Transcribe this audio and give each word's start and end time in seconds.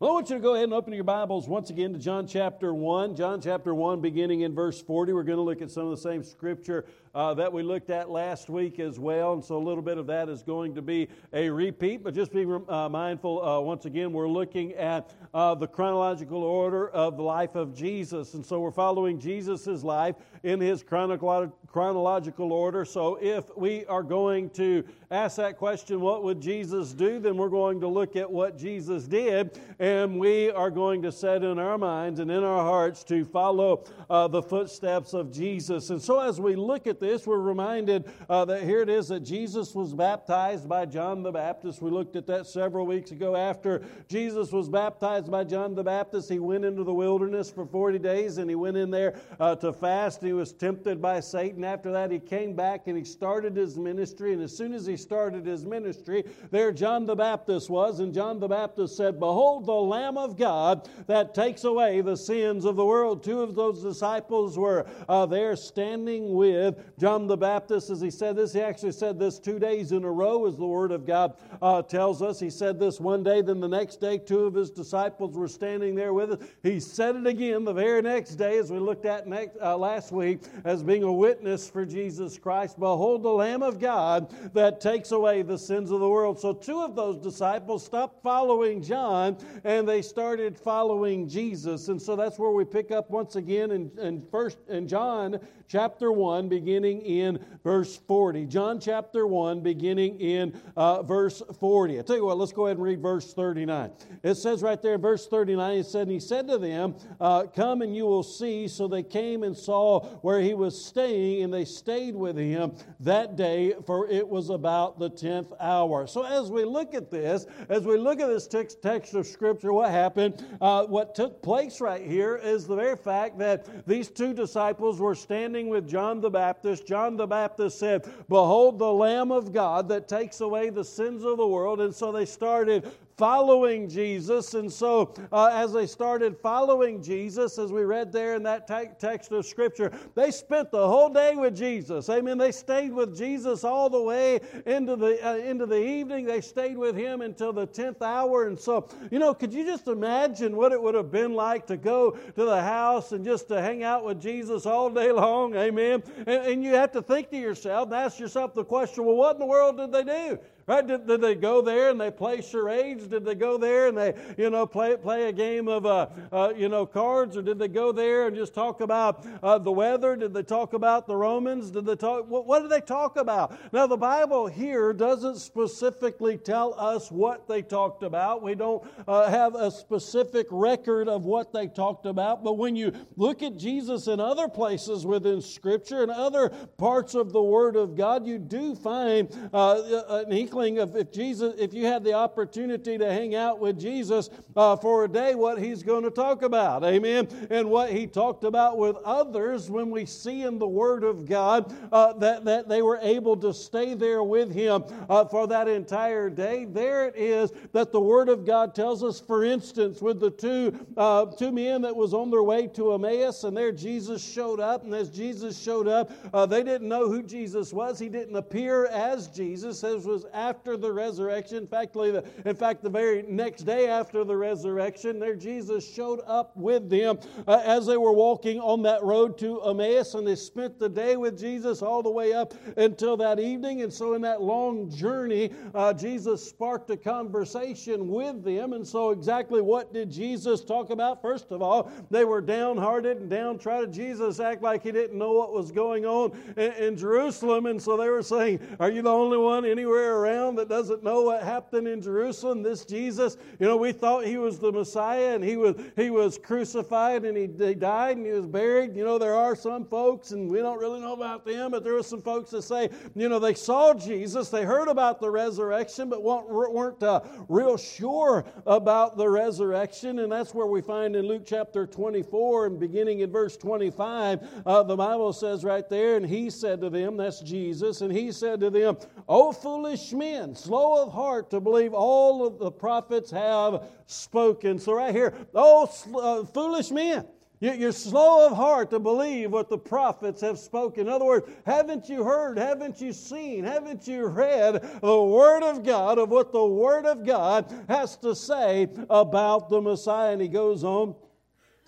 Well, 0.00 0.12
I 0.12 0.14
want 0.14 0.30
you 0.30 0.36
to 0.36 0.40
go 0.40 0.54
ahead 0.54 0.64
and 0.64 0.72
open 0.72 0.94
your 0.94 1.04
Bibles 1.04 1.46
once 1.46 1.68
again 1.68 1.92
to 1.92 1.98
John 1.98 2.26
chapter 2.26 2.72
1. 2.72 3.16
John 3.16 3.38
chapter 3.38 3.74
1, 3.74 4.00
beginning 4.00 4.40
in 4.40 4.54
verse 4.54 4.80
40. 4.80 5.12
We're 5.12 5.24
going 5.24 5.36
to 5.36 5.42
look 5.42 5.60
at 5.60 5.70
some 5.70 5.84
of 5.84 5.90
the 5.90 5.98
same 5.98 6.22
scripture 6.22 6.86
uh, 7.14 7.34
that 7.34 7.52
we 7.52 7.62
looked 7.62 7.90
at 7.90 8.10
last 8.10 8.48
week 8.48 8.78
as 8.78 8.98
well. 8.98 9.32
And 9.32 9.44
so 9.44 9.56
a 9.56 9.58
little 9.58 9.82
bit 9.82 9.98
of 9.98 10.06
that 10.06 10.28
is 10.28 10.42
going 10.42 10.74
to 10.74 10.82
be 10.82 11.08
a 11.32 11.50
repeat. 11.50 12.04
But 12.04 12.14
just 12.14 12.32
be 12.32 12.46
uh, 12.68 12.88
mindful, 12.88 13.44
uh, 13.44 13.60
once 13.60 13.84
again, 13.84 14.12
we're 14.12 14.28
looking 14.28 14.72
at 14.74 15.12
uh, 15.34 15.54
the 15.54 15.66
chronological 15.66 16.42
order 16.42 16.88
of 16.90 17.16
the 17.16 17.22
life 17.22 17.54
of 17.54 17.74
Jesus. 17.74 18.34
And 18.34 18.44
so 18.44 18.60
we're 18.60 18.70
following 18.70 19.18
Jesus' 19.18 19.82
life 19.82 20.16
in 20.42 20.60
his 20.60 20.82
chronological 20.82 22.52
order. 22.52 22.84
So 22.84 23.18
if 23.20 23.44
we 23.56 23.84
are 23.86 24.02
going 24.02 24.50
to 24.50 24.84
ask 25.10 25.36
that 25.36 25.58
question, 25.58 26.00
what 26.00 26.22
would 26.22 26.40
Jesus 26.40 26.92
do? 26.92 27.18
Then 27.18 27.36
we're 27.36 27.48
going 27.48 27.80
to 27.80 27.88
look 27.88 28.16
at 28.16 28.30
what 28.30 28.56
Jesus 28.56 29.04
did. 29.04 29.58
And 29.78 30.18
we 30.18 30.50
are 30.50 30.70
going 30.70 31.02
to 31.02 31.12
set 31.12 31.42
in 31.42 31.58
our 31.58 31.76
minds 31.76 32.20
and 32.20 32.30
in 32.30 32.44
our 32.44 32.64
hearts 32.64 33.04
to 33.04 33.24
follow 33.24 33.84
uh, 34.08 34.28
the 34.28 34.42
footsteps 34.42 35.12
of 35.12 35.32
Jesus. 35.32 35.90
And 35.90 36.00
so 36.00 36.20
as 36.20 36.40
we 36.40 36.54
look 36.54 36.86
at 36.86 36.99
this, 37.00 37.26
we're 37.26 37.38
reminded 37.38 38.04
uh, 38.28 38.44
that 38.44 38.62
here 38.62 38.82
it 38.82 38.88
is 38.88 39.08
that 39.08 39.20
Jesus 39.20 39.74
was 39.74 39.94
baptized 39.94 40.68
by 40.68 40.86
John 40.86 41.22
the 41.22 41.32
Baptist. 41.32 41.82
We 41.82 41.90
looked 41.90 42.16
at 42.16 42.26
that 42.26 42.46
several 42.46 42.86
weeks 42.86 43.10
ago. 43.10 43.34
After 43.34 43.82
Jesus 44.08 44.52
was 44.52 44.68
baptized 44.68 45.30
by 45.30 45.44
John 45.44 45.74
the 45.74 45.82
Baptist, 45.82 46.30
he 46.30 46.38
went 46.38 46.64
into 46.64 46.84
the 46.84 46.94
wilderness 46.94 47.50
for 47.50 47.66
40 47.66 47.98
days 47.98 48.38
and 48.38 48.48
he 48.48 48.54
went 48.54 48.76
in 48.76 48.90
there 48.90 49.14
uh, 49.40 49.56
to 49.56 49.72
fast. 49.72 50.22
He 50.22 50.32
was 50.32 50.52
tempted 50.52 51.00
by 51.00 51.20
Satan. 51.20 51.64
After 51.64 51.90
that, 51.92 52.10
he 52.10 52.18
came 52.18 52.54
back 52.54 52.86
and 52.86 52.96
he 52.96 53.04
started 53.04 53.56
his 53.56 53.76
ministry. 53.76 54.32
And 54.32 54.42
as 54.42 54.56
soon 54.56 54.74
as 54.74 54.86
he 54.86 54.96
started 54.96 55.46
his 55.46 55.64
ministry, 55.64 56.24
there 56.50 56.72
John 56.72 57.06
the 57.06 57.16
Baptist 57.16 57.70
was. 57.70 58.00
And 58.00 58.12
John 58.12 58.38
the 58.38 58.48
Baptist 58.48 58.96
said, 58.96 59.18
Behold, 59.18 59.66
the 59.66 59.72
Lamb 59.72 60.18
of 60.18 60.36
God 60.36 60.88
that 61.06 61.34
takes 61.34 61.64
away 61.64 62.00
the 62.00 62.16
sins 62.16 62.64
of 62.64 62.76
the 62.76 62.84
world. 62.84 63.24
Two 63.24 63.40
of 63.40 63.54
those 63.54 63.82
disciples 63.82 64.58
were 64.58 64.86
uh, 65.08 65.26
there 65.26 65.56
standing 65.56 66.34
with 66.34 66.89
John 67.00 67.26
the 67.26 67.36
Baptist, 67.36 67.88
as 67.88 68.02
he 68.02 68.10
said 68.10 68.36
this, 68.36 68.52
he 68.52 68.60
actually 68.60 68.92
said 68.92 69.18
this 69.18 69.38
two 69.38 69.58
days 69.58 69.92
in 69.92 70.04
a 70.04 70.10
row, 70.10 70.46
as 70.46 70.58
the 70.58 70.66
Word 70.66 70.92
of 70.92 71.06
God 71.06 71.32
uh, 71.62 71.80
tells 71.80 72.20
us. 72.20 72.38
He 72.38 72.50
said 72.50 72.78
this 72.78 73.00
one 73.00 73.22
day, 73.22 73.40
then 73.40 73.58
the 73.58 73.68
next 73.68 74.02
day, 74.02 74.18
two 74.18 74.40
of 74.40 74.52
his 74.52 74.70
disciples 74.70 75.34
were 75.34 75.48
standing 75.48 75.94
there 75.94 76.12
with 76.12 76.32
us. 76.32 76.48
He 76.62 76.78
said 76.78 77.16
it 77.16 77.26
again 77.26 77.64
the 77.64 77.72
very 77.72 78.02
next 78.02 78.34
day, 78.34 78.58
as 78.58 78.70
we 78.70 78.78
looked 78.78 79.06
at 79.06 79.26
next, 79.26 79.56
uh, 79.62 79.78
last 79.78 80.12
week, 80.12 80.42
as 80.64 80.82
being 80.82 81.02
a 81.02 81.12
witness 81.12 81.70
for 81.70 81.86
Jesus 81.86 82.38
Christ. 82.38 82.78
Behold, 82.78 83.22
the 83.22 83.30
Lamb 83.30 83.62
of 83.62 83.80
God 83.80 84.30
that 84.52 84.82
takes 84.82 85.10
away 85.12 85.40
the 85.40 85.56
sins 85.56 85.90
of 85.90 86.00
the 86.00 86.08
world. 86.08 86.38
So, 86.38 86.52
two 86.52 86.82
of 86.82 86.94
those 86.96 87.16
disciples 87.16 87.82
stopped 87.82 88.22
following 88.22 88.82
John 88.82 89.38
and 89.64 89.88
they 89.88 90.02
started 90.02 90.58
following 90.58 91.26
Jesus. 91.26 91.88
And 91.88 92.00
so 92.00 92.14
that's 92.14 92.38
where 92.38 92.50
we 92.50 92.66
pick 92.66 92.90
up 92.90 93.10
once 93.10 93.36
again 93.36 93.70
in, 93.70 93.90
in 93.98 94.22
first 94.30 94.58
in 94.68 94.86
John 94.86 95.40
chapter 95.70 96.10
1, 96.10 96.48
beginning 96.48 96.89
in 96.98 97.44
verse 97.62 97.96
40. 97.96 98.46
John 98.46 98.80
chapter 98.80 99.26
1, 99.26 99.60
beginning 99.60 100.20
in 100.20 100.60
uh, 100.76 101.02
verse 101.02 101.42
40. 101.58 101.98
I 101.98 102.02
tell 102.02 102.16
you 102.16 102.24
what, 102.24 102.38
let's 102.38 102.52
go 102.52 102.66
ahead 102.66 102.76
and 102.76 102.84
read 102.84 103.00
verse 103.00 103.32
39. 103.32 103.90
It 104.22 104.34
says 104.34 104.62
right 104.62 104.80
there 104.80 104.94
in 104.94 105.00
verse 105.00 105.26
39, 105.26 105.78
it 105.78 105.86
said, 105.86 106.02
And 106.02 106.10
he 106.10 106.20
said 106.20 106.48
to 106.48 106.58
them, 106.58 106.94
uh, 107.20 107.44
Come 107.44 107.82
and 107.82 107.94
you 107.94 108.04
will 108.04 108.22
see. 108.22 108.68
So 108.68 108.88
they 108.88 109.02
came 109.02 109.42
and 109.42 109.56
saw 109.56 110.00
where 110.22 110.40
he 110.40 110.54
was 110.54 110.82
staying, 110.82 111.44
and 111.44 111.52
they 111.52 111.64
stayed 111.64 112.14
with 112.14 112.36
him 112.36 112.72
that 113.00 113.36
day, 113.36 113.74
for 113.86 114.08
it 114.08 114.26
was 114.26 114.50
about 114.50 114.98
the 114.98 115.10
10th 115.10 115.52
hour. 115.60 116.06
So 116.06 116.24
as 116.24 116.50
we 116.50 116.64
look 116.64 116.94
at 116.94 117.10
this, 117.10 117.46
as 117.68 117.84
we 117.84 117.96
look 117.96 118.20
at 118.20 118.28
this 118.28 118.46
text, 118.46 118.82
text 118.82 119.14
of 119.14 119.26
Scripture, 119.26 119.72
what 119.72 119.90
happened? 119.90 120.44
Uh, 120.60 120.84
what 120.84 121.14
took 121.14 121.42
place 121.42 121.80
right 121.80 122.04
here 122.04 122.36
is 122.36 122.66
the 122.66 122.76
very 122.76 122.96
fact 122.96 123.38
that 123.38 123.86
these 123.86 124.08
two 124.08 124.32
disciples 124.32 125.00
were 125.00 125.14
standing 125.14 125.68
with 125.68 125.88
John 125.88 126.20
the 126.20 126.30
Baptist, 126.30 126.79
John 126.84 127.16
the 127.16 127.26
Baptist 127.26 127.78
said, 127.78 128.04
Behold 128.28 128.78
the 128.78 128.92
Lamb 128.92 129.30
of 129.30 129.52
God 129.52 129.88
that 129.88 130.08
takes 130.08 130.40
away 130.40 130.70
the 130.70 130.84
sins 130.84 131.24
of 131.24 131.36
the 131.36 131.46
world. 131.46 131.80
And 131.80 131.94
so 131.94 132.12
they 132.12 132.26
started 132.26 132.90
following 133.20 133.86
Jesus. 133.86 134.54
And 134.54 134.72
so, 134.72 135.12
uh, 135.30 135.50
as 135.52 135.74
they 135.74 135.86
started 135.86 136.38
following 136.38 137.02
Jesus, 137.02 137.58
as 137.58 137.70
we 137.70 137.82
read 137.82 138.10
there 138.10 138.34
in 138.34 138.42
that 138.44 138.66
te- 138.66 138.96
text 138.98 139.30
of 139.32 139.44
Scripture, 139.44 139.92
they 140.14 140.30
spent 140.30 140.70
the 140.70 140.88
whole 140.88 141.10
day 141.10 141.34
with 141.34 141.54
Jesus. 141.54 142.08
Amen. 142.08 142.38
They 142.38 142.50
stayed 142.50 142.94
with 142.94 143.14
Jesus 143.14 143.62
all 143.62 143.90
the 143.90 144.00
way 144.00 144.40
into 144.64 144.96
the, 144.96 145.22
uh, 145.22 145.36
into 145.36 145.66
the 145.66 145.76
evening. 145.78 146.24
They 146.24 146.40
stayed 146.40 146.78
with 146.78 146.96
him 146.96 147.20
until 147.20 147.52
the 147.52 147.66
10th 147.66 148.00
hour. 148.00 148.48
And 148.48 148.58
so, 148.58 148.88
you 149.10 149.18
know, 149.18 149.34
could 149.34 149.52
you 149.52 149.66
just 149.66 149.86
imagine 149.86 150.56
what 150.56 150.72
it 150.72 150.82
would 150.82 150.94
have 150.94 151.10
been 151.10 151.34
like 151.34 151.66
to 151.66 151.76
go 151.76 152.12
to 152.12 152.44
the 152.46 152.62
house 152.62 153.12
and 153.12 153.22
just 153.22 153.48
to 153.48 153.60
hang 153.60 153.82
out 153.82 154.02
with 154.02 154.18
Jesus 154.18 154.64
all 154.64 154.88
day 154.88 155.12
long? 155.12 155.54
Amen. 155.56 156.02
And, 156.20 156.46
and 156.46 156.64
you 156.64 156.72
have 156.72 156.92
to 156.92 157.02
think 157.02 157.28
to 157.32 157.36
yourself 157.36 157.88
and 157.88 157.96
ask 157.96 158.18
yourself 158.18 158.54
the 158.54 158.64
question 158.64 159.04
well, 159.04 159.16
what 159.16 159.36
in 159.36 159.40
the 159.40 159.46
world 159.46 159.76
did 159.76 159.92
they 159.92 160.04
do? 160.04 160.38
Right? 160.70 160.86
Did, 160.86 161.08
did, 161.08 161.20
they 161.20 161.34
go 161.34 161.62
there 161.62 161.90
and 161.90 162.00
they 162.00 162.12
play 162.12 162.40
charades? 162.40 163.08
Did 163.08 163.24
they 163.24 163.34
go 163.34 163.58
there 163.58 163.88
and 163.88 163.98
they, 163.98 164.14
you 164.38 164.50
know, 164.50 164.68
play, 164.68 164.96
play 164.96 165.28
a 165.28 165.32
game 165.32 165.66
of, 165.66 165.84
uh, 165.84 166.06
uh, 166.30 166.52
you 166.56 166.68
know, 166.68 166.86
cards? 166.86 167.36
Or 167.36 167.42
did 167.42 167.58
they 167.58 167.66
go 167.66 167.90
there 167.90 168.28
and 168.28 168.36
just 168.36 168.54
talk 168.54 168.80
about 168.80 169.26
uh, 169.42 169.58
the 169.58 169.72
weather? 169.72 170.14
Did 170.14 170.32
they 170.32 170.44
talk 170.44 170.72
about 170.72 171.08
the 171.08 171.16
Romans? 171.16 171.72
Did 171.72 171.86
they 171.86 171.96
talk, 171.96 172.28
what, 172.28 172.46
what 172.46 172.60
did 172.60 172.70
they 172.70 172.80
talk 172.80 173.16
about? 173.16 173.58
Now, 173.72 173.88
the 173.88 173.96
Bible 173.96 174.46
here 174.46 174.92
doesn't 174.92 175.38
specifically 175.38 176.38
tell 176.38 176.78
us 176.78 177.10
what 177.10 177.48
they 177.48 177.62
talked 177.62 178.04
about. 178.04 178.40
We 178.40 178.54
don't 178.54 178.86
uh, 179.08 179.28
have 179.28 179.56
a 179.56 179.72
specific 179.72 180.46
record 180.52 181.08
of 181.08 181.24
what 181.24 181.52
they 181.52 181.66
talked 181.66 182.06
about. 182.06 182.44
But 182.44 182.58
when 182.58 182.76
you 182.76 182.92
look 183.16 183.42
at 183.42 183.56
Jesus 183.56 184.06
in 184.06 184.20
other 184.20 184.46
places 184.46 185.04
within 185.04 185.42
Scripture 185.42 186.04
and 186.04 186.12
other 186.12 186.50
parts 186.78 187.16
of 187.16 187.32
the 187.32 187.42
Word 187.42 187.74
of 187.74 187.96
God, 187.96 188.24
you 188.24 188.38
do 188.38 188.76
find 188.76 189.28
uh, 189.52 190.04
an 190.10 190.30
inkling 190.30 190.59
of 190.60 190.94
if 190.94 191.10
Jesus, 191.10 191.54
if 191.58 191.72
you 191.72 191.86
had 191.86 192.04
the 192.04 192.12
opportunity 192.12 192.98
to 192.98 193.12
hang 193.12 193.34
out 193.34 193.58
with 193.58 193.80
Jesus 193.80 194.28
uh, 194.54 194.76
for 194.76 195.04
a 195.04 195.08
day, 195.08 195.34
what 195.34 195.58
he's 195.58 195.82
going 195.82 196.04
to 196.04 196.10
talk 196.10 196.42
about. 196.42 196.84
Amen. 196.84 197.28
And 197.50 197.70
what 197.70 197.90
he 197.90 198.06
talked 198.06 198.44
about 198.44 198.76
with 198.76 198.96
others 199.04 199.70
when 199.70 199.90
we 199.90 200.04
see 200.04 200.42
in 200.42 200.58
the 200.58 200.68
Word 200.68 201.02
of 201.02 201.26
God 201.26 201.74
uh, 201.92 202.12
that, 202.14 202.44
that 202.44 202.68
they 202.68 202.82
were 202.82 202.98
able 203.00 203.36
to 203.38 203.54
stay 203.54 203.94
there 203.94 204.22
with 204.22 204.52
him 204.52 204.84
uh, 205.08 205.24
for 205.24 205.46
that 205.46 205.66
entire 205.66 206.28
day. 206.28 206.66
There 206.66 207.08
it 207.08 207.16
is 207.16 207.52
that 207.72 207.90
the 207.90 208.00
Word 208.00 208.28
of 208.28 208.44
God 208.44 208.74
tells 208.74 209.02
us, 209.02 209.18
for 209.18 209.44
instance, 209.44 210.02
with 210.02 210.20
the 210.20 210.30
two, 210.30 210.86
uh, 210.96 211.26
two 211.26 211.52
men 211.52 211.82
that 211.82 211.96
was 211.96 212.12
on 212.12 212.30
their 212.30 212.42
way 212.42 212.66
to 212.68 212.92
Emmaus, 212.92 213.44
and 213.44 213.56
there 213.56 213.72
Jesus 213.72 214.22
showed 214.22 214.60
up. 214.60 214.84
And 214.84 214.94
as 214.94 215.08
Jesus 215.08 215.58
showed 215.58 215.88
up, 215.88 216.10
uh, 216.34 216.44
they 216.44 216.62
didn't 216.62 216.88
know 216.88 217.08
who 217.08 217.22
Jesus 217.22 217.72
was. 217.72 217.98
He 217.98 218.08
didn't 218.08 218.36
appear 218.36 218.86
as 218.86 219.28
Jesus, 219.28 219.82
as 219.84 220.04
was 220.04 220.26
after 220.34 220.49
the 220.54 220.92
resurrection. 220.92 221.58
In 221.58 221.66
fact, 221.66 221.96
in 221.96 222.54
fact, 222.56 222.82
the 222.82 222.90
very 222.90 223.22
next 223.22 223.62
day 223.62 223.88
after 223.88 224.24
the 224.24 224.36
resurrection, 224.36 225.18
there 225.18 225.34
Jesus 225.34 225.92
showed 225.92 226.20
up 226.26 226.56
with 226.56 226.88
them 226.88 227.18
uh, 227.46 227.62
as 227.64 227.86
they 227.86 227.96
were 227.96 228.12
walking 228.12 228.60
on 228.60 228.82
that 228.82 229.02
road 229.02 229.38
to 229.38 229.60
Emmaus, 229.62 230.14
and 230.14 230.26
they 230.26 230.36
spent 230.36 230.78
the 230.78 230.88
day 230.88 231.16
with 231.16 231.38
Jesus 231.38 231.82
all 231.82 232.02
the 232.02 232.10
way 232.10 232.32
up 232.32 232.54
until 232.76 233.16
that 233.18 233.38
evening. 233.38 233.82
And 233.82 233.92
so, 233.92 234.14
in 234.14 234.22
that 234.22 234.42
long 234.42 234.90
journey, 234.90 235.50
uh, 235.74 235.92
Jesus 235.92 236.48
sparked 236.48 236.90
a 236.90 236.96
conversation 236.96 238.08
with 238.08 238.44
them. 238.44 238.72
And 238.72 238.86
so, 238.86 239.10
exactly 239.10 239.60
what 239.60 239.92
did 239.92 240.10
Jesus 240.10 240.64
talk 240.64 240.90
about? 240.90 241.22
First 241.22 241.50
of 241.50 241.62
all, 241.62 241.90
they 242.10 242.24
were 242.24 242.40
downhearted 242.40 243.18
and 243.18 243.30
downtrodden. 243.30 243.92
Jesus 243.92 244.40
acted 244.40 244.62
like 244.62 244.82
he 244.82 244.92
didn't 244.92 245.18
know 245.18 245.32
what 245.32 245.52
was 245.52 245.70
going 245.72 246.06
on 246.06 246.32
in, 246.56 246.72
in 246.72 246.96
Jerusalem, 246.96 247.66
and 247.66 247.80
so 247.80 247.96
they 247.96 248.08
were 248.08 248.22
saying, 248.22 248.60
"Are 248.78 248.90
you 248.90 249.02
the 249.02 249.10
only 249.10 249.38
one 249.38 249.64
anywhere 249.64 250.16
around?" 250.16 250.29
Around 250.30 250.56
that 250.56 250.68
doesn't 250.68 251.02
know 251.02 251.22
what 251.22 251.42
happened 251.42 251.88
in 251.88 252.00
Jerusalem. 252.00 252.62
This 252.62 252.84
Jesus, 252.84 253.36
you 253.58 253.66
know, 253.66 253.76
we 253.76 253.92
thought 253.92 254.24
he 254.24 254.36
was 254.36 254.58
the 254.58 254.72
Messiah 254.72 255.34
and 255.34 255.44
he 255.44 255.56
was, 255.56 255.76
he 255.96 256.10
was 256.10 256.38
crucified 256.38 257.24
and 257.24 257.36
he, 257.36 257.48
he 257.66 257.74
died 257.74 258.16
and 258.16 258.26
he 258.26 258.32
was 258.32 258.46
buried. 258.46 258.96
You 258.96 259.04
know, 259.04 259.18
there 259.18 259.34
are 259.34 259.56
some 259.56 259.84
folks, 259.84 260.32
and 260.32 260.50
we 260.50 260.58
don't 260.58 260.78
really 260.78 261.00
know 261.00 261.12
about 261.12 261.44
them, 261.44 261.72
but 261.72 261.84
there 261.84 261.94
were 261.94 262.02
some 262.02 262.22
folks 262.22 262.50
that 262.50 262.62
say, 262.62 262.90
you 263.14 263.28
know, 263.28 263.38
they 263.38 263.54
saw 263.54 263.94
Jesus, 263.94 264.48
they 264.48 264.64
heard 264.64 264.88
about 264.88 265.20
the 265.20 265.30
resurrection, 265.30 266.08
but 266.08 266.22
weren't 266.22 267.02
uh, 267.02 267.20
real 267.48 267.76
sure 267.76 268.44
about 268.66 269.16
the 269.16 269.28
resurrection. 269.28 270.20
And 270.20 270.30
that's 270.30 270.54
where 270.54 270.66
we 270.66 270.80
find 270.80 271.16
in 271.16 271.26
Luke 271.26 271.42
chapter 271.46 271.86
24 271.86 272.66
and 272.66 272.80
beginning 272.80 273.20
in 273.20 273.30
verse 273.30 273.56
25, 273.56 274.62
uh, 274.66 274.82
the 274.82 274.96
Bible 274.96 275.32
says 275.32 275.64
right 275.64 275.88
there, 275.88 276.16
and 276.16 276.26
he 276.26 276.50
said 276.50 276.80
to 276.80 276.90
them, 276.90 277.16
that's 277.16 277.40
Jesus, 277.40 278.00
and 278.00 278.12
he 278.12 278.32
said 278.32 278.60
to 278.60 278.70
them, 278.70 278.96
O 279.28 279.52
foolish 279.52 280.12
men, 280.20 280.54
slow 280.54 281.02
of 281.02 281.12
heart 281.12 281.50
to 281.50 281.60
believe 281.60 281.94
all 281.94 282.46
of 282.46 282.58
the 282.58 282.70
prophets 282.70 283.30
have 283.30 283.82
spoken. 284.06 284.78
So, 284.78 284.92
right 284.92 285.14
here, 285.14 285.34
oh, 285.54 285.90
uh, 286.14 286.44
foolish 286.44 286.90
men. 286.90 287.26
You're 287.62 287.92
slow 287.92 288.46
of 288.46 288.56
heart 288.56 288.88
to 288.90 288.98
believe 288.98 289.50
what 289.50 289.68
the 289.68 289.76
prophets 289.76 290.40
have 290.40 290.58
spoken. 290.58 291.08
In 291.08 291.12
other 291.12 291.26
words, 291.26 291.46
haven't 291.66 292.08
you 292.08 292.24
heard, 292.24 292.56
haven't 292.56 293.02
you 293.02 293.12
seen, 293.12 293.64
haven't 293.64 294.08
you 294.08 294.28
read 294.28 294.80
the 295.02 295.22
Word 295.22 295.62
of 295.62 295.84
God 295.84 296.18
of 296.18 296.30
what 296.30 296.52
the 296.52 296.64
Word 296.64 297.04
of 297.04 297.26
God 297.26 297.70
has 297.86 298.16
to 298.18 298.34
say 298.34 298.88
about 299.10 299.68
the 299.68 299.78
Messiah? 299.78 300.32
And 300.32 300.40
he 300.40 300.48
goes 300.48 300.84
on 300.84 301.14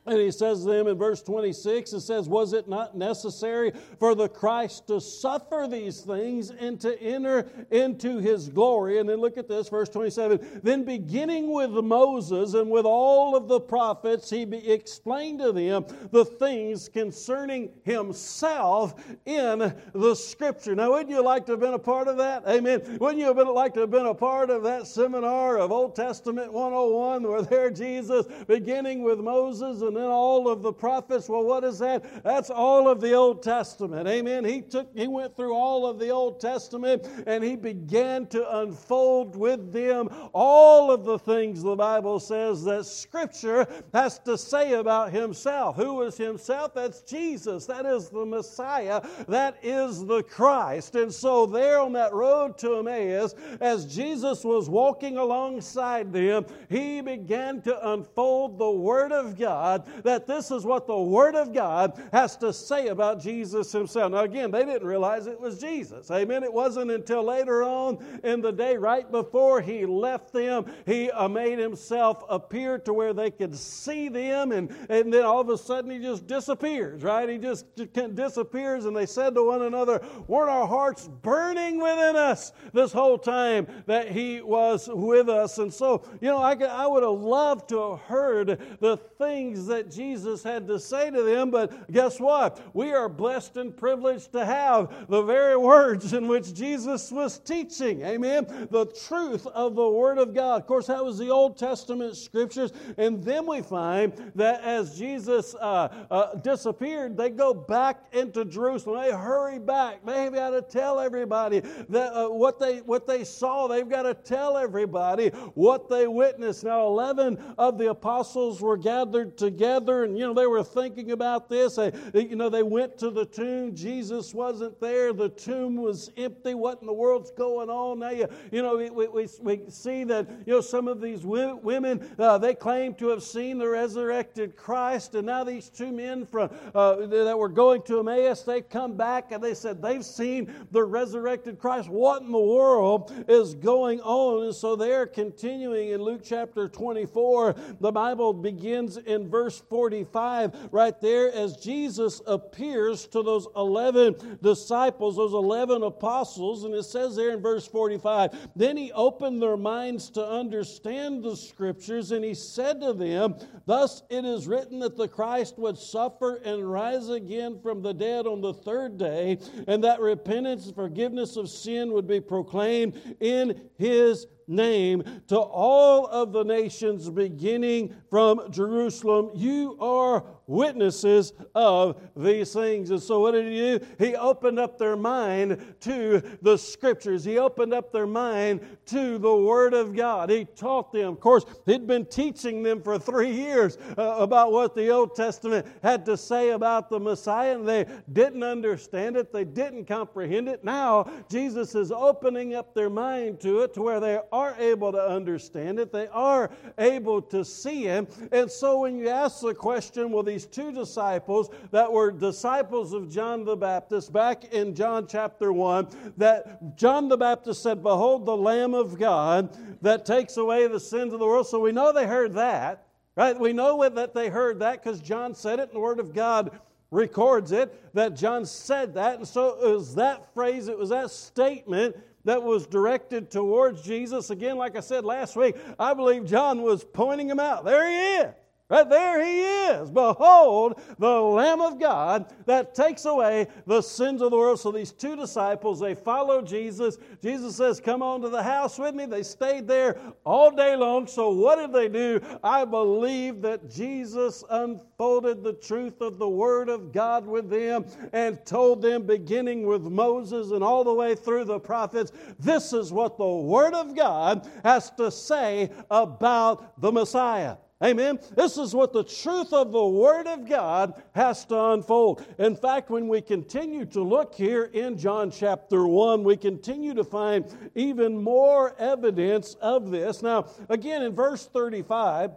and 0.04 0.18
he 0.18 0.32
says 0.32 0.64
to 0.64 0.68
them 0.68 0.88
in 0.88 0.98
verse 0.98 1.22
26, 1.22 1.92
it 1.92 2.00
says, 2.00 2.28
Was 2.28 2.54
it 2.54 2.68
not 2.68 2.96
necessary 2.96 3.72
for 4.00 4.16
the 4.16 4.28
Christ 4.28 4.88
to 4.88 5.00
suffer 5.00 5.68
these 5.70 6.00
things 6.00 6.50
and 6.50 6.80
to 6.80 7.00
enter 7.00 7.48
into 7.70 8.18
his 8.18 8.48
glory? 8.48 8.98
And 8.98 9.08
then 9.08 9.20
look 9.20 9.38
at 9.38 9.48
this, 9.48 9.68
verse 9.68 9.88
27. 9.88 10.60
Then 10.64 10.82
beginning 10.82 11.52
with 11.52 11.70
Moses 11.70 12.54
and 12.54 12.68
with 12.68 12.84
all 12.84 13.36
of 13.36 13.46
the 13.46 13.60
prophets, 13.60 14.28
he 14.28 14.42
explained 14.42 15.38
to 15.38 15.52
them 15.52 15.86
the 16.10 16.24
things 16.24 16.88
concerning 16.88 17.70
himself 17.84 18.96
in 19.24 19.72
the 19.92 20.14
scripture. 20.16 20.74
Now, 20.74 20.90
wouldn't 20.90 21.10
you 21.10 21.22
like 21.22 21.46
to 21.46 21.52
have 21.52 21.60
been 21.60 21.74
a 21.74 21.78
part 21.78 22.08
of 22.08 22.16
that? 22.16 22.42
Amen. 22.48 22.98
Wouldn't 22.98 23.20
you 23.20 23.26
have 23.26 23.36
been, 23.36 23.46
like 23.46 23.74
to 23.74 23.80
have 23.80 23.92
been 23.92 24.06
a 24.06 24.14
part 24.14 24.50
of 24.50 24.64
that 24.64 24.88
seminar 24.88 25.58
of 25.58 25.70
Old 25.70 25.94
Testament 25.94 26.52
101 26.52 27.22
where 27.22 27.42
there 27.42 27.70
Jesus, 27.70 28.26
beginning 28.48 29.04
with 29.04 29.20
Moses 29.20 29.80
and 29.82 29.91
and 29.92 30.02
then 30.02 30.10
all 30.10 30.48
of 30.48 30.62
the 30.62 30.72
prophets. 30.72 31.28
Well, 31.28 31.44
what 31.44 31.64
is 31.64 31.78
that? 31.80 32.24
That's 32.24 32.48
all 32.48 32.88
of 32.88 33.02
the 33.02 33.12
Old 33.12 33.42
Testament. 33.42 34.08
Amen. 34.08 34.42
He 34.42 34.62
took 34.62 34.88
he 34.96 35.06
went 35.06 35.36
through 35.36 35.54
all 35.54 35.86
of 35.86 35.98
the 35.98 36.08
Old 36.08 36.40
Testament 36.40 37.06
and 37.26 37.44
he 37.44 37.56
began 37.56 38.26
to 38.28 38.58
unfold 38.60 39.36
with 39.36 39.70
them 39.70 40.08
all 40.32 40.90
of 40.90 41.04
the 41.04 41.18
things 41.18 41.62
the 41.62 41.76
Bible 41.76 42.20
says 42.20 42.64
that 42.64 42.86
Scripture 42.86 43.66
has 43.92 44.18
to 44.20 44.38
say 44.38 44.72
about 44.74 45.12
himself. 45.12 45.76
Who 45.76 46.00
is 46.02 46.16
himself? 46.16 46.72
That's 46.72 47.02
Jesus. 47.02 47.66
That 47.66 47.84
is 47.84 48.08
the 48.08 48.24
Messiah. 48.24 49.02
That 49.28 49.58
is 49.62 50.06
the 50.06 50.22
Christ. 50.22 50.94
And 50.94 51.12
so 51.12 51.44
there 51.44 51.80
on 51.80 51.92
that 51.92 52.14
road 52.14 52.56
to 52.58 52.78
Emmaus, 52.78 53.34
as 53.60 53.94
Jesus 53.94 54.42
was 54.42 54.70
walking 54.70 55.18
alongside 55.18 56.14
them, 56.14 56.46
he 56.70 57.02
began 57.02 57.60
to 57.62 57.90
unfold 57.90 58.58
the 58.58 58.70
Word 58.70 59.12
of 59.12 59.38
God 59.38 59.81
that 60.04 60.26
this 60.26 60.50
is 60.50 60.64
what 60.64 60.86
the 60.86 60.98
Word 60.98 61.34
of 61.34 61.52
God 61.52 62.00
has 62.12 62.36
to 62.38 62.52
say 62.52 62.88
about 62.88 63.20
Jesus 63.20 63.72
himself. 63.72 64.12
Now, 64.12 64.18
again, 64.18 64.50
they 64.50 64.64
didn't 64.64 64.86
realize 64.86 65.26
it 65.26 65.40
was 65.40 65.58
Jesus. 65.58 66.10
Amen. 66.10 66.42
It 66.42 66.52
wasn't 66.52 66.90
until 66.90 67.24
later 67.24 67.62
on 67.62 67.98
in 68.24 68.40
the 68.40 68.52
day, 68.52 68.76
right 68.76 69.10
before 69.10 69.60
he 69.60 69.86
left 69.86 70.32
them, 70.32 70.66
he 70.86 71.10
uh, 71.10 71.28
made 71.28 71.58
himself 71.58 72.24
appear 72.28 72.78
to 72.78 72.92
where 72.92 73.12
they 73.12 73.30
could 73.30 73.54
see 73.54 74.08
them, 74.08 74.52
and, 74.52 74.74
and 74.88 75.12
then 75.12 75.24
all 75.24 75.40
of 75.40 75.48
a 75.48 75.58
sudden 75.58 75.90
he 75.90 75.98
just 75.98 76.26
disappears, 76.26 77.02
right? 77.02 77.28
He 77.28 77.38
just 77.38 77.66
disappears, 78.14 78.84
and 78.84 78.96
they 78.96 79.06
said 79.06 79.34
to 79.34 79.44
one 79.44 79.62
another, 79.62 80.00
Weren't 80.26 80.50
our 80.50 80.66
hearts 80.66 81.08
burning 81.08 81.80
within 81.80 82.16
us 82.16 82.52
this 82.72 82.92
whole 82.92 83.18
time 83.18 83.66
that 83.86 84.10
he 84.10 84.40
was 84.40 84.88
with 84.92 85.28
us? 85.28 85.58
And 85.58 85.72
so, 85.72 86.04
you 86.20 86.28
know, 86.28 86.38
I, 86.38 86.54
I 86.54 86.86
would 86.86 87.02
have 87.02 87.12
loved 87.12 87.68
to 87.70 87.90
have 87.90 88.00
heard 88.00 88.60
the 88.80 88.96
things 88.96 89.66
that 89.72 89.90
Jesus 89.90 90.42
had 90.42 90.68
to 90.68 90.78
say 90.78 91.10
to 91.10 91.22
them, 91.22 91.50
but 91.50 91.90
guess 91.90 92.20
what? 92.20 92.60
We 92.74 92.92
are 92.92 93.08
blessed 93.08 93.56
and 93.56 93.74
privileged 93.74 94.32
to 94.32 94.44
have 94.44 95.08
the 95.08 95.22
very 95.22 95.56
words 95.56 96.12
in 96.12 96.28
which 96.28 96.52
Jesus 96.54 97.10
was 97.10 97.38
teaching. 97.38 98.02
Amen. 98.02 98.68
The 98.70 98.86
truth 99.06 99.46
of 99.46 99.74
the 99.74 99.88
Word 99.88 100.18
of 100.18 100.34
God. 100.34 100.60
Of 100.60 100.66
course, 100.66 100.86
that 100.88 101.02
was 101.04 101.18
the 101.18 101.30
Old 101.30 101.56
Testament 101.56 102.16
scriptures. 102.16 102.72
And 102.98 103.24
then 103.24 103.46
we 103.46 103.62
find 103.62 104.12
that 104.34 104.62
as 104.62 104.98
Jesus 104.98 105.54
uh, 105.54 105.88
uh, 106.10 106.34
disappeared, 106.36 107.16
they 107.16 107.30
go 107.30 107.54
back 107.54 108.04
into 108.12 108.44
Jerusalem. 108.44 109.00
They 109.00 109.12
hurry 109.12 109.58
back. 109.58 110.04
They've 110.04 110.32
got 110.32 110.50
to 110.50 110.62
tell 110.62 111.00
everybody 111.00 111.60
that 111.88 112.12
uh, 112.12 112.28
what 112.28 112.60
they 112.60 112.78
what 112.78 113.06
they 113.06 113.24
saw. 113.24 113.68
They've 113.68 113.88
got 113.88 114.02
to 114.02 114.14
tell 114.14 114.58
everybody 114.58 115.30
what 115.54 115.88
they 115.88 116.06
witnessed. 116.06 116.62
Now, 116.62 116.86
eleven 116.86 117.38
of 117.56 117.78
the 117.78 117.90
apostles 117.90 118.60
were 118.60 118.76
gathered 118.76 119.38
together 119.38 119.61
together 119.62 120.02
and, 120.02 120.18
you 120.18 120.26
know, 120.26 120.34
they 120.34 120.46
were 120.46 120.64
thinking 120.64 121.12
about 121.12 121.48
this. 121.48 121.76
They, 121.76 121.92
you 122.14 122.34
know, 122.34 122.48
they 122.48 122.64
went 122.64 122.98
to 122.98 123.10
the 123.10 123.24
tomb. 123.24 123.76
Jesus 123.76 124.34
wasn't 124.34 124.80
there. 124.80 125.12
The 125.12 125.28
tomb 125.28 125.76
was 125.76 126.10
empty. 126.16 126.54
What 126.54 126.80
in 126.80 126.86
the 126.88 126.92
world's 126.92 127.30
going 127.30 127.70
on? 127.70 128.00
Now, 128.00 128.10
you, 128.10 128.26
you 128.50 128.60
know, 128.60 128.76
we, 128.76 128.90
we, 128.90 129.28
we 129.40 129.60
see 129.68 130.02
that, 130.04 130.28
you 130.46 130.54
know, 130.54 130.60
some 130.60 130.88
of 130.88 131.00
these 131.00 131.24
women, 131.24 132.10
uh, 132.18 132.38
they 132.38 132.54
claim 132.54 132.94
to 132.94 133.08
have 133.08 133.22
seen 133.22 133.58
the 133.58 133.68
resurrected 133.68 134.56
Christ. 134.56 135.14
And 135.14 135.26
now 135.26 135.44
these 135.44 135.68
two 135.68 135.92
men 135.92 136.26
from 136.26 136.50
uh, 136.74 137.06
that 137.06 137.38
were 137.38 137.48
going 137.48 137.82
to 137.82 138.00
Emmaus, 138.00 138.42
they 138.42 138.62
come 138.62 138.96
back 138.96 139.30
and 139.30 139.42
they 139.42 139.54
said 139.54 139.80
they've 139.80 140.04
seen 140.04 140.52
the 140.72 140.82
resurrected 140.82 141.60
Christ. 141.60 141.88
What 141.88 142.22
in 142.22 142.32
the 142.32 142.38
world 142.38 143.12
is 143.28 143.54
going 143.54 144.00
on? 144.00 144.46
And 144.46 144.54
so 144.54 144.74
they're 144.74 145.06
continuing 145.06 145.90
in 145.90 146.02
Luke 146.02 146.22
chapter 146.24 146.68
24. 146.68 147.54
The 147.80 147.92
Bible 147.92 148.32
begins 148.32 148.96
in 148.96 149.28
verse 149.28 149.51
verse 149.52 149.62
45, 149.68 150.68
right 150.70 150.98
there, 151.00 151.32
as 151.32 151.56
Jesus 151.56 152.22
appears 152.26 153.06
to 153.08 153.22
those 153.22 153.46
11 153.56 154.38
disciples, 154.42 155.16
those 155.16 155.34
11 155.34 155.82
apostles, 155.82 156.64
and 156.64 156.74
it 156.74 156.84
says 156.84 157.16
there 157.16 157.32
in 157.32 157.42
verse 157.42 157.66
45, 157.66 158.50
then 158.56 158.76
he 158.76 158.92
opened 158.92 159.42
their 159.42 159.56
minds 159.56 160.10
to 160.10 160.26
understand 160.26 161.22
the 161.22 161.36
scriptures, 161.36 162.12
and 162.12 162.24
he 162.24 162.34
said 162.34 162.80
to 162.80 162.92
them, 162.92 163.34
Thus 163.66 164.02
it 164.08 164.24
is 164.24 164.48
written 164.48 164.78
that 164.80 164.96
the 164.96 165.08
Christ 165.08 165.58
would 165.58 165.76
suffer 165.76 166.36
and 166.36 166.70
rise 166.70 167.08
again 167.08 167.60
from 167.62 167.82
the 167.82 167.92
dead 167.92 168.26
on 168.26 168.40
the 168.40 168.54
third 168.54 168.96
day, 168.96 169.38
and 169.68 169.84
that 169.84 170.00
repentance 170.00 170.66
and 170.66 170.74
forgiveness 170.74 171.36
of 171.36 171.50
sin 171.50 171.92
would 171.92 172.06
be 172.06 172.20
proclaimed 172.20 172.98
in 173.20 173.68
his 173.76 174.26
name 174.48 175.04
to 175.28 175.38
all 175.38 176.06
of 176.06 176.32
the 176.32 176.44
nations 176.44 177.08
beginning 177.08 177.94
from 178.10 178.50
Jerusalem. 178.50 179.30
You 179.34 179.76
are 179.80 180.24
witnesses 180.46 181.32
of 181.54 182.00
these 182.16 182.52
things. 182.52 182.90
And 182.90 183.02
so, 183.02 183.20
what 183.20 183.32
did 183.32 183.46
he 183.46 183.78
do? 183.78 183.86
He 183.98 184.14
opened 184.16 184.58
up 184.58 184.78
their 184.78 184.96
mind 184.96 185.74
to 185.80 186.22
the 186.42 186.56
scriptures, 186.56 187.24
he 187.24 187.38
opened 187.38 187.72
up 187.72 187.92
their 187.92 188.06
mind 188.06 188.60
to 188.86 189.18
the 189.18 189.34
Word 189.34 189.74
of 189.74 189.94
God. 189.94 190.30
He 190.30 190.44
taught 190.44 190.92
them. 190.92 191.12
Of 191.12 191.20
course, 191.20 191.44
he'd 191.66 191.86
been 191.86 192.06
teaching 192.06 192.62
them 192.62 192.82
for 192.82 192.98
three 192.98 193.32
years 193.32 193.78
uh, 193.96 194.16
about 194.18 194.52
what 194.52 194.74
the 194.74 194.90
Old 194.90 195.14
Testament 195.14 195.66
had 195.82 196.04
to 196.06 196.16
say 196.16 196.50
about 196.50 196.90
the 196.90 197.00
Messiah, 197.00 197.54
and 197.56 197.68
they 197.68 197.86
didn't 198.12 198.42
understand 198.42 199.16
it, 199.16 199.32
they 199.32 199.44
didn't 199.44 199.86
comprehend 199.86 200.48
it. 200.48 200.64
Now, 200.64 201.10
Jesus 201.30 201.74
is 201.74 201.92
opening 201.92 202.54
up 202.54 202.74
their 202.74 202.90
mind 202.90 203.40
to 203.40 203.60
it 203.60 203.74
to 203.74 203.82
where 203.82 204.00
they 204.00 204.18
are 204.30 204.41
able 204.58 204.92
to 204.92 205.02
understand 205.02 205.78
it, 205.78 205.92
they 205.92 206.08
are 206.08 206.50
able 206.78 207.22
to 207.22 207.44
see 207.44 207.82
Him. 207.82 208.06
And 208.30 208.50
so, 208.50 208.80
when 208.80 208.96
you 208.96 209.08
ask 209.08 209.40
the 209.40 209.54
question, 209.54 210.10
well, 210.10 210.22
these 210.22 210.46
two 210.46 210.72
disciples 210.72 211.50
that 211.70 211.90
were 211.90 212.10
disciples 212.10 212.92
of 212.92 213.10
John 213.10 213.44
the 213.44 213.56
Baptist 213.56 214.12
back 214.12 214.44
in 214.52 214.74
John 214.74 215.06
chapter 215.06 215.52
1 215.52 216.14
that 216.16 216.76
John 216.76 217.08
the 217.08 217.16
Baptist 217.16 217.62
said, 217.62 217.82
Behold 217.82 218.26
the 218.26 218.36
Lamb 218.36 218.74
of 218.74 218.98
God 218.98 219.56
that 219.82 220.04
takes 220.04 220.36
away 220.36 220.66
the 220.66 220.80
sins 220.80 221.12
of 221.12 221.18
the 221.18 221.26
world. 221.26 221.46
So 221.46 221.60
we 221.60 221.72
know 221.72 221.92
they 221.92 222.06
heard 222.06 222.34
that, 222.34 222.86
right? 223.16 223.38
We 223.38 223.52
know 223.52 223.88
that 223.88 224.14
they 224.14 224.28
heard 224.28 224.58
that 224.60 224.82
because 224.82 225.00
John 225.00 225.34
said 225.34 225.58
it 225.58 225.68
and 225.68 225.72
the 225.72 225.80
Word 225.80 226.00
of 226.00 226.12
God 226.12 226.58
records 226.92 227.52
it 227.52 227.94
that 227.94 228.14
John 228.14 228.46
said 228.46 228.94
that. 228.94 229.16
And 229.16 229.26
so 229.26 229.58
it 229.60 229.74
was 229.74 229.94
that 229.96 230.32
phrase, 230.34 230.68
it 230.68 230.78
was 230.78 230.90
that 230.90 231.10
statement 231.10 231.96
that 232.24 232.42
was 232.42 232.66
directed 232.66 233.30
towards 233.30 233.82
Jesus. 233.82 234.30
Again, 234.30 234.56
like 234.56 234.76
I 234.76 234.80
said 234.80 235.04
last 235.04 235.36
week, 235.36 235.56
I 235.78 235.94
believe 235.94 236.24
John 236.26 236.62
was 236.62 236.84
pointing 236.84 237.28
him 237.28 237.40
out. 237.40 237.64
There 237.64 237.88
he 237.88 237.96
is. 238.24 238.34
Right 238.72 238.88
there 238.88 239.22
he 239.22 239.42
is. 239.42 239.90
Behold, 239.90 240.80
the 240.98 241.20
Lamb 241.20 241.60
of 241.60 241.78
God 241.78 242.32
that 242.46 242.74
takes 242.74 243.04
away 243.04 243.48
the 243.66 243.82
sins 243.82 244.22
of 244.22 244.30
the 244.30 244.36
world. 244.38 244.60
So 244.60 244.72
these 244.72 244.92
two 244.92 245.14
disciples, 245.14 245.78
they 245.78 245.94
follow 245.94 246.40
Jesus. 246.40 246.96
Jesus 247.22 247.54
says, 247.54 247.80
Come 247.80 248.02
on 248.02 248.22
to 248.22 248.30
the 248.30 248.42
house 248.42 248.78
with 248.78 248.94
me. 248.94 249.04
They 249.04 249.24
stayed 249.24 249.68
there 249.68 249.98
all 250.24 250.50
day 250.50 250.74
long. 250.74 251.06
So 251.06 251.28
what 251.32 251.56
did 251.56 251.74
they 251.74 251.86
do? 251.86 252.18
I 252.42 252.64
believe 252.64 253.42
that 253.42 253.70
Jesus 253.70 254.42
unfolded 254.48 255.42
the 255.42 255.52
truth 255.52 256.00
of 256.00 256.18
the 256.18 256.30
Word 256.30 256.70
of 256.70 256.92
God 256.92 257.26
with 257.26 257.50
them 257.50 257.84
and 258.14 258.42
told 258.46 258.80
them, 258.80 259.02
beginning 259.02 259.66
with 259.66 259.82
Moses 259.82 260.50
and 260.50 260.64
all 260.64 260.82
the 260.82 260.94
way 260.94 261.14
through 261.14 261.44
the 261.44 261.60
prophets, 261.60 262.10
this 262.38 262.72
is 262.72 262.90
what 262.90 263.18
the 263.18 263.26
Word 263.26 263.74
of 263.74 263.94
God 263.94 264.48
has 264.64 264.88
to 264.92 265.10
say 265.10 265.70
about 265.90 266.80
the 266.80 266.90
Messiah. 266.90 267.56
Amen. 267.82 268.20
This 268.36 268.58
is 268.58 268.74
what 268.76 268.92
the 268.92 269.02
truth 269.02 269.52
of 269.52 269.72
the 269.72 269.84
Word 269.84 270.28
of 270.28 270.48
God 270.48 271.02
has 271.16 271.44
to 271.46 271.60
unfold. 271.72 272.24
In 272.38 272.54
fact, 272.54 272.90
when 272.90 273.08
we 273.08 273.20
continue 273.20 273.84
to 273.86 274.02
look 274.02 274.36
here 274.36 274.64
in 274.72 274.96
John 274.96 275.32
chapter 275.32 275.84
1, 275.84 276.22
we 276.22 276.36
continue 276.36 276.94
to 276.94 277.02
find 277.02 277.44
even 277.74 278.22
more 278.22 278.76
evidence 278.78 279.54
of 279.54 279.90
this. 279.90 280.22
Now, 280.22 280.46
again, 280.68 281.02
in 281.02 281.12
verse 281.12 281.46
35, 281.46 282.30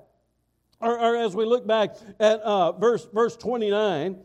or, 0.81 0.99
or 0.99 1.15
as 1.15 1.35
we 1.35 1.45
look 1.45 1.67
back 1.67 1.95
at 2.19 2.39
uh, 2.41 2.71
verse, 2.71 3.07
verse 3.13 3.35
29, 3.37 4.17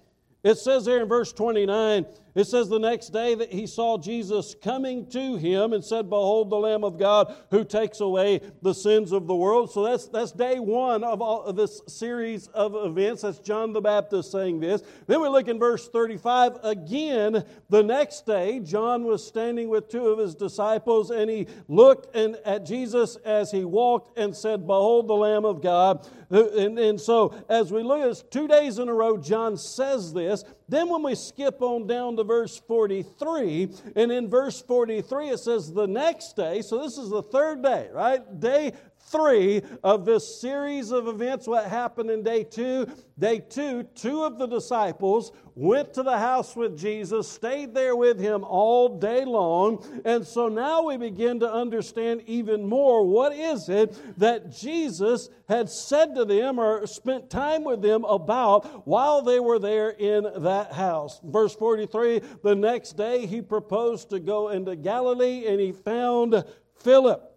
it 0.42 0.56
says 0.56 0.86
there 0.86 1.02
in 1.02 1.08
verse 1.08 1.34
29, 1.34 2.06
it 2.34 2.44
says 2.44 2.68
the 2.68 2.78
next 2.78 3.08
day 3.08 3.34
that 3.34 3.52
he 3.52 3.66
saw 3.66 3.98
Jesus 3.98 4.54
coming 4.62 5.06
to 5.10 5.36
him 5.36 5.72
and 5.72 5.84
said, 5.84 6.08
Behold 6.08 6.50
the 6.50 6.56
Lamb 6.56 6.84
of 6.84 6.98
God 6.98 7.34
who 7.50 7.64
takes 7.64 8.00
away 8.00 8.40
the 8.62 8.74
sins 8.74 9.12
of 9.12 9.26
the 9.26 9.34
world. 9.34 9.72
So 9.72 9.82
that's, 9.82 10.06
that's 10.06 10.32
day 10.32 10.60
one 10.60 11.02
of, 11.02 11.20
all, 11.20 11.42
of 11.42 11.56
this 11.56 11.80
series 11.88 12.46
of 12.48 12.74
events. 12.74 13.22
That's 13.22 13.40
John 13.40 13.72
the 13.72 13.80
Baptist 13.80 14.30
saying 14.30 14.60
this. 14.60 14.82
Then 15.06 15.20
we 15.20 15.28
look 15.28 15.48
in 15.48 15.58
verse 15.58 15.88
35. 15.88 16.58
Again, 16.62 17.44
the 17.68 17.82
next 17.82 18.26
day, 18.26 18.60
John 18.60 19.04
was 19.04 19.26
standing 19.26 19.68
with 19.68 19.88
two 19.88 20.06
of 20.08 20.18
his 20.18 20.34
disciples 20.34 21.10
and 21.10 21.28
he 21.28 21.48
looked 21.68 22.14
and, 22.14 22.36
at 22.44 22.64
Jesus 22.64 23.16
as 23.16 23.50
he 23.50 23.64
walked 23.64 24.18
and 24.18 24.36
said, 24.36 24.66
Behold 24.66 25.08
the 25.08 25.14
Lamb 25.14 25.44
of 25.44 25.62
God. 25.62 26.06
Uh, 26.30 26.48
and, 26.50 26.78
and 26.78 27.00
so 27.00 27.34
as 27.48 27.72
we 27.72 27.82
look 27.82 28.00
at 28.00 28.08
this, 28.08 28.22
two 28.30 28.46
days 28.46 28.78
in 28.78 28.88
a 28.88 28.94
row, 28.94 29.16
John 29.16 29.56
says 29.56 30.12
this. 30.12 30.44
Then, 30.70 30.88
when 30.88 31.02
we 31.02 31.16
skip 31.16 31.60
on 31.62 31.88
down 31.88 32.16
to 32.16 32.22
verse 32.22 32.56
43, 32.68 33.70
and 33.96 34.12
in 34.12 34.30
verse 34.30 34.62
43 34.62 35.30
it 35.30 35.40
says 35.40 35.72
the 35.72 35.88
next 35.88 36.36
day, 36.36 36.62
so 36.62 36.80
this 36.80 36.96
is 36.96 37.10
the 37.10 37.24
third 37.24 37.60
day, 37.60 37.88
right? 37.92 38.38
Day 38.38 38.74
three 39.10 39.62
of 39.82 40.04
this 40.04 40.40
series 40.40 40.90
of 40.92 41.08
events. 41.08 41.46
What 41.46 41.66
happened 41.66 42.10
in 42.10 42.22
day 42.22 42.44
two? 42.44 42.86
Day 43.18 43.40
two, 43.40 43.82
two 43.94 44.22
of 44.22 44.38
the 44.38 44.46
disciples 44.46 45.32
went 45.54 45.92
to 45.92 46.02
the 46.02 46.16
house 46.16 46.56
with 46.56 46.78
Jesus, 46.78 47.28
stayed 47.28 47.74
there 47.74 47.94
with 47.94 48.18
him 48.18 48.44
all 48.44 48.98
day 48.98 49.24
long. 49.24 49.84
And 50.06 50.26
so 50.26 50.48
now 50.48 50.84
we 50.84 50.96
begin 50.96 51.40
to 51.40 51.52
understand 51.52 52.22
even 52.26 52.66
more 52.66 53.06
what 53.06 53.34
is 53.34 53.68
it 53.68 53.98
that 54.18 54.50
Jesus 54.50 55.28
had 55.48 55.68
said 55.68 56.14
to 56.14 56.24
them 56.24 56.58
or 56.58 56.86
spent 56.86 57.28
time 57.28 57.64
with 57.64 57.82
them 57.82 58.04
about 58.04 58.86
while 58.86 59.20
they 59.20 59.40
were 59.40 59.58
there 59.58 59.90
in 59.90 60.26
that 60.38 60.72
house. 60.72 61.20
Verse 61.24 61.54
43 61.54 62.22
the 62.42 62.54
next 62.54 62.96
day 62.96 63.26
he 63.26 63.42
proposed 63.42 64.10
to 64.10 64.20
go 64.20 64.48
into 64.48 64.76
Galilee 64.76 65.46
and 65.46 65.60
he 65.60 65.72
found 65.72 66.42
Philip. 66.76 67.29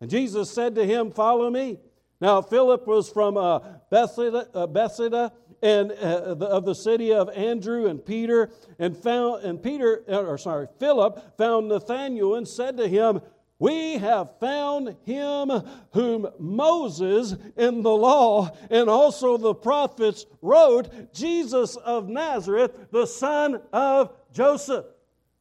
And 0.00 0.10
Jesus 0.10 0.50
said 0.50 0.74
to 0.76 0.84
him, 0.84 1.10
Follow 1.10 1.50
me. 1.50 1.78
Now, 2.20 2.42
Philip 2.42 2.86
was 2.86 3.10
from 3.10 3.36
uh, 3.36 3.60
Bethsaida, 3.90 4.48
uh, 4.54 4.66
Bethsaida 4.66 5.32
and 5.62 5.92
uh, 5.92 6.34
the, 6.34 6.46
of 6.46 6.64
the 6.64 6.74
city 6.74 7.12
of 7.12 7.28
Andrew 7.30 7.86
and 7.86 8.04
Peter, 8.04 8.50
and 8.78 8.96
found 8.96 9.44
and 9.44 9.62
Peter, 9.62 10.02
uh, 10.08 10.22
or 10.22 10.38
sorry, 10.38 10.68
Philip 10.78 11.36
found 11.36 11.68
Nathanael 11.68 12.34
and 12.34 12.48
said 12.48 12.76
to 12.78 12.88
him, 12.88 13.20
we 13.58 13.98
have 13.98 14.38
found 14.40 14.96
him 15.04 15.50
whom 15.92 16.26
Moses 16.38 17.34
in 17.58 17.82
the 17.82 17.90
law 17.90 18.56
and 18.70 18.88
also 18.88 19.36
the 19.36 19.54
prophets 19.54 20.24
wrote, 20.40 21.12
Jesus 21.12 21.76
of 21.76 22.08
Nazareth, 22.08 22.72
the 22.90 23.06
son 23.06 23.60
of 23.70 24.14
Joseph. 24.32 24.86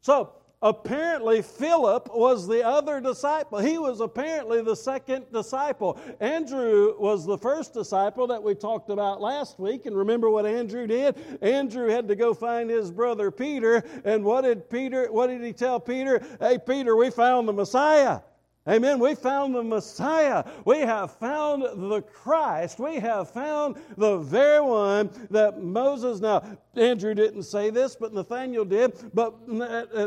So, 0.01 0.33
Apparently, 0.61 1.41
Philip 1.41 2.13
was 2.13 2.45
the 2.45 2.65
other 2.65 2.99
disciple. 2.99 3.59
He 3.59 3.77
was 3.77 4.01
apparently 4.01 4.61
the 4.61 4.75
second 4.75 5.25
disciple. 5.31 5.97
Andrew 6.19 6.99
was 6.99 7.25
the 7.25 7.37
first 7.37 7.73
disciple 7.73 8.27
that 8.27 8.43
we 8.43 8.55
talked 8.55 8.89
about 8.89 9.21
last 9.21 9.57
week. 9.57 9.85
And 9.85 9.95
remember 9.95 10.29
what 10.29 10.45
Andrew 10.45 10.85
did? 10.85 11.15
Andrew 11.41 11.87
had 11.87 12.09
to 12.09 12.15
go 12.15 12.33
find 12.33 12.69
his 12.69 12.91
brother 12.91 13.31
Peter. 13.31 13.85
And 14.03 14.25
what 14.25 14.41
did 14.41 14.69
Peter, 14.69 15.09
what 15.09 15.27
did 15.27 15.41
he 15.41 15.53
tell 15.53 15.79
Peter? 15.79 16.21
Hey, 16.41 16.57
Peter, 16.57 16.93
we 16.93 17.09
found 17.09 17.47
the 17.47 17.53
Messiah. 17.53 18.19
Amen. 18.69 18.99
We 18.99 19.15
found 19.15 19.55
the 19.55 19.63
Messiah. 19.63 20.43
We 20.63 20.79
have 20.81 21.11
found 21.13 21.63
the 21.63 22.01
Christ. 22.01 22.77
We 22.79 22.97
have 22.97 23.31
found 23.31 23.77
the 23.97 24.17
very 24.17 24.61
one 24.61 25.09
that 25.31 25.63
Moses. 25.63 26.19
Now, 26.19 26.43
Andrew 26.75 27.15
didn't 27.15 27.43
say 27.43 27.71
this, 27.71 27.95
but 27.95 28.13
Nathaniel 28.13 28.65
did. 28.65 28.93
But, 29.13 29.33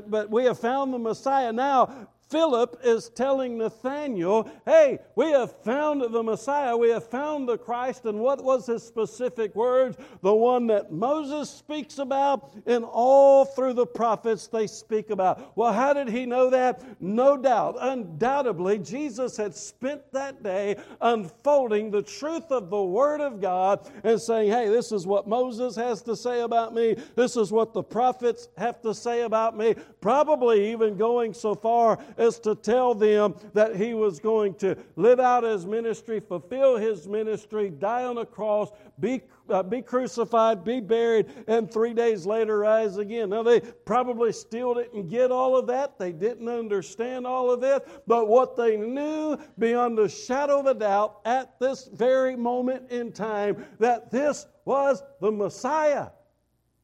but 0.09 0.31
we 0.31 0.45
have 0.45 0.61
found 0.61 0.95
the 0.95 0.99
Messiah. 0.99 1.53
Now, 1.53 2.09
Philip 2.33 2.81
is 2.83 3.11
telling 3.11 3.59
Nathanael, 3.59 4.51
hey, 4.65 4.99
we 5.17 5.33
have 5.33 5.53
found 5.63 6.01
the 6.01 6.23
Messiah, 6.23 6.75
we 6.75 6.89
have 6.89 7.07
found 7.07 7.47
the 7.47 7.59
Christ. 7.59 8.07
And 8.07 8.21
what 8.21 8.43
was 8.43 8.65
his 8.65 8.83
specific 8.83 9.55
words? 9.55 9.99
The 10.23 10.35
one 10.35 10.67
that 10.69 10.91
Moses 10.91 11.51
speaks 11.51 11.99
about 11.99 12.55
and 12.65 12.87
all 12.87 13.45
through 13.45 13.75
the 13.75 13.85
prophets 13.85 14.47
they 14.47 14.67
speak 14.67 15.11
about. 15.11 15.55
Well, 15.59 15.75
how 15.75 15.93
did 15.93 16.09
he 16.09 16.25
know 16.25 16.49
that? 16.49 16.83
No 17.03 17.37
doubt, 17.37 17.77
undoubtedly, 17.79 18.79
Jesus 18.79 19.37
had 19.37 19.55
spent 19.55 20.01
that 20.13 20.43
day 20.43 20.77
unfolding 21.03 21.91
the 21.91 22.01
truth 22.01 22.51
of 22.51 22.71
the 22.71 22.83
Word 22.83 23.21
of 23.21 23.43
God 23.43 23.87
and 24.05 24.19
saying, 24.19 24.51
hey, 24.51 24.69
this 24.69 24.91
is 24.91 25.07
what 25.07 25.29
Moses 25.29 25.77
has 25.77 26.01
to 26.03 26.17
say 26.17 26.41
about 26.41 26.75
me, 26.75 26.97
this 27.15 27.37
is 27.37 27.53
what 27.53 27.75
the 27.75 27.83
prophets 27.83 28.49
have 28.57 28.81
to 28.81 28.95
say 28.95 29.21
about 29.21 29.55
me. 29.55 29.75
Probably 30.01 30.73
even 30.73 30.97
going 30.97 31.35
so 31.35 31.55
far 31.55 31.99
is 32.23 32.39
to 32.41 32.55
tell 32.55 32.95
them 32.95 33.35
that 33.53 33.77
he 33.77 33.95
was 33.95 34.19
going 34.19 34.55
to 34.55 34.77
live 34.97 35.21
out 35.21 35.43
his 35.43 35.67
ministry, 35.67 36.21
fulfill 36.21 36.77
his 36.77 37.07
ministry, 37.07 37.71
die 37.71 38.05
on 38.05 38.19
a 38.19 38.27
cross, 38.27 38.71
be, 39.01 39.21
uh, 39.51 39.63
be 39.63 39.83
crucified, 39.83 40.65
be 40.65 40.81
buried, 40.81 41.27
and 41.49 41.71
three 41.71 41.93
days 41.93 42.25
later 42.25 42.61
rise 42.61 42.97
again. 42.97 43.31
Now, 43.31 43.43
they 43.43 43.61
probably 43.61 44.33
still 44.33 44.75
didn't 44.75 45.09
get 45.09 45.31
all 45.31 45.57
of 45.57 45.67
that. 45.67 45.99
They 45.99 46.13
didn't 46.13 46.49
understand 46.49 47.27
all 47.27 47.51
of 47.51 47.63
it. 47.63 47.87
But 48.07 48.29
what 48.29 48.57
they 48.57 48.77
knew 48.77 49.37
beyond 49.59 49.99
a 49.99 50.09
shadow 50.09 50.61
of 50.61 50.67
a 50.67 50.75
doubt 50.75 51.21
at 51.25 51.59
this 51.59 51.89
very 51.93 52.37
moment 52.37 52.91
in 52.91 53.13
time 53.13 53.65
that 53.79 54.11
this 54.11 54.47
was 54.65 55.03
the 55.21 55.33
Messiah. 55.33 56.09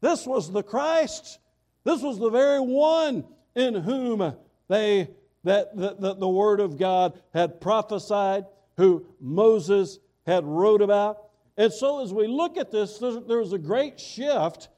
This 0.00 0.26
was 0.26 0.50
the 0.50 0.62
Christ. 0.62 1.38
This 1.84 2.02
was 2.02 2.18
the 2.18 2.30
very 2.30 2.60
one 2.60 3.24
in 3.54 3.74
whom 3.74 4.34
they 4.68 5.10
that 5.44 5.76
the, 5.76 5.96
the, 5.98 6.14
the 6.14 6.28
Word 6.28 6.60
of 6.60 6.78
God 6.78 7.18
had 7.32 7.60
prophesied, 7.60 8.44
who 8.76 9.06
Moses 9.20 9.98
had 10.26 10.44
wrote 10.44 10.82
about. 10.82 11.30
And 11.56 11.72
so, 11.72 12.02
as 12.02 12.12
we 12.12 12.26
look 12.26 12.56
at 12.56 12.70
this, 12.70 12.98
there 12.98 13.38
was 13.38 13.52
a 13.52 13.58
great 13.58 13.98
shift 13.98 14.68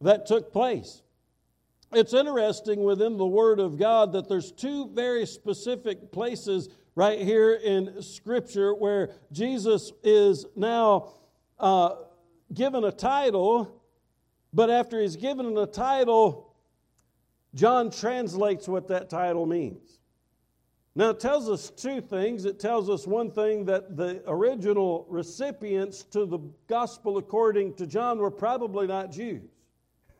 that 0.00 0.26
took 0.26 0.52
place. 0.52 1.02
It's 1.92 2.14
interesting 2.14 2.82
within 2.82 3.16
the 3.16 3.26
Word 3.26 3.60
of 3.60 3.78
God 3.78 4.12
that 4.12 4.28
there's 4.28 4.50
two 4.50 4.88
very 4.88 5.26
specific 5.26 6.10
places 6.10 6.68
right 6.94 7.20
here 7.20 7.54
in 7.54 8.02
Scripture 8.02 8.74
where 8.74 9.10
Jesus 9.32 9.92
is 10.02 10.46
now 10.56 11.14
uh, 11.58 11.94
given 12.52 12.84
a 12.84 12.92
title, 12.92 13.82
but 14.52 14.70
after 14.70 15.00
he's 15.00 15.16
given 15.16 15.56
a 15.56 15.66
title, 15.66 16.53
John 17.54 17.90
translates 17.90 18.66
what 18.68 18.88
that 18.88 19.08
title 19.08 19.46
means. 19.46 19.98
Now, 20.96 21.10
it 21.10 21.20
tells 21.20 21.48
us 21.48 21.70
two 21.70 22.00
things. 22.00 22.44
It 22.44 22.60
tells 22.60 22.88
us 22.88 23.06
one 23.06 23.30
thing 23.30 23.64
that 23.64 23.96
the 23.96 24.22
original 24.26 25.06
recipients 25.08 26.04
to 26.04 26.24
the 26.24 26.38
gospel 26.68 27.18
according 27.18 27.74
to 27.74 27.86
John 27.86 28.18
were 28.18 28.30
probably 28.30 28.86
not 28.86 29.10
Jews. 29.10 29.50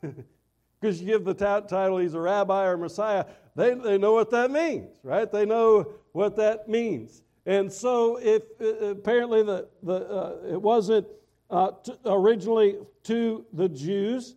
Because 0.81 1.01
you 1.01 1.07
give 1.07 1.23
the 1.23 1.33
t- 1.33 1.67
title, 1.67 1.97
he's 1.97 2.13
a 2.13 2.19
rabbi 2.19 2.65
or 2.65 2.77
Messiah, 2.77 3.25
they, 3.55 3.73
they 3.73 3.97
know 3.97 4.11
what 4.11 4.29
that 4.31 4.51
means, 4.51 4.99
right? 5.03 5.31
They 5.31 5.45
know 5.45 5.93
what 6.11 6.35
that 6.35 6.67
means. 6.67 7.23
And 7.45 7.71
so, 7.71 8.17
if 8.17 8.43
uh, 8.61 8.87
apparently 8.87 9.41
the, 9.41 9.67
the, 9.81 9.93
uh, 9.93 10.35
it 10.51 10.61
wasn't 10.61 11.07
uh, 11.49 11.71
t- 11.83 11.95
originally 12.05 12.77
to 13.03 13.45
the 13.53 13.69
Jews, 13.69 14.35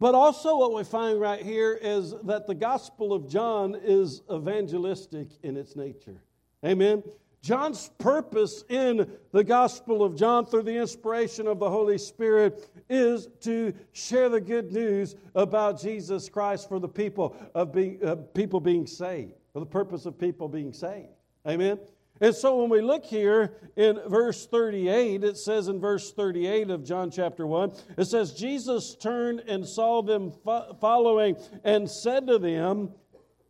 but 0.00 0.14
also, 0.14 0.56
what 0.56 0.74
we 0.74 0.84
find 0.84 1.20
right 1.20 1.42
here 1.42 1.78
is 1.80 2.14
that 2.24 2.46
the 2.46 2.54
Gospel 2.54 3.12
of 3.12 3.28
John 3.28 3.76
is 3.82 4.22
evangelistic 4.32 5.28
in 5.42 5.56
its 5.56 5.76
nature. 5.76 6.20
Amen. 6.64 7.02
John's 7.44 7.90
purpose 7.98 8.64
in 8.70 9.06
the 9.32 9.44
Gospel 9.44 10.02
of 10.02 10.16
John, 10.16 10.46
through 10.46 10.62
the 10.62 10.76
inspiration 10.76 11.46
of 11.46 11.58
the 11.58 11.68
Holy 11.68 11.98
Spirit, 11.98 12.70
is 12.88 13.28
to 13.40 13.74
share 13.92 14.30
the 14.30 14.40
good 14.40 14.72
news 14.72 15.14
about 15.34 15.78
Jesus 15.78 16.28
Christ 16.30 16.70
for 16.70 16.80
the 16.80 16.88
people 16.88 17.36
of 17.54 17.70
being, 17.70 18.02
uh, 18.02 18.16
people 18.16 18.60
being 18.60 18.86
saved, 18.86 19.34
for 19.52 19.60
the 19.60 19.66
purpose 19.66 20.06
of 20.06 20.18
people 20.18 20.48
being 20.48 20.72
saved. 20.72 21.08
Amen. 21.46 21.78
And 22.20 22.34
so 22.34 22.60
when 22.60 22.70
we 22.70 22.80
look 22.80 23.04
here 23.04 23.56
in 23.76 24.00
verse 24.06 24.46
38, 24.46 25.24
it 25.24 25.36
says 25.36 25.68
in 25.68 25.80
verse 25.80 26.12
38 26.12 26.70
of 26.70 26.84
John 26.84 27.10
chapter 27.10 27.46
1, 27.46 27.72
it 27.98 28.04
says, 28.04 28.32
Jesus 28.32 28.94
turned 28.94 29.40
and 29.40 29.66
saw 29.66 30.00
them 30.00 30.30
fo- 30.44 30.76
following 30.80 31.36
and 31.64 31.90
said 31.90 32.28
to 32.28 32.38
them, 32.38 32.90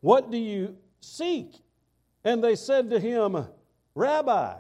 What 0.01 0.31
do 0.31 0.39
you 0.39 0.77
seek? 1.01 1.57
And 2.25 2.43
they 2.43 2.57
said 2.57 2.91
to 2.91 2.99
him, 2.99 3.47
Rabbi. 3.95 4.55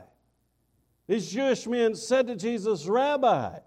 These 1.07 1.31
Jewish 1.31 1.67
men 1.67 1.95
said 1.95 2.27
to 2.27 2.37
Jesus, 2.37 2.87
Rabbi. 2.87 3.59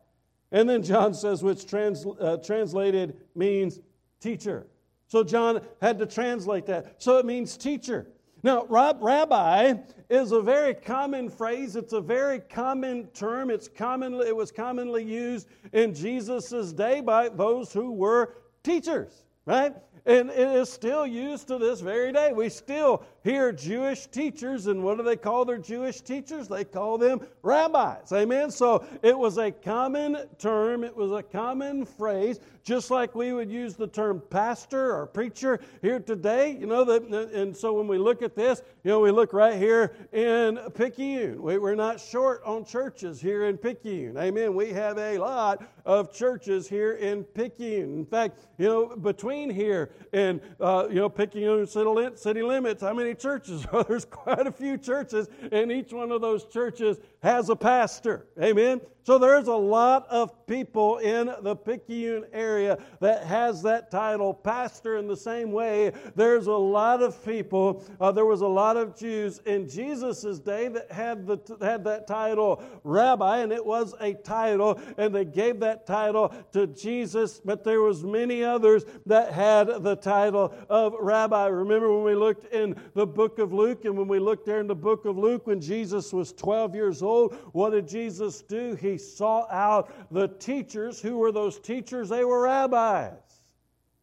And 0.51 0.69
then 0.69 0.83
John 0.83 1.13
says, 1.13 1.43
which 1.43 1.67
trans, 1.67 2.05
uh, 2.05 2.37
translated 2.37 3.17
means 3.35 3.79
teacher. 4.21 4.67
So 5.07 5.23
John 5.23 5.61
had 5.81 5.99
to 5.99 6.05
translate 6.05 6.65
that. 6.67 7.01
So 7.01 7.17
it 7.17 7.25
means 7.25 7.57
teacher. 7.57 8.07
Now, 8.43 8.65
rabbi 8.69 9.73
is 10.09 10.31
a 10.31 10.41
very 10.41 10.73
common 10.73 11.29
phrase. 11.29 11.75
It's 11.75 11.93
a 11.93 12.01
very 12.01 12.39
common 12.39 13.07
term. 13.07 13.49
It's 13.49 13.67
commonly, 13.67 14.27
it 14.27 14.35
was 14.35 14.51
commonly 14.51 15.03
used 15.03 15.47
in 15.73 15.93
Jesus' 15.93 16.71
day 16.71 17.01
by 17.01 17.29
those 17.29 17.73
who 17.73 17.91
were 17.91 18.35
teachers, 18.63 19.25
right? 19.45 19.73
And 20.05 20.29
it 20.29 20.55
is 20.55 20.69
still 20.71 21.05
used 21.05 21.47
to 21.49 21.57
this 21.57 21.81
very 21.81 22.13
day. 22.13 22.31
We 22.31 22.47
still 22.49 23.03
hear 23.27 23.51
Jewish 23.51 24.07
teachers, 24.07 24.67
and 24.67 24.81
what 24.81 24.97
do 24.97 25.03
they 25.03 25.17
call 25.17 25.43
their 25.43 25.57
Jewish 25.57 25.99
teachers? 25.99 26.47
They 26.47 26.63
call 26.63 26.97
them 26.97 27.19
rabbis. 27.43 28.13
Amen? 28.13 28.49
So 28.51 28.85
it 29.03 29.17
was 29.17 29.37
a 29.37 29.51
common 29.51 30.17
term, 30.39 30.85
it 30.85 30.95
was 30.95 31.11
a 31.11 31.21
common 31.21 31.85
phrase, 31.85 32.39
just 32.63 32.89
like 32.89 33.15
we 33.15 33.33
would 33.33 33.51
use 33.51 33.75
the 33.75 33.87
term 33.87 34.21
pastor 34.29 34.95
or 34.95 35.05
preacher 35.07 35.59
here 35.81 35.99
today. 35.99 36.57
You 36.59 36.67
know, 36.67 36.83
that, 36.85 37.03
and 37.33 37.55
so 37.55 37.73
when 37.73 37.87
we 37.87 37.97
look 37.97 38.21
at 38.21 38.35
this, 38.35 38.61
you 38.83 38.91
know, 38.91 38.99
we 38.99 39.11
look 39.11 39.33
right 39.33 39.57
here 39.57 39.93
in 40.13 40.57
Picayune. 40.73 41.41
We, 41.41 41.57
we're 41.57 41.75
not 41.75 41.99
short 41.99 42.41
on 42.45 42.65
churches 42.65 43.19
here 43.19 43.45
in 43.45 43.57
Picayune. 43.57 44.17
Amen. 44.17 44.53
We 44.53 44.71
have 44.71 44.97
a 44.97 45.17
lot 45.17 45.63
of 45.85 46.13
churches 46.13 46.67
here 46.67 46.93
in 46.93 47.23
Picayune. 47.23 47.99
In 47.99 48.05
fact, 48.05 48.39
you 48.57 48.67
know, 48.67 48.95
between 48.95 49.49
here 49.49 49.91
and, 50.13 50.41
uh, 50.59 50.87
you 50.89 50.95
know, 50.95 51.09
Picayune 51.09 51.67
city 51.67 52.41
limits, 52.41 52.81
how 52.81 52.93
many 52.93 53.13
churches. 53.19 53.65
There's 53.87 54.05
quite 54.05 54.47
a 54.47 54.51
few 54.51 54.77
churches, 54.77 55.27
and 55.51 55.71
each 55.71 55.91
one 55.93 56.11
of 56.11 56.21
those 56.21 56.45
churches 56.45 56.99
has 57.21 57.49
a 57.49 57.55
pastor. 57.55 58.27
Amen. 58.41 58.81
So 59.07 59.17
there's 59.17 59.47
a 59.47 59.55
lot 59.55 60.05
of 60.09 60.45
people 60.47 60.97
in 60.97 61.31
the 61.41 61.55
Picayune 61.55 62.25
area 62.33 62.77
that 62.99 63.23
has 63.23 63.61
that 63.61 63.89
title, 63.89 64.33
pastor, 64.33 64.97
in 64.97 65.07
the 65.07 65.15
same 65.15 65.53
way. 65.53 65.93
There's 66.17 66.47
a 66.47 66.51
lot 66.51 67.01
of 67.01 67.23
people, 67.23 67.85
uh, 68.01 68.11
there 68.11 68.25
was 68.25 68.41
a 68.41 68.47
lot 68.47 68.75
of 68.75 68.97
Jews 68.97 69.39
in 69.45 69.69
Jesus' 69.69 70.39
day 70.39 70.67
that 70.67 70.91
had, 70.91 71.25
the, 71.25 71.39
had 71.61 71.85
that 71.85 72.05
title, 72.05 72.61
rabbi, 72.83 73.37
and 73.37 73.53
it 73.53 73.65
was 73.65 73.95
a 74.01 74.13
title, 74.13 74.77
and 74.97 75.15
they 75.15 75.23
gave 75.23 75.61
that 75.61 75.87
title 75.87 76.35
to 76.51 76.67
Jesus, 76.67 77.39
but 77.39 77.63
there 77.63 77.79
was 77.79 78.03
many 78.03 78.43
others 78.43 78.83
that 79.05 79.31
had 79.31 79.83
the 79.83 79.95
title 79.95 80.53
of 80.67 80.93
rabbi. 80.99 81.47
Remember 81.47 81.93
when 81.93 82.03
we 82.03 82.15
looked 82.15 82.53
in 82.53 82.75
the 82.93 83.07
book 83.07 83.39
of 83.39 83.53
Luke, 83.53 83.85
and 83.85 83.97
when 83.97 84.09
we 84.09 84.19
looked 84.19 84.45
there 84.45 84.59
in 84.59 84.67
the 84.67 84.75
book 84.75 85.05
of 85.05 85.17
Luke, 85.17 85.47
when 85.47 85.61
Jesus 85.61 86.11
was 86.11 86.33
12 86.33 86.75
years 86.75 87.01
old, 87.01 87.06
what 87.51 87.71
did 87.71 87.87
Jesus 87.87 88.41
do? 88.41 88.75
He 88.75 88.97
sought 88.97 89.51
out 89.51 89.91
the 90.11 90.27
teachers. 90.27 91.01
Who 91.01 91.17
were 91.17 91.31
those 91.31 91.59
teachers? 91.59 92.09
They 92.09 92.23
were 92.23 92.43
rabbis. 92.43 93.13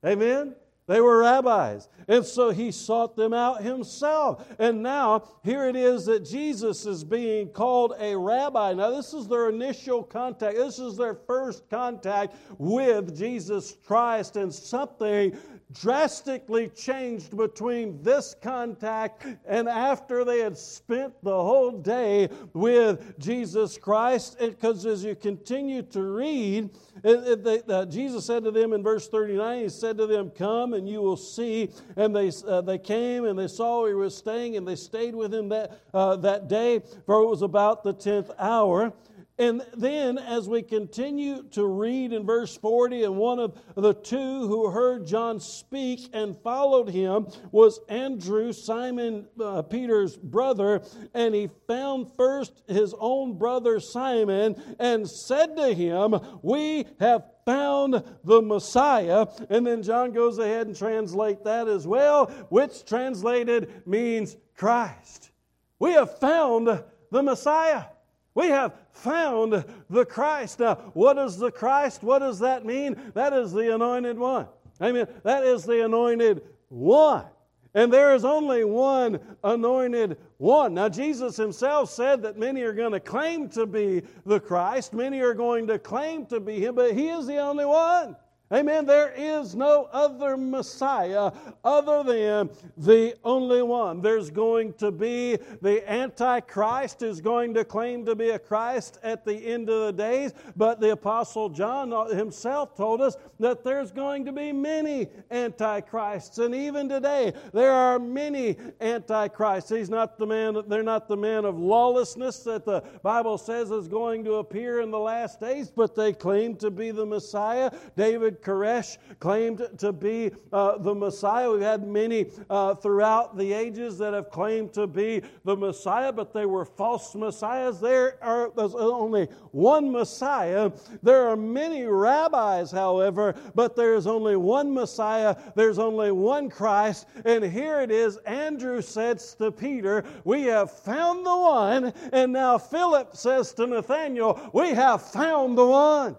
Amen? 0.05 0.55
They 0.87 1.01
were 1.01 1.21
rabbis. 1.21 1.89
And 2.09 2.27
so 2.27 2.51
he 2.51 2.71
sought 2.71 3.17
them 3.17 3.33
out 3.33 3.63
himself. 3.63 4.47
And 4.59 4.83
now, 4.83 5.23
here 5.43 5.67
it 5.67 5.77
is 5.77 6.05
that 6.05 6.27
Jesus 6.27 6.85
is 6.85 7.03
being 7.03 7.49
called 7.49 7.95
a 7.99 8.15
rabbi. 8.15 8.75
Now, 8.75 8.91
this 8.91 9.15
is 9.15 9.27
their 9.27 9.49
initial 9.49 10.03
contact. 10.03 10.57
This 10.57 10.79
is 10.79 10.99
their 10.99 11.15
first 11.15 11.71
contact 11.71 12.37
with 12.59 13.17
Jesus 13.17 13.77
Christ. 13.87 14.37
And 14.37 14.53
something 14.53 15.35
drastically 15.81 16.69
changed 16.69 17.37
between 17.37 18.03
this 18.03 18.35
contact 18.41 19.27
and 19.47 19.69
after 19.69 20.25
they 20.25 20.39
had 20.39 20.57
spent 20.57 21.13
the 21.23 21.31
whole 21.31 21.73
day 21.73 22.29
with 22.53 23.19
Jesus 23.19 23.77
Christ. 23.77 24.39
Because 24.39 24.87
as 24.87 25.05
you 25.05 25.15
continue 25.15 25.83
to 25.83 26.03
read, 26.03 26.71
it, 27.03 27.47
it, 27.47 27.71
uh, 27.71 27.87
Jesus 27.87 28.25
said 28.25 28.45
to 28.45 28.51
them 28.51 28.73
in 28.73 28.83
verse 28.83 29.09
39, 29.09 29.63
He 29.63 29.69
said 29.69 29.99
to 29.99 30.07
them, 30.07 30.31
Come 30.31 30.75
and 30.75 30.89
you 30.89 31.03
will 31.03 31.17
see. 31.17 31.71
And 31.97 32.15
they, 32.15 32.31
uh, 32.47 32.61
they 32.61 32.79
came 32.79 33.25
and 33.25 33.39
they 33.39 33.49
saw 33.49 33.83
where 33.83 33.91
he 33.91 33.95
was 33.95 34.17
staying, 34.17 34.57
and 34.57 34.67
they 34.67 34.77
stayed 34.77 35.15
with 35.15 35.35
him 35.35 35.49
that, 35.49 35.81
uh, 35.93 36.17
that 36.17 36.49
day, 36.49 36.83
for 37.07 37.23
it 37.23 37.29
was 37.29 37.43
about 37.43 37.83
the 37.83 37.95
10th 37.95 38.31
hour. 38.39 38.93
And 39.37 39.63
then, 39.77 40.17
as 40.17 40.49
we 40.49 40.63
continue 40.63 41.43
to 41.53 41.67
read 41.67 42.13
in 42.13 42.25
verse 42.25 42.57
40, 42.57 43.03
and 43.03 43.17
one 43.17 43.41
of 43.41 43.59
the 43.75 43.93
two 43.93 44.47
who 44.47 44.71
heard 44.71 45.09
John 45.09 45.41
speak 45.41 46.09
and 46.13 46.37
followed 46.43 46.89
him 46.89 47.27
was 47.51 47.81
Andrew, 47.89 48.53
Simon 48.53 49.27
uh, 49.41 49.63
Peter's 49.63 50.17
brother. 50.17 50.83
And 51.15 51.35
he 51.35 51.51
found 51.67 52.15
first 52.17 52.63
his 52.69 52.95
own 52.97 53.37
brother 53.37 53.81
Simon 53.81 54.55
and 54.79 55.09
said 55.09 55.57
to 55.57 55.75
him, 55.75 56.15
We 56.43 56.87
have 57.01 57.25
found 57.45 58.05
the 58.23 58.41
Messiah. 58.41 59.27
And 59.51 59.67
then 59.67 59.83
John 59.83 60.13
goes 60.13 60.39
ahead 60.39 60.69
and 60.69 60.77
translate 60.77 61.43
that 61.43 61.67
as 61.67 61.89
well, 61.89 62.27
which 62.51 62.85
translated 62.85 63.83
means 63.85 64.37
Christ. 64.57 65.33
We 65.81 65.93
have 65.95 66.21
found 66.21 66.85
the 67.11 67.23
Messiah. 67.23 67.87
We 68.35 68.49
have 68.49 68.75
found 68.91 69.65
the 69.89 70.05
Christ. 70.05 70.61
Now, 70.61 70.75
what 70.95 71.19
is 71.19 71.39
the 71.39 71.51
Christ? 71.51 72.03
What 72.03 72.19
does 72.19 72.41
that 72.41 72.65
mean? 72.65 72.97
That 73.15 73.33
is 73.33 73.53
the 73.53 73.75
anointed 73.75 74.19
one. 74.19 74.49
Amen. 74.83 75.07
That 75.23 75.45
is 75.45 75.65
the 75.65 75.85
anointed 75.85 76.43
one. 76.69 77.27
And 77.75 77.93
there 77.93 78.15
is 78.15 78.25
only 78.25 78.65
one 78.65 79.19
anointed 79.43 80.17
one. 80.39 80.75
Now, 80.75 80.89
Jesus 80.89 81.37
himself 81.37 81.91
said 81.91 82.23
that 82.23 82.39
many 82.39 82.63
are 82.63 82.73
going 82.73 82.93
to 82.93 83.01
claim 83.01 83.49
to 83.51 83.67
be 83.67 84.03
the 84.25 84.39
Christ, 84.39 84.93
many 84.93 85.21
are 85.21 85.35
going 85.35 85.67
to 85.67 85.79
claim 85.79 86.27
to 86.27 86.39
be 86.39 86.61
him, 86.65 86.77
but 86.77 86.93
he 86.93 87.09
is 87.09 87.27
the 87.27 87.39
only 87.39 87.65
one. 87.65 88.17
Amen. 88.55 88.87
There 88.87 89.13
is 89.17 89.57
no 89.57 89.89
other 89.91 90.37
Messiah 90.37 91.33
other 91.65 92.05
than 92.05 92.51
the 92.77 93.17
only 93.25 93.63
one. 93.63 94.01
There's 94.01 94.31
going 94.31 94.75
to 94.75 94.93
be 94.93 95.39
the 95.61 95.83
Antichrist 95.91 97.03
is 97.03 97.21
going 97.21 97.53
to 97.55 97.65
claim 97.65 98.07
to 98.07 98.15
be 98.15 98.31
a 98.31 98.39
Christ 98.39 99.01
at 99.03 99.25
the 99.25 99.35
end 99.35 99.69
of 99.71 99.87
the 99.87 99.93
days, 99.93 100.35
but 100.55 100.81
the 100.81 100.93
Apostle 100.93 101.49
John 101.49 101.91
himself 102.17 102.77
told 102.77 103.01
us 103.01 103.17
that 103.41 103.65
there's 103.65 103.91
going 103.91 104.25
to 104.27 104.33
be 104.33 104.53
many 104.53 105.09
Antichrists. 105.33 106.39
And 106.39 106.55
even 106.55 106.89
today, 106.89 107.33
there 107.53 107.73
are 107.73 107.99
many 107.99 108.57
Antichrists. 108.81 109.71
He's 109.71 109.91
not 109.91 110.17
the 110.17 110.27
man, 110.27 110.63
they're 110.69 110.85
not 110.85 111.09
the 111.09 111.17
man 111.17 111.45
of 111.45 111.59
lawlessness 111.59 112.39
that 112.45 112.65
the 112.65 112.83
Bible 113.03 113.37
says 113.37 113.73
is 113.73 113.89
going 113.89 114.23
to 114.25 114.35
appear 114.35 114.81
in 114.81 114.93
the 114.93 114.99
last 114.99 115.41
days, 115.41 115.73
but 115.75 115.97
they 115.97 116.13
claim 116.13 116.55
to 116.57 116.71
be 116.71 116.93
the 116.93 117.05
Messiah. 117.05 117.73
David 117.97 118.43
Koresh 118.45 118.99
claimed 119.19 119.67
to 119.79 119.93
be 119.93 120.31
uh, 120.53 120.79
the 120.79 120.95
Messiah. 120.95 121.51
We've 121.51 121.63
had 121.63 121.87
many 121.87 122.27
uh, 122.51 122.75
throughout 122.75 123.37
the 123.37 123.53
ages 123.53 123.99
that 123.99 124.15
have 124.15 124.31
claimed 124.31 124.73
to 124.75 124.87
be 124.87 125.23
the 125.45 125.57
Messiah, 125.57 126.13
but 126.13 126.33
they 126.33 126.47
were 126.47 126.65
false 126.65 127.15
messiahs. 127.15 127.81
There 127.81 128.23
are 128.23 128.53
there's 128.57 128.75
only 128.75 129.27
one 129.53 129.91
Messiah. 129.91 130.71
There 131.03 131.29
are 131.29 131.37
many 131.37 131.85
rabbis, 131.85 132.71
however, 132.71 133.35
but 133.55 133.77
there's 133.77 134.07
only 134.07 134.37
one 134.37 134.73
Messiah. 134.73 135.37
There's 135.55 135.79
only 135.79 136.13
one 136.13 136.51
Christ. 136.51 137.07
And 137.25 137.45
here 137.45 137.81
it 137.81 137.91
is 137.91 138.17
Andrew 138.19 138.83
says 138.83 139.35
to 139.37 139.51
Peter, 139.51 140.05
We 140.25 140.43
have 140.45 140.71
found 140.71 141.25
the 141.25 141.37
one. 141.37 141.93
And 142.13 142.33
now 142.33 142.59
Philip 142.59 143.17
says 143.17 143.53
to 143.55 143.67
Nathanael, 143.67 144.51
We 144.53 144.71
have 144.71 145.03
found 145.03 145.57
the 145.57 145.67
one. 145.67 146.17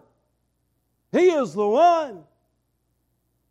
He 1.16 1.30
is 1.30 1.54
the 1.54 1.68
one. 1.68 2.24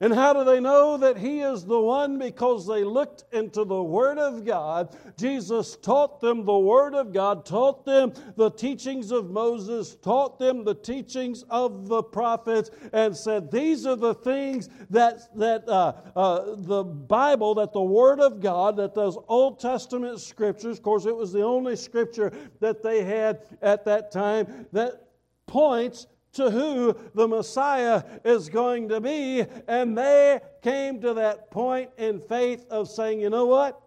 And 0.00 0.12
how 0.12 0.34
do 0.34 0.44
they 0.44 0.60
know 0.60 0.98
that 0.98 1.16
He 1.16 1.40
is 1.40 1.64
the 1.64 1.80
one? 1.80 2.18
Because 2.18 2.66
they 2.66 2.84
looked 2.84 3.24
into 3.32 3.64
the 3.64 3.82
Word 3.82 4.18
of 4.18 4.44
God. 4.44 4.94
Jesus 5.16 5.76
taught 5.76 6.20
them 6.20 6.44
the 6.44 6.58
Word 6.58 6.94
of 6.94 7.12
God, 7.12 7.46
taught 7.46 7.86
them 7.86 8.12
the 8.36 8.50
teachings 8.50 9.10
of 9.12 9.30
Moses, 9.30 9.94
taught 9.94 10.38
them 10.38 10.62
the 10.62 10.74
teachings 10.74 11.44
of 11.48 11.88
the 11.88 12.02
prophets, 12.02 12.70
and 12.92 13.16
said, 13.16 13.50
These 13.50 13.86
are 13.86 13.96
the 13.96 14.14
things 14.14 14.68
that, 14.90 15.34
that 15.38 15.66
uh, 15.66 15.94
uh, 16.14 16.56
the 16.56 16.84
Bible, 16.84 17.54
that 17.54 17.72
the 17.72 17.80
Word 17.80 18.20
of 18.20 18.40
God, 18.40 18.76
that 18.76 18.94
those 18.94 19.16
Old 19.28 19.58
Testament 19.58 20.20
scriptures, 20.20 20.76
of 20.76 20.82
course, 20.82 21.06
it 21.06 21.16
was 21.16 21.32
the 21.32 21.42
only 21.42 21.76
scripture 21.76 22.30
that 22.60 22.82
they 22.82 23.04
had 23.04 23.40
at 23.62 23.86
that 23.86 24.10
time, 24.10 24.66
that 24.72 25.00
points 25.46 26.08
to 26.34 26.50
who 26.50 26.96
the 27.14 27.26
Messiah 27.26 28.02
is 28.24 28.48
going 28.48 28.88
to 28.90 29.00
be. 29.00 29.44
And 29.66 29.96
they 29.96 30.40
came 30.62 31.00
to 31.00 31.14
that 31.14 31.50
point 31.50 31.90
in 31.96 32.20
faith 32.20 32.66
of 32.70 32.88
saying, 32.88 33.20
you 33.20 33.30
know 33.30 33.46
what? 33.46 33.80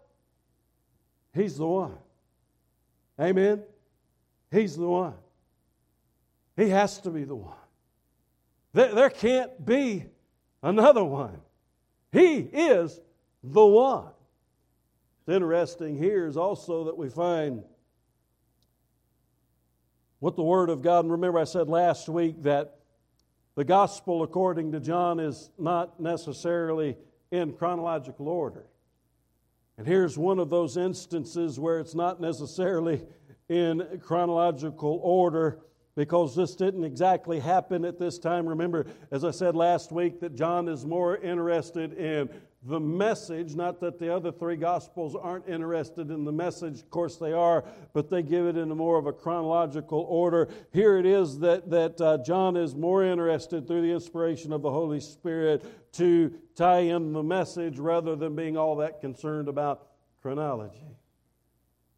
He's 1.34 1.58
the 1.58 1.68
one. 1.68 1.98
Amen. 3.20 3.64
He's 4.52 4.76
the 4.76 4.88
one. 4.88 5.16
He 6.56 6.70
has 6.70 7.00
to 7.02 7.10
be 7.10 7.24
the 7.24 7.36
one. 7.36 7.54
There, 8.74 8.94
there 8.94 9.10
can't 9.10 9.66
be 9.66 10.06
another 10.64 11.04
one. 11.04 11.40
He 12.12 12.38
is 12.38 13.00
the 13.44 13.66
one. 13.66 14.10
It's 15.20 15.36
interesting 15.36 15.98
here 15.98 16.28
is 16.28 16.38
also 16.38 16.86
that 16.86 16.98
we 16.98 17.10
find 17.10 17.64
what 20.20 20.36
the 20.36 20.44
Word 20.44 20.70
of 20.70 20.82
God, 20.82 21.06
and 21.06 21.12
remember 21.12 21.40
I 21.40 21.44
said 21.44 21.70
last 21.70 22.10
week 22.10 22.44
that 22.44 22.78
the 23.56 23.64
Gospel 23.64 24.24
according 24.24 24.72
to 24.72 24.80
John 24.80 25.20
is 25.20 25.52
not 25.58 26.00
necessarily 26.00 26.98
in 27.32 27.54
chronological 27.54 28.28
order. 28.28 28.66
And 29.78 29.86
here's 29.86 30.18
one 30.18 30.40
of 30.40 30.50
those 30.50 30.76
instances 30.76 31.60
where 31.60 31.80
it's 31.80 31.94
not 31.94 32.20
necessarily 32.20 33.04
in 33.48 34.00
chronological 34.04 35.00
order 35.04 35.60
because 35.96 36.36
this 36.36 36.56
didn't 36.56 36.84
exactly 36.84 37.40
happen 37.40 37.86
at 37.86 37.98
this 37.98 38.20
time. 38.20 38.48
Remember, 38.48 38.86
as 39.12 39.24
I 39.24 39.32
said 39.32 39.56
last 39.56 39.92
week, 39.92 40.20
that 40.20 40.36
John 40.36 40.68
is 40.68 40.86
more 40.86 41.18
interested 41.18 41.94
in 41.94 42.30
the 42.68 42.80
message, 42.80 43.56
not 43.56 43.80
that 43.80 43.98
the 43.98 44.14
other 44.14 44.30
three 44.30 44.58
gospels 44.58 45.16
aren't 45.16 45.48
interested 45.48 46.12
in 46.12 46.26
the 46.26 46.32
message, 46.34 46.80
of 46.80 46.90
course 46.90 47.16
they 47.16 47.32
are, 47.32 47.64
but 47.94 48.10
they 48.10 48.22
give 48.22 48.46
it 48.46 48.58
in 48.58 48.70
a 48.72 48.76
more 48.76 49.00
of 49.00 49.08
a 49.08 49.14
chronological 49.14 50.02
order. 50.10 50.50
Here 50.74 50.98
it 50.98 51.06
is 51.06 51.40
that, 51.40 51.70
that 51.70 52.02
uh, 52.02 52.18
John 52.26 52.58
is 52.58 52.76
more 52.76 53.06
interested 53.06 53.68
through 53.68 53.84
the 53.84 53.92
inspiration 53.92 54.52
of 54.52 54.62
the 54.62 54.70
Holy 54.70 55.00
Spirit 55.00 55.64
to 55.94 56.34
tie 56.56 56.80
in 56.80 57.14
the 57.14 57.24
message 57.24 57.80
rather 57.80 58.18
than 58.18 58.36
being 58.36 58.58
all 58.58 58.76
that 58.78 59.00
concerned 59.00 59.48
about 59.48 59.88
chronology. 60.22 60.98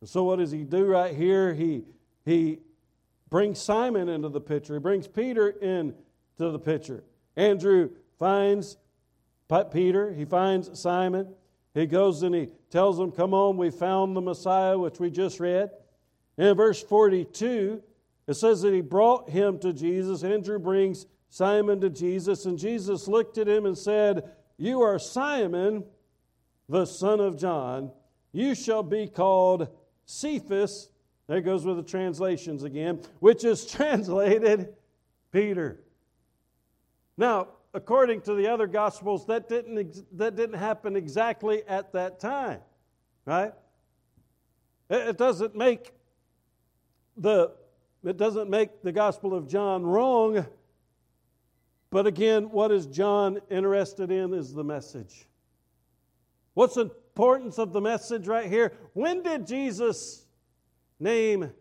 And 0.01 0.09
so, 0.09 0.23
what 0.23 0.37
does 0.37 0.51
he 0.51 0.63
do 0.63 0.85
right 0.85 1.15
here? 1.15 1.51
He, 1.51 1.83
he 2.25 2.59
brings 3.31 3.59
Simon 3.59 4.07
into 4.07 4.29
the 4.29 4.41
picture, 4.41 4.75
he 4.75 4.79
brings 4.79 5.07
Peter 5.07 5.49
into 5.49 5.95
the 6.37 6.59
picture. 6.59 7.03
Andrew 7.35 7.89
finds 8.19 8.77
Peter, 9.71 10.13
he 10.13 10.25
finds 10.25 10.79
Simon. 10.79 11.33
He 11.73 11.85
goes 11.85 12.23
and 12.23 12.33
he 12.33 12.49
tells 12.69 12.97
them, 12.97 13.11
Come 13.11 13.33
on, 13.33 13.57
we 13.57 13.71
found 13.71 14.15
the 14.15 14.21
Messiah, 14.21 14.77
which 14.77 14.99
we 14.99 15.09
just 15.09 15.39
read. 15.39 15.71
in 16.37 16.55
verse 16.55 16.81
42, 16.81 17.81
it 18.27 18.33
says 18.35 18.61
that 18.61 18.73
he 18.73 18.81
brought 18.81 19.29
him 19.29 19.59
to 19.59 19.73
Jesus. 19.73 20.23
Andrew 20.23 20.59
brings 20.59 21.07
Simon 21.29 21.81
to 21.81 21.89
Jesus, 21.89 22.45
and 22.45 22.57
Jesus 22.57 23.07
looked 23.07 23.37
at 23.37 23.47
him 23.47 23.65
and 23.65 23.77
said, 23.77 24.31
You 24.57 24.81
are 24.81 24.99
Simon, 24.99 25.83
the 26.67 26.85
son 26.85 27.19
of 27.19 27.37
John. 27.37 27.91
You 28.31 28.53
shall 28.53 28.83
be 28.83 29.07
called 29.07 29.67
Cephas. 30.05 30.89
There 31.27 31.41
goes 31.41 31.65
with 31.65 31.77
the 31.77 31.83
translations 31.83 32.63
again, 32.63 33.01
which 33.19 33.43
is 33.43 33.65
translated 33.71 34.75
Peter. 35.31 35.79
Now, 37.17 37.47
according 37.73 38.21
to 38.21 38.33
the 38.33 38.47
other 38.47 38.67
gospels, 38.67 39.25
that 39.27 39.49
didn't, 39.49 40.17
that 40.17 40.35
didn't 40.35 40.57
happen 40.57 40.95
exactly 40.95 41.63
at 41.67 41.93
that 41.93 42.19
time, 42.19 42.59
right? 43.25 43.53
It, 44.89 45.09
it 45.09 45.17
doesn't 45.17 45.55
make 45.55 45.93
the 47.17 47.51
it 48.03 48.15
doesn't 48.15 48.49
make 48.49 48.81
the 48.81 48.93
Gospel 48.93 49.33
of 49.33 49.47
John 49.47 49.83
wrong, 49.83 50.45
but 51.89 52.07
again, 52.07 52.49
what 52.49 52.71
is 52.71 52.85
John 52.85 53.39
interested 53.49 54.09
in 54.09 54.33
is 54.33 54.53
the 54.53 54.63
message. 54.63 55.27
What's 56.53 56.75
the 56.75 56.83
importance 56.83 57.57
of 57.57 57.73
the 57.73 57.81
message 57.81 58.25
right 58.27 58.47
here? 58.47 58.73
When 58.93 59.21
did 59.21 59.45
Jesus 59.45 60.25
name 60.99 61.51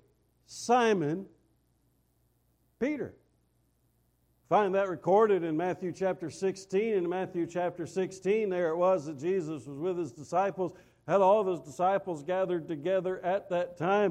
Simon 0.47 1.27
Peter? 2.79 3.15
Find 4.49 4.75
that 4.77 4.89
recorded 4.89 5.45
in 5.45 5.59
Matthew 5.59 5.93
chapter 5.93 6.31
16. 6.31 6.95
In 6.95 7.07
Matthew 7.07 7.47
chapter 7.47 7.87
16, 7.87 8.49
there 8.49 8.71
it 8.71 8.77
was 8.79 9.05
that 9.05 9.19
Jesus 9.19 9.67
was 9.67 9.79
with 9.79 9.99
his 9.99 10.11
disciples, 10.11 10.73
had 11.07 11.21
all 11.21 11.43
of 11.43 11.47
his 11.47 11.61
disciples 11.61 12.23
gathered 12.23 12.67
together 12.67 13.23
at 13.23 13.51
that 13.51 13.77
time. 13.77 14.11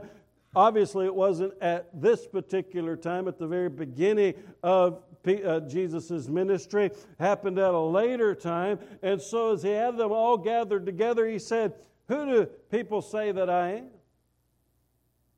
Obviously, 0.56 1.08
it 1.08 1.16
wasn't 1.16 1.54
at 1.60 1.90
this 2.00 2.28
particular 2.28 2.96
time, 2.96 3.28
at 3.28 3.40
the 3.40 3.48
very 3.48 3.68
beginning 3.68 4.36
of 4.62 5.02
uh, 5.26 5.60
Jesus' 5.62 6.28
ministry, 6.28 6.92
happened 7.20 7.58
at 7.58 7.74
a 7.74 7.80
later 7.80 8.36
time. 8.36 8.78
And 9.02 9.20
so, 9.20 9.54
as 9.54 9.64
he 9.64 9.72
had 9.72 9.98
them 9.98 10.12
all 10.12 10.38
gathered 10.38 10.86
together, 10.86 11.28
he 11.28 11.40
said, 11.40 11.74
Who 12.10 12.26
do 12.28 12.46
people 12.70 13.02
say 13.02 13.32
that 13.32 13.50
I 13.50 13.78
am? 13.78 13.86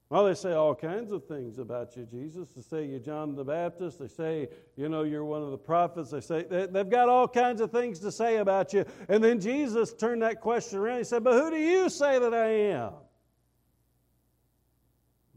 Well, 0.10 0.26
they 0.26 0.34
say 0.34 0.54
all 0.54 0.74
kinds 0.74 1.12
of 1.12 1.26
things 1.26 1.60
about 1.60 1.96
you, 1.96 2.08
Jesus. 2.10 2.50
They 2.56 2.64
say 2.64 2.86
you're 2.86 3.00
John 3.00 3.36
the 3.36 3.44
Baptist. 3.44 4.00
They 4.00 4.08
say, 4.08 4.50
you 4.76 4.90
know, 4.90 5.04
you're 5.04 5.24
one 5.24 5.44
of 5.44 5.52
the 5.52 5.58
prophets. 5.58 6.10
They 6.10 6.22
say 6.22 6.46
they've 6.50 6.90
got 6.90 7.10
all 7.10 7.28
kinds 7.28 7.62
of 7.62 7.72
things 7.72 8.00
to 8.00 8.12
say 8.12 8.38
about 8.38 8.74
you. 8.74 8.86
And 9.08 9.24
then 9.24 9.40
Jesus 9.40 9.94
turned 9.94 10.24
that 10.24 10.42
question 10.42 10.80
around. 10.80 10.98
He 10.98 11.04
said, 11.04 11.24
But 11.24 11.34
who 11.34 11.52
do 11.52 11.58
you 11.58 11.90
say 11.90 12.18
that 12.18 12.34
I 12.34 12.48
am? 12.48 12.94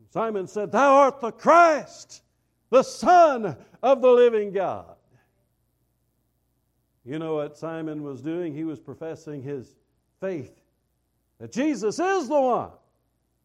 Simon 0.09 0.47
said, 0.47 0.73
Thou 0.73 0.95
art 0.95 1.21
the 1.21 1.33
Christ, 1.33 2.23
the 2.71 2.83
Son 2.83 3.55
of 3.83 4.01
the 4.01 4.11
living 4.11 4.53
God. 4.53 4.97
You 7.05 7.19
know 7.19 7.35
what 7.35 7.59
Simon 7.59 8.03
was 8.03 8.23
doing? 8.23 8.55
He 8.55 8.65
was 8.65 8.81
professing 8.81 9.43
his 9.43 9.75
faith 10.19 10.63
that 11.39 11.53
Jesus 11.53 11.99
is 11.99 12.29
the 12.29 12.41
one 12.41 12.71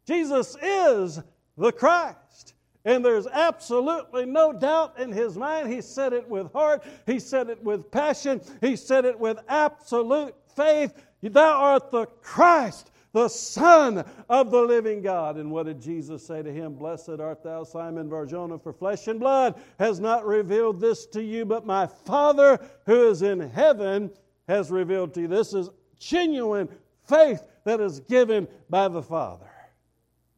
Jesus 0.08 0.56
is 0.62 1.22
the 1.58 1.72
Christ. 1.72 2.54
And 2.86 3.04
there's 3.04 3.28
absolutely 3.28 4.26
no 4.26 4.54
doubt 4.54 4.98
in 4.98 5.12
his 5.12 5.38
mind. 5.38 5.72
He 5.72 5.82
said 5.82 6.14
it 6.14 6.28
with 6.28 6.52
heart, 6.54 6.86
he 7.06 7.20
said 7.20 7.50
it 7.50 7.62
with 7.62 7.92
passion, 7.92 8.40
he 8.62 8.78
said 8.78 9.04
it 9.04 9.20
with 9.20 9.40
absolute 9.50 10.34
faith. 10.56 10.94
Thou 11.22 11.54
art 11.54 11.92
the 11.92 12.06
Christ, 12.22 12.92
the 13.12 13.28
Son 13.28 14.06
of 14.30 14.52
the 14.52 14.62
living 14.62 15.02
God. 15.02 15.36
And 15.36 15.52
what 15.52 15.66
did 15.66 15.82
Jesus 15.82 16.26
say 16.26 16.42
to 16.42 16.54
him? 16.54 16.76
Blessed 16.76 17.20
art 17.20 17.44
thou, 17.44 17.66
Simon 17.66 18.08
Barjona, 18.08 18.58
for 18.58 18.72
flesh 18.72 19.08
and 19.08 19.20
blood 19.20 19.60
has 19.80 20.00
not 20.00 20.26
revealed 20.26 20.80
this 20.80 21.06
to 21.08 21.22
you, 21.22 21.44
but 21.44 21.66
my 21.66 21.88
Father 21.88 22.58
who 22.86 23.10
is 23.10 23.22
in 23.22 23.42
heaven 23.42 24.10
has 24.48 24.72
revealed 24.72 25.14
to 25.16 25.22
you. 25.22 25.28
This 25.28 25.54
is 25.54 25.70
genuine 26.00 26.70
faith 27.10 27.46
that 27.66 27.82
is 27.82 28.00
given 28.00 28.48
by 28.70 28.88
the 28.88 29.04
Father 29.04 29.50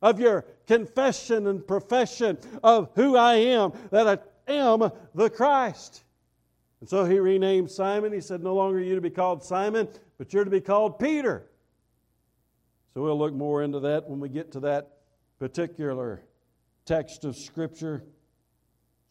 of 0.02 0.20
your 0.20 0.46
confession 0.68 1.48
and 1.48 1.66
profession 1.66 2.38
of 2.64 2.90
who 2.96 3.16
I 3.16 3.36
am, 3.36 3.74
that 3.92 4.08
I 4.08 4.52
am 4.52 4.92
the 5.14 5.30
Christ. 5.30 6.04
And 6.80 6.90
so 6.90 7.06
he 7.06 7.20
renamed 7.20 7.70
Simon. 7.70 8.14
He 8.14 8.22
said, 8.22 8.42
No 8.42 8.56
longer 8.56 8.78
are 8.78 8.82
you 8.82 8.96
to 8.96 9.02
be 9.02 9.10
called 9.10 9.44
Simon, 9.44 9.88
but 10.18 10.34
you're 10.34 10.46
to 10.46 10.52
be 10.52 10.62
called 10.62 11.00
Peter. 11.00 11.46
So 12.94 13.04
we'll 13.04 13.18
look 13.18 13.34
more 13.34 13.64
into 13.64 13.80
that 13.82 14.10
when 14.10 14.20
we 14.20 14.30
get 14.30 14.52
to 14.54 14.62
that 14.62 14.98
particular 15.40 16.22
text 16.86 17.26
of 17.26 17.36
Scripture. 17.36 18.04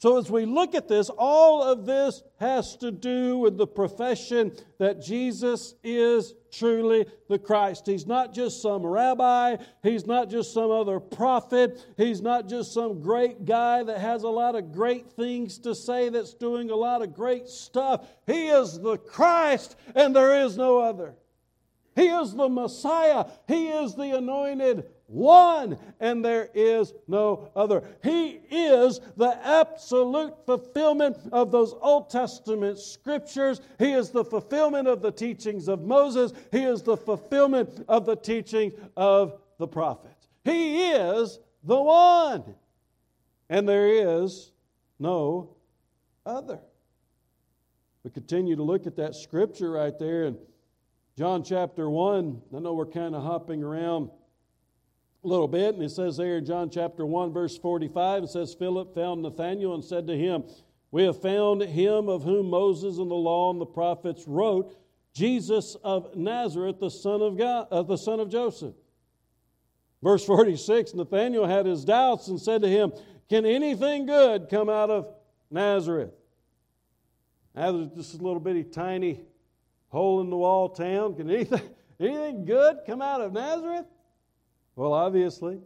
So, 0.00 0.16
as 0.16 0.30
we 0.30 0.44
look 0.44 0.76
at 0.76 0.86
this, 0.86 1.10
all 1.18 1.60
of 1.60 1.84
this 1.84 2.22
has 2.38 2.76
to 2.76 2.92
do 2.92 3.36
with 3.38 3.56
the 3.56 3.66
profession 3.66 4.52
that 4.78 5.02
Jesus 5.02 5.74
is 5.82 6.34
truly 6.52 7.04
the 7.28 7.38
Christ. 7.38 7.84
He's 7.84 8.06
not 8.06 8.32
just 8.32 8.62
some 8.62 8.86
rabbi, 8.86 9.56
he's 9.82 10.06
not 10.06 10.30
just 10.30 10.54
some 10.54 10.70
other 10.70 11.00
prophet, 11.00 11.84
he's 11.96 12.20
not 12.20 12.48
just 12.48 12.72
some 12.72 13.00
great 13.00 13.44
guy 13.44 13.82
that 13.82 13.98
has 13.98 14.22
a 14.22 14.28
lot 14.28 14.54
of 14.54 14.72
great 14.72 15.10
things 15.10 15.58
to 15.60 15.74
say 15.74 16.10
that's 16.10 16.32
doing 16.32 16.70
a 16.70 16.76
lot 16.76 17.02
of 17.02 17.12
great 17.12 17.48
stuff. 17.48 18.06
He 18.24 18.46
is 18.46 18.78
the 18.78 18.98
Christ, 18.98 19.74
and 19.96 20.14
there 20.14 20.44
is 20.44 20.56
no 20.56 20.78
other. 20.78 21.16
He 21.96 22.06
is 22.06 22.32
the 22.36 22.48
Messiah, 22.48 23.24
He 23.48 23.66
is 23.66 23.96
the 23.96 24.16
anointed 24.16 24.84
one, 25.08 25.78
and 26.00 26.22
there 26.22 26.50
is 26.54 26.92
no 27.08 27.50
other. 27.56 27.82
He 28.04 28.40
is 28.50 29.00
the 29.16 29.38
absolute 29.42 30.34
fulfillment 30.44 31.16
of 31.32 31.50
those 31.50 31.74
Old 31.80 32.10
Testament 32.10 32.78
scriptures. 32.78 33.60
He 33.78 33.92
is 33.92 34.10
the 34.10 34.24
fulfillment 34.24 34.86
of 34.86 35.00
the 35.00 35.10
teachings 35.10 35.66
of 35.66 35.80
Moses. 35.80 36.32
He 36.52 36.62
is 36.62 36.82
the 36.82 36.96
fulfillment 36.96 37.84
of 37.88 38.04
the 38.04 38.16
teaching 38.16 38.72
of 38.96 39.40
the 39.58 39.66
prophets. 39.66 40.28
He 40.44 40.90
is 40.90 41.38
the 41.64 41.80
one, 41.80 42.54
and 43.48 43.66
there 43.66 43.88
is 43.88 44.52
no 44.98 45.56
other. 46.26 46.60
We 48.04 48.10
continue 48.10 48.56
to 48.56 48.62
look 48.62 48.86
at 48.86 48.96
that 48.96 49.14
scripture 49.14 49.70
right 49.70 49.98
there 49.98 50.24
in 50.24 50.38
John 51.16 51.42
chapter 51.42 51.88
1. 51.88 52.42
I 52.54 52.58
know 52.58 52.74
we're 52.74 52.86
kind 52.86 53.14
of 53.14 53.22
hopping 53.22 53.62
around 53.62 54.10
little 55.28 55.48
bit, 55.48 55.74
and 55.74 55.82
it 55.82 55.90
says 55.90 56.16
there 56.16 56.38
in 56.38 56.44
John 56.44 56.70
chapter 56.70 57.06
1, 57.06 57.32
verse 57.32 57.56
45, 57.56 58.24
it 58.24 58.30
says, 58.30 58.54
Philip 58.54 58.94
found 58.94 59.22
Nathanael 59.22 59.74
and 59.74 59.84
said 59.84 60.06
to 60.06 60.16
him, 60.16 60.44
We 60.90 61.04
have 61.04 61.20
found 61.20 61.62
him 61.62 62.08
of 62.08 62.22
whom 62.24 62.50
Moses 62.50 62.98
and 62.98 63.10
the 63.10 63.14
law 63.14 63.50
and 63.50 63.60
the 63.60 63.66
prophets 63.66 64.24
wrote, 64.26 64.74
Jesus 65.14 65.76
of 65.82 66.16
Nazareth, 66.16 66.80
the 66.80 66.90
son 66.90 67.22
of 67.22 67.36
God, 67.36 67.68
uh, 67.70 67.82
the 67.82 67.96
son 67.96 68.20
of 68.20 68.30
Joseph. 68.30 68.74
Verse 70.02 70.24
46, 70.24 70.94
Nathanael 70.94 71.46
had 71.46 71.66
his 71.66 71.84
doubts 71.84 72.28
and 72.28 72.40
said 72.40 72.62
to 72.62 72.68
him, 72.68 72.92
Can 73.28 73.44
anything 73.44 74.06
good 74.06 74.48
come 74.48 74.68
out 74.68 74.90
of 74.90 75.08
Nazareth? 75.50 76.12
Now 77.54 77.72
Nazareth, 77.72 77.96
just 77.96 78.14
a 78.14 78.16
little 78.18 78.40
bitty 78.40 78.64
tiny 78.64 79.20
hole 79.88 80.20
in 80.20 80.30
the 80.30 80.36
wall 80.36 80.68
town. 80.68 81.16
Can 81.16 81.28
anything, 81.30 81.60
anything 82.00 82.44
good 82.44 82.78
come 82.86 83.02
out 83.02 83.20
of 83.20 83.32
Nazareth? 83.32 83.86
Well, 84.78 84.92
obviously, 84.92 85.58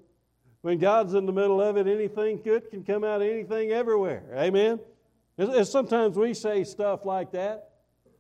when 0.63 0.79
God's 0.79 1.13
in 1.13 1.27
the 1.27 1.35
middle 1.35 1.61
of 1.61 1.77
it, 1.77 1.87
anything 1.87 2.41
good 2.43 2.71
can 2.71 2.83
come 2.83 3.05
out 3.05 3.21
of 3.21 3.29
anything 3.29 3.71
everywhere. 3.71 4.25
Amen? 4.35 4.81
And 5.37 5.69
sometimes 5.69 6.17
we 6.17 6.33
say 6.33 6.65
stuff 6.65 7.05
like 7.05 7.31
that. 7.33 7.73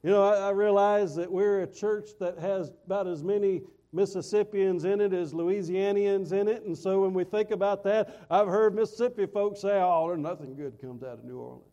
You 0.03 0.11
know, 0.11 0.23
I, 0.23 0.49
I 0.49 0.51
realize 0.51 1.15
that 1.15 1.33
we're 1.33 1.63
a 1.63 1.67
church 1.67 2.11
that 2.21 2.39
has 2.41 2.73
about 2.85 3.07
as 3.07 3.25
many 3.25 3.63
Mississippians 3.95 4.85
in 4.85 5.01
it 5.01 5.15
as 5.15 5.33
Louisianians 5.33 6.33
in 6.33 6.47
it. 6.47 6.65
And 6.65 6.77
so 6.77 7.01
when 7.01 7.15
we 7.15 7.25
think 7.25 7.53
about 7.53 7.83
that, 7.85 8.27
I've 8.31 8.49
heard 8.49 8.75
Mississippi 8.75 9.25
folks 9.25 9.63
say, 9.63 9.81
oh, 9.81 10.09
there's 10.09 10.21
nothing 10.21 10.55
good 10.55 10.79
comes 10.79 11.03
out 11.03 11.21
of 11.21 11.25
New 11.25 11.39
Orleans. 11.39 11.65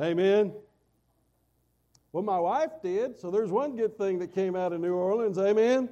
Amen. 0.00 0.54
Well, 2.12 2.22
my 2.22 2.38
wife 2.38 2.70
did, 2.82 3.18
so 3.18 3.30
there's 3.30 3.50
one 3.50 3.76
good 3.76 3.98
thing 3.98 4.18
that 4.20 4.34
came 4.34 4.56
out 4.56 4.72
of 4.72 4.80
New 4.80 4.94
Orleans. 4.94 5.36
Amen. 5.36 5.90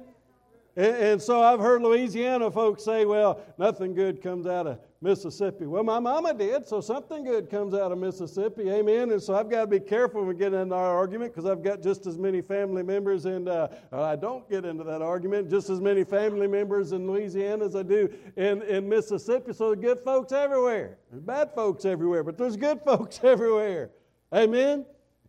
And, 0.77 0.95
and, 0.95 1.21
so 1.21 1.41
I've 1.41 1.59
heard 1.59 1.81
Louisiana 1.81 2.49
folks 2.49 2.85
say, 2.85 3.05
well, 3.05 3.41
nothing 3.57 3.93
good 3.93 4.21
comes 4.21 4.47
out 4.47 4.67
of 4.67 4.79
Mississippi. 5.01 5.65
Well, 5.65 5.83
my 5.83 5.99
mama 5.99 6.33
did, 6.33 6.65
so 6.65 6.79
something 6.79 7.25
good 7.25 7.49
comes 7.49 7.73
out 7.73 7.91
of 7.91 7.97
Mississippi. 7.97 8.69
Amen. 8.69 9.11
And 9.11 9.21
so 9.21 9.35
I've 9.35 9.49
got 9.49 9.61
to 9.61 9.67
be 9.67 9.81
careful 9.81 10.21
when 10.21 10.29
we 10.29 10.35
get 10.35 10.53
into 10.53 10.73
our 10.73 10.95
argument 10.95 11.33
because 11.33 11.49
I've 11.49 11.61
got 11.61 11.81
just 11.81 12.07
as 12.07 12.17
many 12.17 12.41
family 12.41 12.83
members, 12.83 13.25
and 13.25 13.49
uh, 13.49 13.67
I 13.91 14.15
don't 14.15 14.49
get 14.49 14.63
into 14.63 14.85
that 14.85 15.01
argument, 15.01 15.49
just 15.49 15.69
as 15.69 15.81
many 15.81 16.05
family 16.05 16.47
members 16.47 16.93
in 16.93 17.05
Louisiana 17.05 17.65
as 17.65 17.75
I 17.75 17.83
do 17.83 18.09
in, 18.37 18.61
in 18.61 18.87
Mississippi. 18.87 19.51
So 19.51 19.73
there's 19.73 19.83
good 19.83 20.05
folks 20.05 20.31
everywhere. 20.31 20.99
There's 21.09 21.23
bad 21.23 21.53
folks 21.53 21.83
everywhere, 21.83 22.23
but 22.23 22.37
there's 22.37 22.55
good 22.55 22.79
folks 22.85 23.19
everywhere. 23.23 23.89
Amen. 24.33 24.85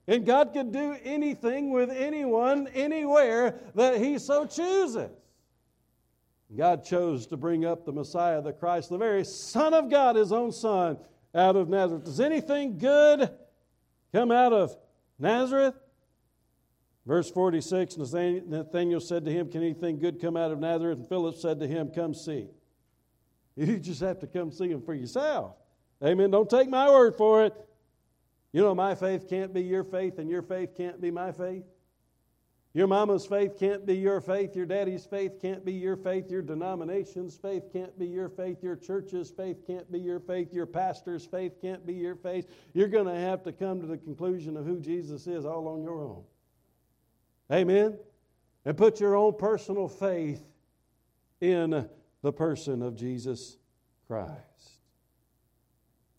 And 0.06 0.24
God 0.24 0.52
can 0.52 0.70
do 0.70 0.96
anything 1.02 1.70
with 1.70 1.90
anyone, 1.90 2.68
anywhere 2.68 3.58
that 3.74 3.98
He 3.98 4.18
so 4.18 4.46
chooses. 4.46 5.10
God 6.56 6.84
chose 6.84 7.26
to 7.28 7.36
bring 7.36 7.64
up 7.64 7.84
the 7.84 7.92
Messiah, 7.92 8.42
the 8.42 8.52
Christ, 8.52 8.90
the 8.90 8.98
very 8.98 9.24
Son 9.24 9.72
of 9.72 9.90
God, 9.90 10.16
His 10.16 10.32
own 10.32 10.52
Son, 10.52 10.98
out 11.34 11.56
of 11.56 11.68
Nazareth. 11.68 12.04
Does 12.04 12.20
anything 12.20 12.78
good 12.78 13.30
come 14.12 14.30
out 14.30 14.52
of 14.52 14.76
Nazareth? 15.18 15.74
Verse 17.06 17.30
46 17.30 17.96
Nathanael 17.96 19.00
said 19.00 19.24
to 19.24 19.30
him, 19.32 19.50
Can 19.50 19.62
anything 19.62 19.98
good 19.98 20.20
come 20.20 20.36
out 20.36 20.52
of 20.52 20.60
Nazareth? 20.60 20.98
And 20.98 21.08
Philip 21.08 21.36
said 21.36 21.58
to 21.60 21.66
him, 21.66 21.90
Come 21.92 22.14
see. 22.14 22.48
You 23.56 23.78
just 23.80 24.00
have 24.00 24.20
to 24.20 24.26
come 24.26 24.52
see 24.52 24.70
him 24.70 24.82
for 24.82 24.94
yourself. 24.94 25.56
Amen. 26.04 26.30
Don't 26.30 26.48
take 26.48 26.68
my 26.68 26.88
word 26.90 27.16
for 27.16 27.44
it. 27.44 27.54
You 28.52 28.62
know, 28.62 28.74
my 28.74 28.94
faith 28.94 29.28
can't 29.28 29.54
be 29.54 29.62
your 29.62 29.84
faith, 29.84 30.18
and 30.18 30.28
your 30.28 30.42
faith 30.42 30.76
can't 30.76 31.00
be 31.00 31.10
my 31.10 31.32
faith. 31.32 31.64
Your 32.74 32.86
mama's 32.86 33.26
faith 33.26 33.58
can't 33.58 33.84
be 33.84 33.96
your 33.96 34.22
faith. 34.22 34.56
Your 34.56 34.64
daddy's 34.64 35.04
faith 35.04 35.32
can't 35.42 35.62
be 35.62 35.74
your 35.74 35.96
faith. 35.96 36.30
Your 36.30 36.40
denomination's 36.40 37.36
faith 37.36 37.64
can't 37.70 37.98
be 37.98 38.06
your 38.06 38.30
faith. 38.30 38.62
Your 38.62 38.76
church's 38.76 39.30
faith 39.30 39.66
can't 39.66 39.90
be 39.92 39.98
your 39.98 40.20
faith. 40.20 40.54
Your 40.54 40.64
pastor's 40.64 41.26
faith 41.26 41.60
can't 41.60 41.84
be 41.86 41.92
your 41.92 42.16
faith. 42.16 42.46
You're 42.72 42.88
going 42.88 43.06
to 43.06 43.14
have 43.14 43.42
to 43.42 43.52
come 43.52 43.82
to 43.82 43.86
the 43.86 43.98
conclusion 43.98 44.56
of 44.56 44.64
who 44.64 44.80
Jesus 44.80 45.26
is 45.26 45.44
all 45.44 45.68
on 45.68 45.82
your 45.82 46.00
own. 46.00 46.22
Amen? 47.52 47.98
And 48.64 48.76
put 48.76 49.00
your 49.00 49.16
own 49.16 49.34
personal 49.36 49.86
faith 49.86 50.42
in 51.42 51.86
the 52.22 52.32
person 52.32 52.80
of 52.80 52.96
Jesus 52.96 53.58
Christ. 54.06 54.32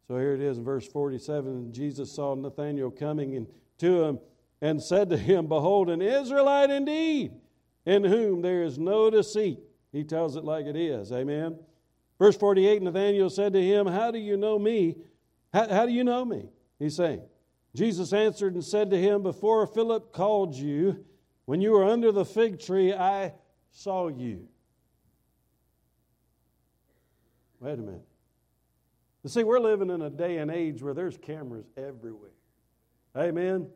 So 0.08 0.18
here 0.20 0.34
it 0.34 0.42
is 0.42 0.60
in 0.60 0.64
verse 0.64 0.88
47 0.88 1.74
Jesus 1.74 2.12
saw 2.12 2.36
Nathanael 2.36 2.92
coming 2.92 3.36
and 3.36 3.48
to 3.80 4.04
him 4.04 4.20
and 4.64 4.82
said 4.82 5.10
to 5.10 5.18
him, 5.18 5.48
Behold, 5.48 5.90
an 5.90 6.02
Israelite 6.02 6.70
indeed, 6.70 7.34
in 7.86 8.02
whom 8.06 8.42
there 8.42 8.64
is 8.64 8.80
no 8.80 9.10
deceit. 9.10 9.60
He 9.92 10.06
tells 10.06 10.38
it 10.38 10.46
like 10.46 10.66
it 10.66 10.78
is. 10.78 11.12
Amen. 11.12 11.60
Verse 12.18 12.38
48 12.38 12.82
Nathanael 12.82 13.30
said 13.30 13.52
to 13.54 13.62
him, 13.62 13.86
How 13.86 14.10
do 14.10 14.20
you 14.20 14.38
know 14.38 14.58
me? 14.58 14.96
How, 15.52 15.68
how 15.68 15.86
do 15.86 15.92
you 15.92 16.06
know 16.06 16.24
me? 16.24 16.46
He's 16.80 16.96
saying. 16.96 17.22
Jesus 17.76 18.14
answered 18.14 18.54
and 18.54 18.64
said 18.64 18.90
to 18.92 18.98
him, 18.98 19.22
Before 19.22 19.68
Philip 19.68 20.14
called 20.14 20.56
you, 20.56 21.04
when 21.44 21.60
you 21.60 21.74
were 21.74 21.84
under 21.84 22.14
the 22.14 22.24
fig 22.24 22.58
tree, 22.58 22.94
I 22.94 23.34
saw 23.70 24.08
you. 24.08 24.48
Wait 27.60 27.74
a 27.74 27.82
minute. 27.82 28.08
You 29.24 29.30
see, 29.30 29.44
we're 29.44 29.60
living 29.60 29.90
in 29.90 30.04
a 30.04 30.10
day 30.10 30.38
and 30.38 30.50
age 30.50 30.82
where 30.82 30.94
there's 30.94 31.18
cameras 31.18 31.66
everywhere. 31.76 32.32
Amen. 33.18 33.68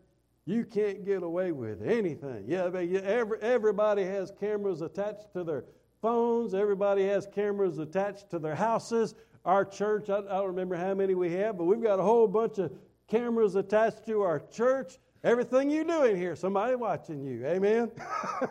You 0.48 0.64
can't 0.64 1.06
get 1.06 1.24
away 1.24 1.52
with 1.52 1.86
anything. 1.86 2.46
Yeah, 2.48 2.64
every, 2.64 3.42
everybody 3.42 4.06
has 4.06 4.32
cameras 4.40 4.80
attached 4.80 5.34
to 5.34 5.44
their 5.44 5.66
phones. 6.02 6.54
Everybody 6.54 7.06
has 7.06 7.28
cameras 7.28 7.80
attached 7.80 8.30
to 8.30 8.40
their 8.40 8.56
houses. 8.56 9.14
Our 9.44 9.66
church, 9.66 10.10
I, 10.10 10.20
I 10.20 10.22
don't 10.22 10.48
remember 10.48 10.78
how 10.78 10.94
many 10.94 11.16
we 11.16 11.34
have, 11.34 11.58
but 11.58 11.66
we've 11.66 11.84
got 11.84 12.00
a 12.00 12.02
whole 12.02 12.30
bunch 12.30 12.60
of 12.60 12.72
cameras 13.10 13.56
attached 13.56 14.06
to 14.06 14.22
our 14.22 14.40
church. 14.40 15.00
Everything 15.22 15.70
you 15.70 15.84
do 15.84 16.06
in 16.06 16.16
here, 16.16 16.34
somebody 16.38 16.76
watching 16.76 17.26
you. 17.26 17.46
Amen. 17.46 17.92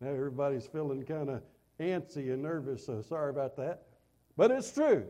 now 0.00 0.08
everybody's 0.08 0.68
feeling 0.68 1.04
kind 1.04 1.30
of 1.30 1.42
antsy 1.80 2.32
and 2.32 2.42
nervous, 2.42 2.86
so 2.86 3.02
sorry 3.02 3.30
about 3.30 3.56
that. 3.56 3.82
But 4.36 4.52
it's 4.52 4.70
true. 4.70 5.04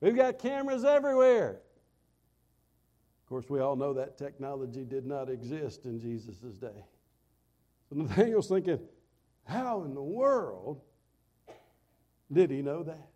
We've 0.00 0.16
got 0.16 0.40
cameras 0.40 0.84
everywhere 0.84 1.60
course, 3.30 3.48
we 3.48 3.60
all 3.60 3.76
know 3.76 3.94
that 3.94 4.18
technology 4.18 4.84
did 4.84 5.06
not 5.06 5.30
exist 5.30 5.86
in 5.86 6.00
Jesus' 6.00 6.36
day. 6.58 6.84
So 7.88 7.96
Nathaniel's 7.96 8.48
thinking, 8.48 8.80
how 9.44 9.84
in 9.84 9.94
the 9.94 10.02
world 10.02 10.80
did 12.32 12.50
he 12.50 12.60
know 12.60 12.82
that? 12.82 13.08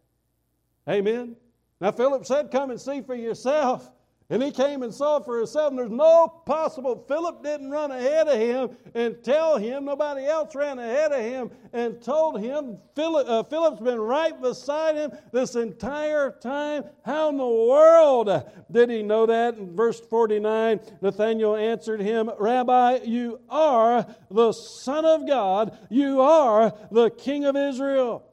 Amen. 0.88 1.36
Now, 1.80 1.90
Philip 1.90 2.24
said, 2.26 2.50
Come 2.50 2.70
and 2.70 2.80
see 2.80 3.02
for 3.02 3.14
yourself. 3.14 3.90
And 4.30 4.42
he 4.42 4.50
came 4.50 4.82
and 4.82 4.92
saw 4.92 5.20
for 5.20 5.36
himself, 5.36 5.70
and 5.70 5.78
there's 5.78 5.90
no 5.90 6.26
possible. 6.46 7.04
Philip 7.06 7.42
didn't 7.42 7.70
run 7.70 7.90
ahead 7.90 8.26
of 8.26 8.38
him 8.38 8.70
and 8.94 9.22
tell 9.22 9.58
him. 9.58 9.84
Nobody 9.84 10.24
else 10.24 10.54
ran 10.54 10.78
ahead 10.78 11.12
of 11.12 11.20
him 11.20 11.50
and 11.74 12.00
told 12.00 12.40
him. 12.40 12.78
Philip, 12.96 13.28
uh, 13.28 13.42
Philip's 13.42 13.80
been 13.80 14.00
right 14.00 14.40
beside 14.40 14.96
him 14.96 15.12
this 15.30 15.56
entire 15.56 16.30
time. 16.30 16.84
How 17.04 17.28
in 17.28 17.36
the 17.36 17.46
world 17.46 18.30
did 18.72 18.88
he 18.88 19.02
know 19.02 19.26
that? 19.26 19.58
In 19.58 19.76
verse 19.76 20.00
49, 20.00 20.80
Nathanael 21.02 21.56
answered 21.56 22.00
him, 22.00 22.30
Rabbi, 22.38 23.00
you 23.04 23.40
are 23.50 24.06
the 24.30 24.52
Son 24.52 25.04
of 25.04 25.26
God. 25.26 25.76
You 25.90 26.22
are 26.22 26.72
the 26.90 27.10
King 27.10 27.44
of 27.44 27.56
Israel. 27.56 28.24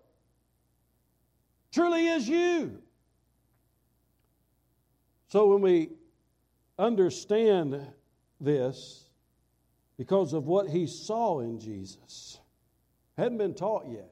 Truly 1.73 2.08
is 2.08 2.30
you. 2.30 2.82
So 5.32 5.48
when 5.48 5.62
we 5.62 5.91
understand 6.78 7.88
this, 8.41 9.06
because 9.98 10.34
of 10.34 10.46
what 10.46 10.67
he 10.67 10.86
saw 10.86 11.39
in 11.39 11.58
Jesus, 11.58 12.38
hadn't 13.17 13.38
been 13.38 13.54
taught 13.54 13.88
yet, 13.88 14.12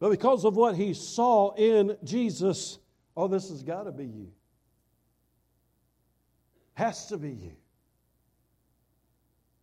but 0.00 0.10
because 0.10 0.44
of 0.44 0.56
what 0.56 0.76
he 0.76 0.92
saw 0.92 1.54
in 1.54 1.96
Jesus, 2.04 2.78
oh, 3.16 3.26
this 3.26 3.48
has 3.48 3.62
got 3.62 3.84
to 3.84 3.92
be 3.92 4.04
you. 4.04 4.32
Has 6.74 7.06
to 7.06 7.16
be 7.16 7.30
you. 7.30 7.56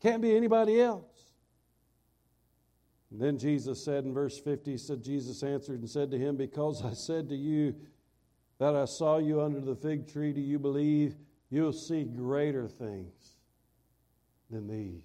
Can't 0.01 0.23
be 0.23 0.35
anybody 0.35 0.81
else. 0.81 1.03
And 3.11 3.21
then 3.21 3.37
Jesus 3.37 3.85
said 3.85 4.03
in 4.03 4.15
verse 4.15 4.39
50, 4.39 4.71
he 4.71 4.77
said, 4.79 5.03
Jesus 5.03 5.43
answered 5.43 5.81
and 5.81 5.89
said 5.89 6.09
to 6.09 6.17
him, 6.17 6.37
Because 6.37 6.83
I 6.83 6.93
said 6.93 7.29
to 7.29 7.35
you, 7.35 7.75
that 8.59 8.75
I 8.75 8.85
saw 8.85 9.17
you 9.17 9.41
under 9.41 9.61
the 9.61 9.75
fig 9.75 10.11
tree, 10.11 10.33
do 10.33 10.41
you 10.41 10.59
believe 10.59 11.15
you'll 11.49 11.73
see 11.73 12.03
greater 12.03 12.67
things 12.67 13.37
than 14.51 14.67
these? 14.67 15.03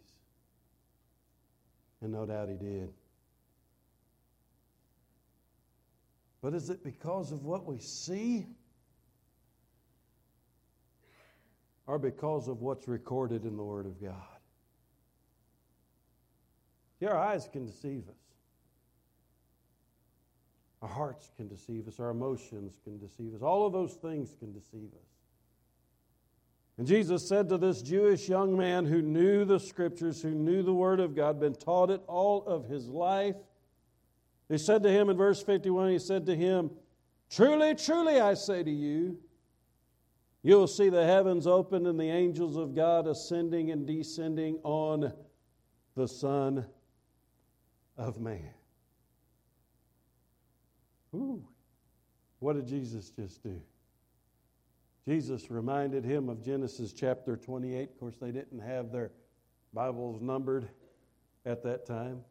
And 2.03 2.13
no 2.13 2.27
doubt 2.27 2.49
he 2.49 2.57
did. 2.57 2.93
But 6.43 6.53
is 6.53 6.69
it 6.69 6.85
because 6.85 7.33
of 7.33 7.45
what 7.45 7.65
we 7.65 7.79
see? 7.79 8.47
Or 11.87 11.99
because 11.99 12.49
of 12.49 12.61
what's 12.61 12.89
recorded 12.89 13.45
in 13.45 13.57
the 13.57 13.63
Word 13.63 13.87
of 13.87 14.03
God? 14.03 14.13
See, 16.99 17.07
our 17.07 17.17
eyes 17.17 17.49
can 17.51 17.67
deceive 17.67 18.03
us. 18.09 18.24
Our 20.85 20.91
hearts 20.91 21.31
can 21.35 21.49
deceive 21.49 21.89
us, 21.89 21.99
our 21.99 22.11
emotions 22.11 22.79
can 22.85 22.99
deceive 22.99 23.35
us. 23.35 23.41
All 23.41 23.67
of 23.67 23.73
those 23.73 23.95
things 23.95 24.35
can 24.39 24.53
deceive 24.53 24.91
us. 24.93 25.09
And 26.77 26.87
Jesus 26.87 27.27
said 27.27 27.49
to 27.49 27.57
this 27.57 27.81
Jewish 27.81 28.29
young 28.29 28.55
man 28.55 28.85
who 28.85 29.01
knew 29.01 29.47
the 29.47 29.59
scriptures, 29.59 30.21
who 30.21 30.33
knew 30.33 30.63
the 30.63 30.75
Word 30.75 31.01
of 31.01 31.17
God, 31.17 31.41
been 31.41 31.55
taught 31.55 31.89
it 31.89 32.03
all 32.07 32.45
of 32.45 32.69
his 32.69 32.87
life, 32.87 33.37
he 34.51 34.59
said 34.59 34.83
to 34.83 34.91
him 34.91 35.09
in 35.09 35.17
verse 35.17 35.43
51, 35.43 35.91
he 35.91 35.99
said 35.99 36.27
to 36.27 36.37
him, 36.37 36.71
Truly, 37.31 37.75
truly, 37.75 38.21
I 38.21 38.35
say 38.35 38.63
to 38.63 38.71
you, 38.71 39.17
you 40.43 40.57
will 40.57 40.67
see 40.67 40.91
the 40.91 41.07
heavens 41.07 41.47
open 41.47 41.87
and 41.87 41.99
the 41.99 42.11
angels 42.11 42.59
of 42.59 42.75
God 42.75 43.07
ascending 43.07 43.71
and 43.71 43.87
descending 43.87 44.59
on 44.65 45.15
the 45.97 46.07
Son 46.07 46.67
of 47.97 48.21
Man. 48.21 48.53
Ooh, 51.15 51.43
what 52.41 52.57
did 52.57 52.67
Jesus 52.67 53.11
just 53.11 53.43
do? 53.43 53.61
Jesus 55.07 55.51
reminded 55.51 56.05
him 56.05 56.29
of 56.29 56.43
Genesis 56.43 56.93
chapter 56.93 57.37
28. 57.37 57.91
Of 57.91 58.01
course, 58.01 58.17
they 58.21 58.33
didn't 58.33 58.61
have 58.61 58.91
their 58.91 59.11
Bibles 59.73 60.21
numbered 60.21 60.69
at 61.47 61.63
that 61.63 61.87
time. 61.87 62.23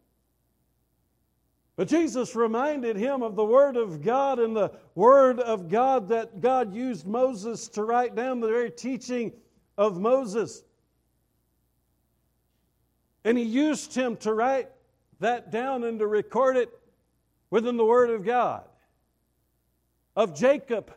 But 1.76 1.88
Jesus 1.88 2.36
reminded 2.36 2.96
him 2.98 3.24
of 3.24 3.36
the 3.36 3.46
Word 3.46 3.78
of 3.78 4.02
God 4.02 4.40
and 4.40 4.56
the 4.56 4.72
Word 4.96 5.40
of 5.40 5.70
God 5.70 6.10
that 6.10 6.42
God 6.42 6.74
used 6.74 7.08
Moses 7.08 7.68
to 7.70 7.84
write 7.84 8.16
down 8.16 8.40
the 8.40 8.48
very 8.48 8.70
teaching 8.70 9.32
of 9.78 10.00
Moses. 10.00 10.64
And 13.24 13.38
he 13.38 13.44
used 13.44 13.96
him 13.96 14.18
to 14.18 14.34
write 14.34 14.70
that 15.20 15.52
down 15.52 15.84
and 15.84 16.00
to 16.00 16.08
record 16.08 16.58
it 16.58 16.70
within 17.50 17.78
the 17.78 17.86
Word 17.86 18.10
of 18.10 18.26
God. 18.26 18.66
Of 20.16 20.36
Jacob 20.36 20.94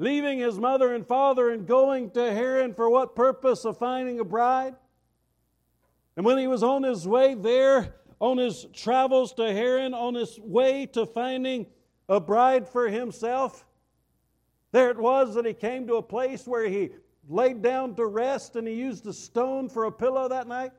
leaving 0.00 0.38
his 0.38 0.58
mother 0.58 0.94
and 0.94 1.06
father 1.06 1.50
and 1.50 1.66
going 1.66 2.10
to 2.12 2.32
Haran 2.32 2.72
for 2.74 2.88
what 2.88 3.14
purpose? 3.14 3.64
Of 3.64 3.78
finding 3.78 4.18
a 4.18 4.24
bride. 4.24 4.74
And 6.16 6.24
when 6.24 6.38
he 6.38 6.46
was 6.46 6.62
on 6.62 6.82
his 6.82 7.06
way 7.06 7.34
there, 7.34 7.94
on 8.18 8.38
his 8.38 8.66
travels 8.72 9.34
to 9.34 9.52
Haran, 9.52 9.94
on 9.94 10.14
his 10.14 10.38
way 10.40 10.86
to 10.86 11.06
finding 11.06 11.66
a 12.08 12.18
bride 12.18 12.66
for 12.66 12.88
himself, 12.88 13.66
there 14.72 14.90
it 14.90 14.98
was 14.98 15.34
that 15.34 15.44
he 15.44 15.52
came 15.52 15.86
to 15.86 15.96
a 15.96 16.02
place 16.02 16.46
where 16.46 16.68
he 16.68 16.90
laid 17.28 17.62
down 17.62 17.94
to 17.96 18.06
rest 18.06 18.56
and 18.56 18.66
he 18.66 18.74
used 18.74 19.06
a 19.06 19.12
stone 19.12 19.68
for 19.68 19.84
a 19.84 19.92
pillow 19.92 20.28
that 20.28 20.48
night. 20.48 20.72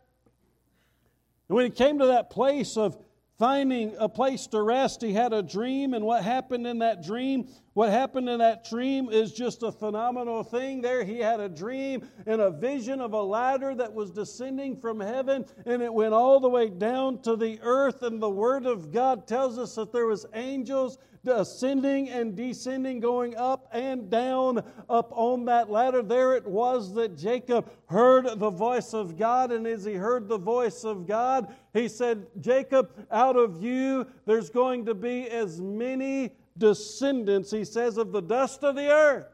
And 1.47 1.55
when 1.55 1.65
he 1.65 1.71
came 1.71 1.99
to 1.99 2.07
that 2.07 2.29
place 2.29 2.75
of 2.75 2.97
finding 3.41 3.95
a 3.97 4.07
place 4.07 4.45
to 4.45 4.61
rest, 4.61 5.01
he 5.01 5.13
had 5.13 5.33
a 5.33 5.41
dream. 5.41 5.95
And 5.95 6.05
what 6.05 6.23
happened 6.23 6.67
in 6.67 6.77
that 6.77 7.01
dream? 7.03 7.47
What 7.73 7.89
happened 7.89 8.29
in 8.29 8.37
that 8.37 8.69
dream 8.69 9.09
is 9.09 9.33
just 9.33 9.63
a 9.63 9.71
phenomenal 9.71 10.43
thing. 10.43 10.79
There, 10.79 11.03
he 11.03 11.17
had 11.17 11.39
a 11.39 11.49
dream 11.49 12.07
and 12.27 12.39
a 12.39 12.51
vision 12.51 13.01
of 13.01 13.13
a 13.13 13.21
ladder 13.23 13.73
that 13.73 13.91
was 13.91 14.11
descending 14.11 14.77
from 14.77 14.99
heaven, 14.99 15.43
and 15.65 15.81
it 15.81 15.91
went 15.91 16.13
all 16.13 16.39
the 16.39 16.49
way 16.49 16.69
down 16.69 17.19
to 17.23 17.35
the 17.35 17.59
earth. 17.63 18.03
And 18.03 18.21
the 18.21 18.29
Word 18.29 18.67
of 18.67 18.91
God 18.91 19.25
tells 19.25 19.57
us 19.57 19.73
that 19.73 19.91
there 19.91 20.05
was 20.05 20.27
angels 20.35 20.99
ascending 21.25 22.09
and 22.09 22.35
descending, 22.35 22.99
going 22.99 23.35
up 23.35 23.67
and 23.71 24.09
down 24.09 24.63
up 24.89 25.11
on 25.11 25.45
that 25.45 25.69
ladder. 25.69 26.01
There 26.01 26.35
it 26.35 26.45
was 26.45 26.93
that 26.95 27.17
Jacob 27.17 27.71
heard 27.87 28.39
the 28.39 28.49
voice 28.49 28.93
of 28.93 29.17
God, 29.17 29.51
and 29.51 29.67
as 29.67 29.85
he 29.85 29.93
heard 29.93 30.27
the 30.27 30.37
voice 30.37 30.83
of 30.83 31.07
God, 31.07 31.53
he 31.73 31.87
said, 31.87 32.27
Jacob, 32.39 32.91
out 33.11 33.35
of 33.35 33.63
you 33.63 34.07
there's 34.25 34.49
going 34.49 34.85
to 34.85 34.93
be 34.93 35.29
as 35.29 35.61
many 35.61 36.31
descendants, 36.57 37.51
he 37.51 37.65
says, 37.65 37.97
of 37.97 38.11
the 38.11 38.21
dust 38.21 38.63
of 38.63 38.75
the 38.75 38.89
earth. 38.89 39.27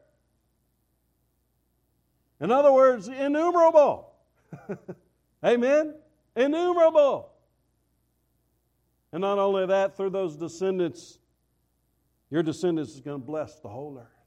In 2.39 2.51
other 2.51 2.71
words, 2.71 3.07
innumerable. 3.07 4.13
Amen? 5.43 5.95
Innumerable. 6.35 7.31
And 9.11 9.21
not 9.21 9.39
only 9.39 9.65
that, 9.65 9.95
through 9.95 10.11
those 10.11 10.35
descendants, 10.35 11.17
your 12.29 12.43
descendants 12.43 12.93
is 12.93 13.01
going 13.01 13.19
to 13.19 13.25
bless 13.25 13.59
the 13.59 13.69
whole 13.69 13.97
earth. 13.97 14.17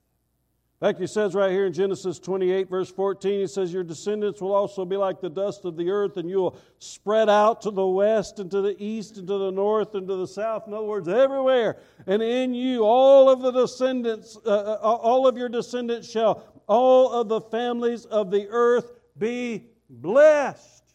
In 0.80 0.86
fact, 0.86 0.98
he 0.98 1.06
says 1.06 1.34
right 1.34 1.50
here 1.50 1.66
in 1.66 1.74
Genesis 1.74 2.18
28, 2.18 2.70
verse 2.70 2.90
14, 2.90 3.40
he 3.40 3.46
says, 3.46 3.70
Your 3.70 3.84
descendants 3.84 4.40
will 4.40 4.54
also 4.54 4.86
be 4.86 4.96
like 4.96 5.20
the 5.20 5.28
dust 5.28 5.66
of 5.66 5.76
the 5.76 5.90
earth, 5.90 6.16
and 6.16 6.30
you 6.30 6.38
will 6.38 6.58
spread 6.78 7.28
out 7.28 7.60
to 7.62 7.70
the 7.70 7.86
west 7.86 8.38
and 8.38 8.50
to 8.50 8.62
the 8.62 8.82
east 8.82 9.18
and 9.18 9.28
to 9.28 9.36
the 9.36 9.50
north 9.50 9.94
and 9.94 10.08
to 10.08 10.16
the 10.16 10.26
south. 10.26 10.66
In 10.66 10.72
other 10.72 10.86
words, 10.86 11.06
everywhere. 11.06 11.76
And 12.06 12.22
in 12.22 12.54
you, 12.54 12.82
all 12.82 13.28
of 13.28 13.42
the 13.42 13.50
descendants, 13.50 14.38
uh, 14.46 14.48
uh 14.48 14.78
all 14.82 15.26
of 15.26 15.36
your 15.36 15.50
descendants 15.50 16.10
shall, 16.10 16.62
all 16.66 17.12
of 17.12 17.28
the 17.28 17.42
families 17.42 18.06
of 18.06 18.30
the 18.30 18.48
earth 18.48 18.90
be 19.18 19.66
blessed. 19.90 20.94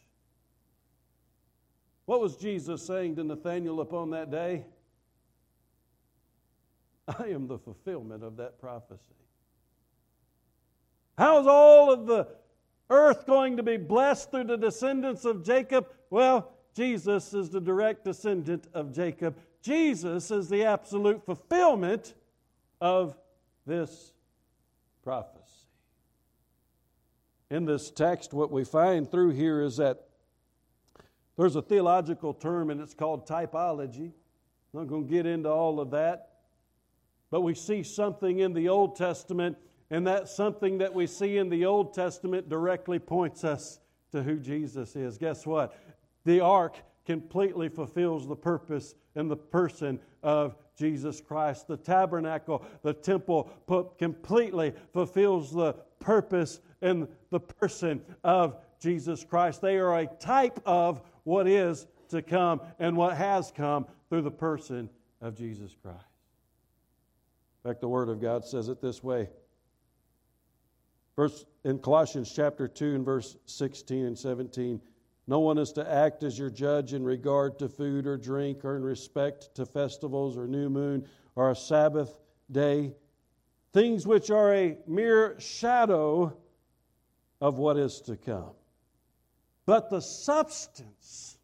What 2.06 2.20
was 2.20 2.36
Jesus 2.36 2.84
saying 2.84 3.14
to 3.16 3.24
Nathanael 3.24 3.80
upon 3.80 4.10
that 4.10 4.32
day? 4.32 4.64
I 7.18 7.26
am 7.28 7.46
the 7.46 7.58
fulfillment 7.58 8.22
of 8.22 8.36
that 8.36 8.60
prophecy. 8.60 9.00
How's 11.16 11.46
all 11.46 11.92
of 11.92 12.06
the 12.06 12.28
earth 12.90 13.26
going 13.26 13.56
to 13.56 13.62
be 13.62 13.76
blessed 13.76 14.30
through 14.30 14.44
the 14.44 14.56
descendants 14.56 15.24
of 15.24 15.44
Jacob? 15.44 15.88
Well, 16.10 16.52
Jesus 16.74 17.32
is 17.32 17.48
the 17.48 17.60
direct 17.60 18.04
descendant 18.04 18.66
of 18.74 18.92
Jacob. 18.92 19.36
Jesus 19.62 20.30
is 20.30 20.48
the 20.48 20.64
absolute 20.64 21.24
fulfillment 21.24 22.14
of 22.80 23.16
this 23.66 24.12
prophecy. 25.02 25.42
In 27.50 27.64
this 27.64 27.90
text, 27.90 28.34
what 28.34 28.50
we 28.50 28.64
find 28.64 29.10
through 29.10 29.30
here 29.30 29.62
is 29.62 29.76
that 29.78 30.08
there's 31.36 31.56
a 31.56 31.62
theological 31.62 32.34
term 32.34 32.70
and 32.70 32.80
it's 32.80 32.94
called 32.94 33.26
typology. 33.26 34.12
I'm 34.74 34.80
not 34.80 34.88
going 34.88 35.06
to 35.06 35.10
get 35.10 35.26
into 35.26 35.48
all 35.48 35.80
of 35.80 35.90
that. 35.92 36.35
But 37.30 37.40
we 37.40 37.54
see 37.54 37.82
something 37.82 38.38
in 38.38 38.52
the 38.52 38.68
Old 38.68 38.96
Testament, 38.96 39.56
and 39.90 40.06
that 40.06 40.28
something 40.28 40.78
that 40.78 40.94
we 40.94 41.06
see 41.06 41.38
in 41.38 41.48
the 41.48 41.64
Old 41.64 41.94
Testament 41.94 42.48
directly 42.48 42.98
points 42.98 43.44
us 43.44 43.80
to 44.12 44.22
who 44.22 44.38
Jesus 44.38 44.96
is. 44.96 45.18
Guess 45.18 45.46
what? 45.46 45.76
The 46.24 46.40
ark 46.40 46.76
completely 47.04 47.68
fulfills 47.68 48.26
the 48.26 48.36
purpose 48.36 48.94
and 49.14 49.30
the 49.30 49.36
person 49.36 50.00
of 50.22 50.56
Jesus 50.76 51.20
Christ. 51.20 51.68
The 51.68 51.76
tabernacle, 51.76 52.64
the 52.82 52.92
temple, 52.92 53.50
completely 53.98 54.74
fulfills 54.92 55.52
the 55.52 55.74
purpose 56.00 56.60
and 56.82 57.08
the 57.30 57.40
person 57.40 58.02
of 58.22 58.56
Jesus 58.80 59.24
Christ. 59.24 59.60
They 59.62 59.78
are 59.78 59.98
a 59.98 60.06
type 60.06 60.60
of 60.66 61.00
what 61.24 61.48
is 61.48 61.86
to 62.10 62.22
come 62.22 62.60
and 62.78 62.96
what 62.96 63.16
has 63.16 63.52
come 63.54 63.86
through 64.08 64.22
the 64.22 64.30
person 64.30 64.90
of 65.20 65.34
Jesus 65.34 65.74
Christ. 65.82 66.04
In 67.66 67.72
fact, 67.72 67.80
the 67.80 67.88
Word 67.88 68.08
of 68.08 68.20
God 68.20 68.44
says 68.44 68.68
it 68.68 68.80
this 68.80 69.02
way. 69.02 69.28
Verse 71.16 71.44
in 71.64 71.80
Colossians 71.80 72.32
chapter 72.32 72.68
2 72.68 72.94
and 72.94 73.04
verse 73.04 73.36
16 73.46 74.06
and 74.06 74.16
17. 74.16 74.80
No 75.26 75.40
one 75.40 75.58
is 75.58 75.72
to 75.72 75.92
act 75.92 76.22
as 76.22 76.38
your 76.38 76.48
judge 76.48 76.92
in 76.92 77.02
regard 77.02 77.58
to 77.58 77.68
food 77.68 78.06
or 78.06 78.16
drink 78.16 78.64
or 78.64 78.76
in 78.76 78.84
respect 78.84 79.52
to 79.56 79.66
festivals 79.66 80.36
or 80.36 80.46
new 80.46 80.70
moon 80.70 81.08
or 81.34 81.50
a 81.50 81.56
Sabbath 81.56 82.20
day, 82.52 82.92
things 83.72 84.06
which 84.06 84.30
are 84.30 84.54
a 84.54 84.78
mere 84.86 85.34
shadow 85.40 86.36
of 87.40 87.58
what 87.58 87.76
is 87.76 88.00
to 88.02 88.16
come. 88.16 88.52
But 89.64 89.90
the 89.90 90.00
substance 90.00 91.36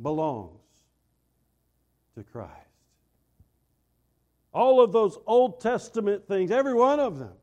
belongs 0.00 0.62
to 2.14 2.24
Christ. 2.24 2.67
All 4.58 4.80
of 4.80 4.90
those 4.90 5.16
Old 5.24 5.60
Testament 5.60 6.26
things, 6.26 6.50
every 6.50 6.74
one 6.74 6.98
of 6.98 7.20
them, 7.20 7.34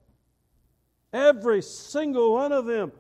every 1.14 1.62
single 1.62 2.34
one 2.34 2.52
of 2.52 2.66
them 2.66 2.92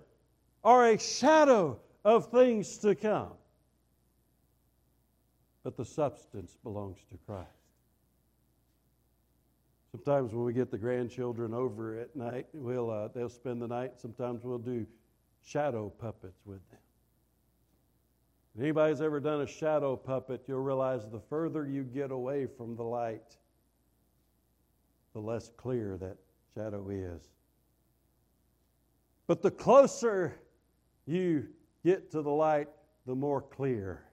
are 0.63 0.87
a 0.87 0.97
shadow 0.97 1.81
of 2.05 2.31
things 2.31 2.77
to 2.77 2.95
come. 2.95 3.33
But 5.65 5.75
the 5.75 5.83
substance 5.83 6.55
belongs 6.63 6.99
to 7.11 7.17
Christ. 7.25 7.49
Sometimes 9.91 10.33
when 10.33 10.45
we 10.45 10.53
get 10.53 10.71
the 10.71 10.77
grandchildren 10.77 11.53
over 11.53 11.99
at 11.99 12.15
night, 12.15 12.45
we'll, 12.53 12.89
uh, 12.89 13.09
they'll 13.09 13.27
spend 13.27 13.61
the 13.61 13.67
night. 13.67 13.99
Sometimes 13.99 14.45
we'll 14.45 14.59
do 14.59 14.85
shadow 15.43 15.89
puppets 15.89 16.39
with 16.45 16.61
them. 16.69 16.79
If 18.55 18.61
anybody's 18.61 19.01
ever 19.01 19.19
done 19.19 19.41
a 19.41 19.47
shadow 19.47 19.97
puppet, 19.97 20.45
you'll 20.47 20.61
realize 20.61 21.01
the 21.11 21.19
further 21.19 21.67
you 21.67 21.83
get 21.83 22.11
away 22.11 22.45
from 22.45 22.77
the 22.77 22.83
light, 22.83 23.35
the 25.15 25.21
less 25.21 25.49
clear 25.55 25.97
that 25.97 26.17
shadow 26.53 26.89
is. 26.89 27.21
But 29.27 29.41
the 29.41 29.49
closer 29.49 30.35
you 31.05 31.47
get 31.85 32.11
to 32.11 32.21
the 32.21 32.29
light, 32.29 32.67
the 33.05 33.15
more 33.15 33.41
clear 33.41 34.03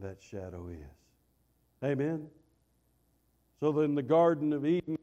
that 0.00 0.22
shadow 0.22 0.68
is. 0.68 1.82
Amen? 1.82 2.28
So 3.58 3.72
then, 3.72 3.96
the 3.96 4.02
Garden 4.02 4.52
of 4.52 4.64
Eden, 4.64 4.96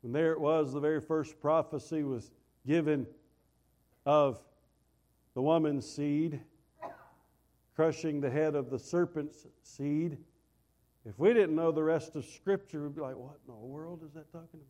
when 0.00 0.14
there 0.14 0.32
it 0.32 0.40
was, 0.40 0.72
the 0.72 0.80
very 0.80 1.02
first 1.02 1.38
prophecy 1.38 2.02
was 2.02 2.30
given 2.66 3.06
of 4.06 4.40
the 5.34 5.42
woman's 5.42 5.86
seed 5.86 6.40
crushing 7.76 8.22
the 8.22 8.30
head 8.30 8.54
of 8.54 8.70
the 8.70 8.78
serpent's 8.78 9.46
seed. 9.62 10.16
If 11.06 11.18
we 11.18 11.32
didn't 11.32 11.54
know 11.54 11.72
the 11.72 11.82
rest 11.82 12.14
of 12.16 12.24
Scripture, 12.24 12.82
we'd 12.82 12.94
be 12.94 13.00
like, 13.00 13.16
what 13.16 13.36
in 13.46 13.54
the 13.54 13.58
world 13.58 14.02
is 14.04 14.12
that 14.12 14.30
talking 14.30 14.60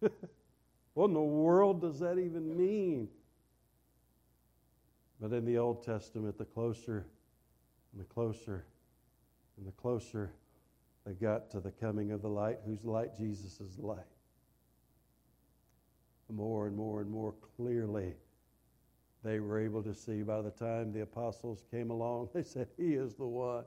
about? 0.00 0.12
what 0.94 1.06
in 1.06 1.14
the 1.14 1.20
world 1.20 1.80
does 1.80 2.00
that 2.00 2.18
even 2.18 2.56
mean? 2.56 3.08
But 5.20 5.32
in 5.32 5.44
the 5.44 5.58
Old 5.58 5.84
Testament, 5.84 6.36
the 6.38 6.44
closer 6.44 7.06
and 7.92 8.00
the 8.00 8.06
closer 8.12 8.64
and 9.56 9.66
the 9.66 9.72
closer 9.72 10.32
they 11.06 11.14
got 11.14 11.50
to 11.52 11.60
the 11.60 11.70
coming 11.70 12.12
of 12.12 12.22
the 12.22 12.28
light, 12.28 12.58
whose 12.66 12.84
light? 12.84 13.16
Jesus 13.16 13.60
is 13.60 13.78
light. 13.78 13.98
The 16.26 16.34
more 16.34 16.66
and 16.66 16.76
more 16.76 17.00
and 17.00 17.10
more 17.10 17.34
clearly 17.56 18.14
they 19.24 19.40
were 19.40 19.58
able 19.58 19.82
to 19.82 19.94
see 19.94 20.22
by 20.22 20.42
the 20.42 20.50
time 20.50 20.92
the 20.92 21.00
apostles 21.00 21.64
came 21.70 21.90
along, 21.90 22.28
they 22.34 22.42
said, 22.42 22.68
He 22.76 22.94
is 22.94 23.14
the 23.14 23.26
one. 23.26 23.64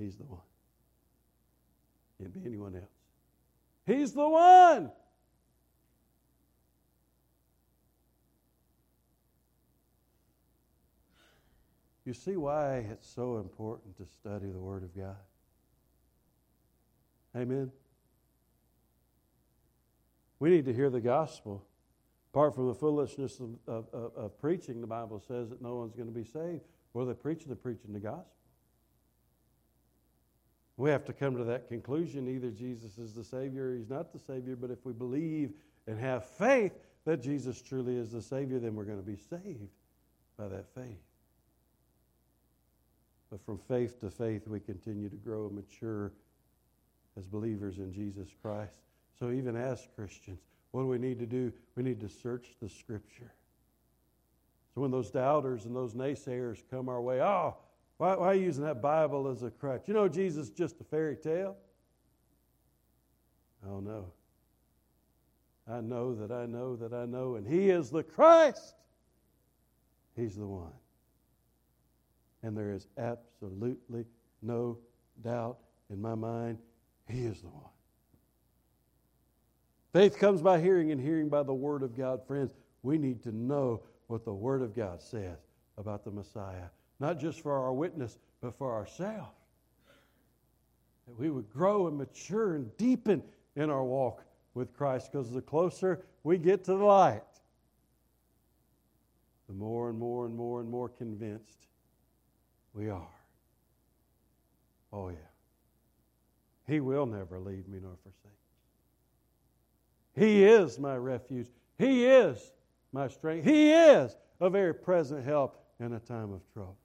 He's 0.00 0.16
the 0.16 0.24
one. 0.24 0.40
Can't 2.18 2.32
be 2.32 2.40
anyone 2.46 2.74
else. 2.74 2.84
He's 3.86 4.12
the 4.12 4.28
one. 4.28 4.90
You 12.06 12.14
see 12.14 12.36
why 12.36 12.86
it's 12.90 13.08
so 13.08 13.36
important 13.36 13.96
to 13.98 14.06
study 14.06 14.50
the 14.50 14.58
Word 14.58 14.82
of 14.82 14.96
God? 14.96 15.16
Amen. 17.36 17.70
We 20.38 20.50
need 20.50 20.64
to 20.64 20.72
hear 20.72 20.88
the 20.88 21.00
gospel. 21.00 21.64
Apart 22.32 22.54
from 22.54 22.68
the 22.68 22.74
foolishness 22.74 23.38
of, 23.38 23.50
of, 23.66 23.84
of, 23.92 24.12
of 24.16 24.38
preaching, 24.40 24.80
the 24.80 24.86
Bible 24.86 25.20
says 25.20 25.50
that 25.50 25.60
no 25.60 25.76
one's 25.76 25.94
going 25.94 26.08
to 26.08 26.14
be 26.14 26.24
saved. 26.24 26.62
Well, 26.94 27.06
they 27.06 27.14
preach, 27.14 27.44
they're 27.44 27.54
preaching 27.54 27.92
the 27.92 28.00
gospel. 28.00 28.39
We 30.80 30.88
have 30.88 31.04
to 31.04 31.12
come 31.12 31.36
to 31.36 31.44
that 31.44 31.68
conclusion. 31.68 32.26
Either 32.26 32.50
Jesus 32.50 32.96
is 32.96 33.12
the 33.12 33.22
Savior 33.22 33.68
or 33.68 33.76
He's 33.76 33.90
not 33.90 34.14
the 34.14 34.18
Savior, 34.18 34.56
but 34.56 34.70
if 34.70 34.78
we 34.86 34.94
believe 34.94 35.52
and 35.86 36.00
have 36.00 36.24
faith 36.24 36.72
that 37.04 37.22
Jesus 37.22 37.60
truly 37.60 37.96
is 37.96 38.12
the 38.12 38.22
Savior, 38.22 38.58
then 38.58 38.74
we're 38.74 38.84
going 38.84 38.96
to 38.96 39.06
be 39.06 39.18
saved 39.18 39.68
by 40.38 40.48
that 40.48 40.74
faith. 40.74 41.02
But 43.30 43.44
from 43.44 43.58
faith 43.58 44.00
to 44.00 44.08
faith, 44.08 44.48
we 44.48 44.58
continue 44.58 45.10
to 45.10 45.16
grow 45.16 45.48
and 45.48 45.56
mature 45.56 46.12
as 47.18 47.26
believers 47.26 47.76
in 47.76 47.92
Jesus 47.92 48.28
Christ. 48.40 48.72
So, 49.18 49.32
even 49.32 49.56
as 49.56 49.86
Christians, 49.94 50.40
what 50.70 50.80
do 50.80 50.86
we 50.86 50.96
need 50.96 51.18
to 51.18 51.26
do? 51.26 51.52
We 51.76 51.82
need 51.82 52.00
to 52.00 52.08
search 52.08 52.54
the 52.62 52.70
Scripture. 52.70 53.34
So, 54.74 54.80
when 54.80 54.90
those 54.90 55.10
doubters 55.10 55.66
and 55.66 55.76
those 55.76 55.92
naysayers 55.92 56.62
come 56.70 56.88
our 56.88 57.02
way, 57.02 57.20
oh, 57.20 57.56
why, 58.00 58.16
why 58.16 58.26
are 58.28 58.34
you 58.34 58.44
using 58.44 58.64
that 58.64 58.80
Bible 58.80 59.28
as 59.28 59.42
a 59.42 59.50
crutch? 59.50 59.82
You 59.86 59.92
know, 59.92 60.08
Jesus 60.08 60.46
is 60.46 60.50
just 60.52 60.80
a 60.80 60.84
fairy 60.84 61.16
tale. 61.16 61.54
Oh, 63.68 63.80
no. 63.80 64.06
I 65.70 65.82
know 65.82 66.14
that 66.14 66.32
I 66.32 66.46
know 66.46 66.76
that 66.76 66.94
I 66.94 67.04
know, 67.04 67.34
and 67.34 67.46
He 67.46 67.68
is 67.68 67.90
the 67.90 68.02
Christ. 68.02 68.74
He's 70.16 70.34
the 70.34 70.46
one. 70.46 70.72
And 72.42 72.56
there 72.56 72.72
is 72.72 72.86
absolutely 72.96 74.06
no 74.40 74.78
doubt 75.22 75.58
in 75.90 76.00
my 76.00 76.14
mind, 76.14 76.56
He 77.06 77.26
is 77.26 77.42
the 77.42 77.48
one. 77.48 77.68
Faith 79.92 80.18
comes 80.18 80.40
by 80.40 80.58
hearing, 80.58 80.90
and 80.90 80.98
hearing 80.98 81.28
by 81.28 81.42
the 81.42 81.52
Word 81.52 81.82
of 81.82 81.94
God. 81.94 82.26
Friends, 82.26 82.54
we 82.82 82.96
need 82.96 83.22
to 83.24 83.36
know 83.36 83.82
what 84.06 84.24
the 84.24 84.32
Word 84.32 84.62
of 84.62 84.74
God 84.74 85.02
says 85.02 85.36
about 85.76 86.02
the 86.02 86.10
Messiah, 86.10 86.70
not 87.00 87.18
just 87.18 87.40
for 87.40 87.52
our 87.52 87.72
witness, 87.72 88.18
but 88.40 88.56
for 88.56 88.72
ourselves. 88.72 89.34
That 91.08 91.18
we 91.18 91.30
would 91.30 91.50
grow 91.50 91.88
and 91.88 91.96
mature 91.96 92.54
and 92.54 92.76
deepen 92.76 93.22
in 93.56 93.70
our 93.70 93.82
walk 93.82 94.22
with 94.54 94.72
Christ, 94.76 95.10
because 95.10 95.32
the 95.32 95.40
closer 95.40 96.04
we 96.22 96.38
get 96.38 96.64
to 96.64 96.72
the 96.72 96.84
light, 96.84 97.22
the 99.48 99.54
more 99.54 99.88
and 99.88 99.98
more 99.98 100.26
and 100.26 100.36
more 100.36 100.60
and 100.60 100.70
more 100.70 100.88
convinced 100.88 101.66
we 102.74 102.88
are. 102.88 103.08
Oh, 104.92 105.08
yeah. 105.08 105.16
He 106.66 106.80
will 106.80 107.06
never 107.06 107.40
leave 107.40 107.66
me 107.66 107.78
nor 107.82 107.96
forsake 108.02 108.24
me. 110.16 110.26
He 110.26 110.44
is 110.44 110.78
my 110.78 110.96
refuge. 110.96 111.48
He 111.78 112.04
is 112.06 112.52
my 112.92 113.08
strength. 113.08 113.44
He 113.44 113.72
is 113.72 114.16
a 114.40 114.50
very 114.50 114.74
present 114.74 115.24
help 115.24 115.64
in 115.80 115.94
a 115.94 116.00
time 116.00 116.32
of 116.32 116.40
trouble. 116.52 116.76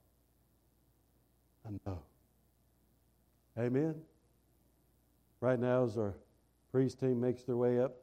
I 1.66 1.70
know. 1.86 1.98
Amen. 3.58 3.94
Right 5.40 5.58
now, 5.58 5.84
as 5.84 5.96
our 5.98 6.14
priest 6.70 7.00
team 7.00 7.20
makes 7.20 7.42
their 7.42 7.56
way 7.56 7.80
up 7.80 7.96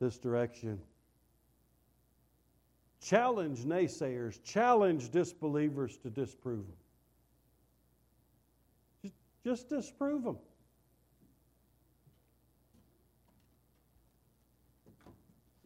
this 0.00 0.18
direction, 0.18 0.78
challenge 3.00 3.60
naysayers, 3.60 4.42
challenge 4.42 5.10
disbelievers 5.10 5.96
to 5.98 6.10
disprove 6.10 6.64
them. 9.02 9.12
Just 9.44 9.68
disprove 9.68 10.24
them. 10.24 10.36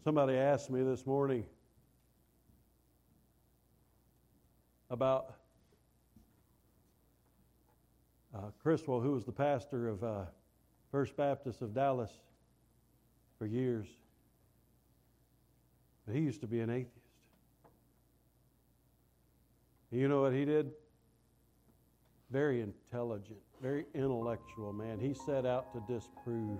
Somebody 0.05 0.35
asked 0.35 0.71
me 0.71 0.83
this 0.83 1.07
morning 1.07 1.45
about 4.91 5.35
uh, 8.35 8.51
Criswell, 8.63 9.01
who 9.01 9.13
was 9.13 9.25
the 9.25 9.33
pastor 9.33 9.89
of 9.89 10.05
uh, 10.05 10.25
First 10.91 11.17
Baptist 11.17 11.63
of 11.63 11.75
Dallas 11.75 12.11
for 13.39 13.47
years. 13.47 13.87
But 16.07 16.15
he 16.17 16.23
used 16.23 16.41
to 16.41 16.47
be 16.47 16.61
an 16.61 16.71
atheist. 16.71 16.99
You 19.91 20.09
know 20.09 20.23
what 20.23 20.33
he 20.33 20.45
did? 20.45 20.71
Very 22.31 22.63
intelligent 22.63 23.39
very 23.63 23.87
intellectual 23.95 24.73
man. 24.73 24.99
He 24.99 25.15
set 25.15 25.47
out 25.47 25.73
to 25.73 25.81
disprove 25.93 26.59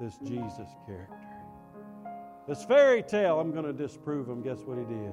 this 0.00 0.16
Jesus 0.26 0.68
character. 0.86 1.14
This 2.48 2.64
fairy 2.64 3.02
tale, 3.02 3.38
I'm 3.38 3.52
going 3.52 3.66
to 3.66 3.74
disprove 3.74 4.26
him. 4.26 4.42
Guess 4.42 4.60
what 4.60 4.78
he 4.78 4.84
did? 4.84 5.12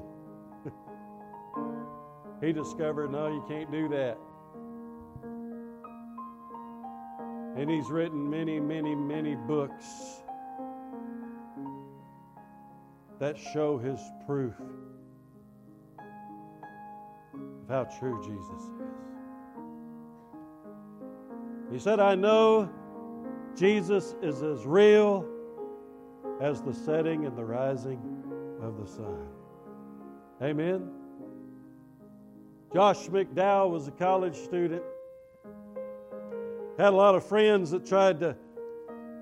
he 2.47 2.53
discovered, 2.53 3.11
no, 3.11 3.27
you 3.27 3.43
can't 3.49 3.69
do 3.69 3.89
that. 3.89 4.17
And 7.55 7.69
he's 7.69 7.89
written 7.89 8.29
many, 8.29 8.59
many, 8.59 8.95
many 8.95 9.35
books 9.35 9.85
that 13.19 13.37
show 13.37 13.77
his 13.77 13.99
proof 14.25 14.53
of 15.97 17.69
how 17.69 17.85
true 17.85 18.21
Jesus 18.23 18.61
is. 18.61 18.69
He 21.71 21.79
said, 21.79 21.99
I 21.99 22.15
know 22.15 22.69
Jesus 23.55 24.15
is 24.21 24.43
as 24.43 24.65
real 24.65 25.25
as 26.41 26.61
the 26.61 26.73
setting 26.73 27.25
and 27.25 27.37
the 27.37 27.45
rising 27.45 27.99
of 28.61 28.77
the 28.77 28.85
sun. 28.85 29.27
Amen. 30.41 30.91
Josh 32.73 33.07
McDowell 33.07 33.71
was 33.71 33.87
a 33.87 33.91
college 33.91 34.35
student. 34.35 34.83
Had 36.77 36.89
a 36.89 36.95
lot 36.95 37.15
of 37.15 37.25
friends 37.25 37.71
that 37.71 37.85
tried 37.85 38.19
to 38.19 38.35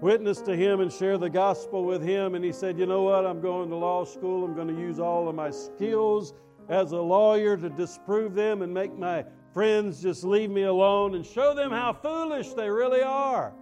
witness 0.01 0.41
to 0.41 0.55
him 0.55 0.81
and 0.81 0.91
share 0.91 1.17
the 1.17 1.29
gospel 1.29 1.85
with 1.85 2.03
him. 2.03 2.35
And 2.35 2.43
he 2.43 2.51
said, 2.51 2.77
You 2.77 2.85
know 2.85 3.03
what? 3.03 3.25
I'm 3.25 3.41
going 3.41 3.69
to 3.69 3.75
law 3.75 4.03
school. 4.03 4.43
I'm 4.43 4.55
going 4.55 4.67
to 4.67 4.79
use 4.79 4.99
all 4.99 5.29
of 5.29 5.35
my 5.35 5.49
skills 5.49 6.33
as 6.69 6.91
a 6.91 6.99
lawyer 6.99 7.57
to 7.57 7.69
disprove 7.69 8.33
them 8.33 8.61
and 8.61 8.73
make 8.73 8.97
my 8.97 9.25
friends 9.53 10.01
just 10.01 10.23
leave 10.23 10.49
me 10.49 10.63
alone 10.63 11.15
and 11.15 11.25
show 11.25 11.53
them 11.53 11.71
how 11.71 11.93
foolish 11.93 12.53
they 12.53 12.69
really 12.69 13.01
are. 13.01 13.53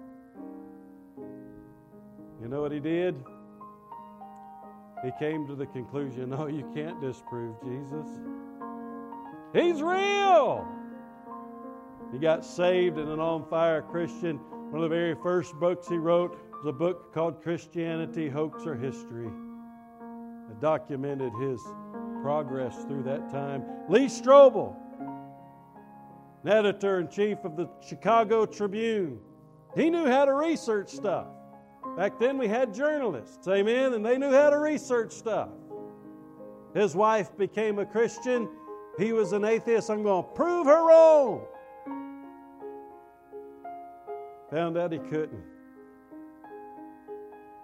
You 2.41 2.47
know 2.47 2.61
what 2.61 2.71
he 2.71 2.79
did? 2.79 3.15
He 5.03 5.11
came 5.19 5.47
to 5.47 5.55
the 5.55 5.65
conclusion 5.65 6.29
no, 6.29 6.47
you 6.47 6.69
can't 6.73 6.99
disprove 7.01 7.55
Jesus. 7.63 8.07
He's 9.53 9.81
real. 9.81 10.67
He 12.11 12.19
got 12.19 12.45
saved 12.45 12.97
and 12.97 13.09
an 13.09 13.19
on 13.19 13.45
fire 13.49 13.81
Christian. 13.81 14.37
One 14.37 14.83
of 14.83 14.89
the 14.89 14.95
very 14.95 15.15
first 15.15 15.55
books 15.55 15.87
he 15.87 15.97
wrote 15.97 16.37
was 16.51 16.65
a 16.67 16.73
book 16.73 17.13
called 17.13 17.41
Christianity, 17.41 18.29
Hoax 18.29 18.65
or 18.65 18.75
History. 18.75 19.27
It 19.27 20.59
documented 20.59 21.33
his 21.39 21.61
progress 22.21 22.83
through 22.85 23.03
that 23.03 23.29
time. 23.29 23.63
Lee 23.89 24.05
Strobel 24.05 24.75
an 26.43 26.49
editor 26.49 26.99
in 26.99 27.07
chief 27.07 27.37
of 27.43 27.55
the 27.55 27.69
Chicago 27.87 28.45
Tribune. 28.45 29.19
He 29.75 29.89
knew 29.89 30.07
how 30.07 30.25
to 30.25 30.33
research 30.33 30.89
stuff. 30.89 31.27
Back 31.97 32.19
then 32.19 32.37
we 32.37 32.47
had 32.47 32.73
journalists, 32.73 33.47
amen, 33.47 33.93
and 33.93 34.05
they 34.05 34.17
knew 34.17 34.31
how 34.31 34.49
to 34.49 34.57
research 34.57 35.11
stuff. 35.11 35.49
His 36.73 36.95
wife 36.95 37.37
became 37.37 37.79
a 37.79 37.85
Christian. 37.85 38.49
He 38.97 39.13
was 39.13 39.33
an 39.33 39.45
atheist. 39.45 39.89
I'm 39.89 40.03
going 40.03 40.23
to 40.23 40.29
prove 40.31 40.67
her 40.67 40.87
wrong. 40.87 41.45
Found 44.51 44.77
out 44.77 44.91
he 44.91 44.99
couldn't. 44.99 45.43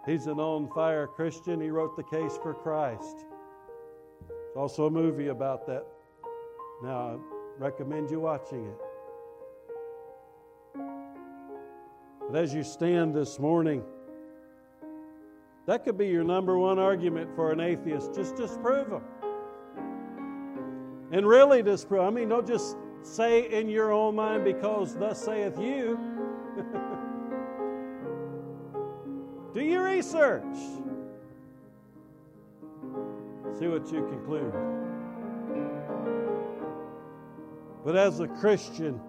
He's 0.05 0.27
an 0.27 0.39
on 0.39 0.69
fire 0.73 1.05
Christian. 1.05 1.59
He 1.59 1.69
wrote 1.69 1.95
the 1.97 2.03
case 2.03 2.37
for 2.41 2.53
Christ. 2.53 3.25
There's 4.29 4.55
also 4.55 4.85
a 4.85 4.89
movie 4.89 5.27
about 5.27 5.67
that. 5.67 5.85
Now, 6.81 7.19
I 7.59 7.63
recommend 7.63 8.09
you 8.09 8.21
watching 8.21 8.65
it. 8.67 8.79
But 12.31 12.37
as 12.37 12.53
you 12.53 12.63
stand 12.63 13.13
this 13.13 13.37
morning, 13.37 13.83
That 15.67 15.83
could 15.83 15.97
be 15.97 16.07
your 16.07 16.23
number 16.23 16.57
one 16.57 16.79
argument 16.79 17.35
for 17.35 17.51
an 17.51 17.59
atheist. 17.59 18.15
Just 18.15 18.37
disprove 18.37 18.89
them. 18.89 19.03
And 21.11 21.27
really 21.27 21.61
disprove. 21.61 22.03
I 22.03 22.09
mean, 22.09 22.29
don't 22.29 22.47
just 22.47 22.77
say 23.01 23.51
in 23.51 23.67
your 23.67 23.91
own 23.91 24.15
mind, 24.15 24.45
because 24.45 24.95
thus 24.95 25.21
saith 25.21 25.59
you. 25.59 25.99
Do 29.53 29.61
your 29.61 29.83
research. 29.85 30.43
See 33.59 33.67
what 33.67 33.91
you 33.91 34.07
conclude. 34.07 34.53
But 37.85 37.95
as 37.95 38.19
a 38.19 38.27
Christian, 38.27 38.99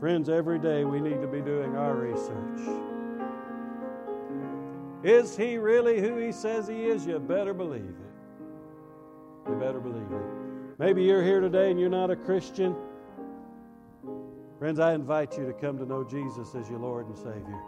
friends, 0.00 0.28
every 0.28 0.58
day 0.58 0.84
we 0.84 1.00
need 1.00 1.20
to 1.20 1.26
be 1.26 1.40
doing 1.40 1.76
our 1.76 1.94
research. 1.94 2.60
Is 5.04 5.36
he 5.36 5.58
really 5.58 6.00
who 6.00 6.16
he 6.16 6.32
says 6.32 6.66
he 6.66 6.86
is? 6.86 7.06
You 7.06 7.18
better 7.18 7.54
believe 7.54 7.82
it. 7.82 9.48
You 9.48 9.54
better 9.54 9.80
believe 9.80 10.10
it. 10.10 10.78
Maybe 10.78 11.04
you're 11.04 11.22
here 11.22 11.40
today 11.40 11.70
and 11.70 11.78
you're 11.78 11.88
not 11.88 12.10
a 12.10 12.16
Christian. 12.16 12.74
Friends, 14.58 14.80
I 14.80 14.94
invite 14.94 15.36
you 15.36 15.44
to 15.46 15.52
come 15.52 15.76
to 15.78 15.84
know 15.84 16.02
Jesus 16.02 16.54
as 16.54 16.70
your 16.70 16.78
Lord 16.78 17.06
and 17.06 17.16
Savior. 17.16 17.60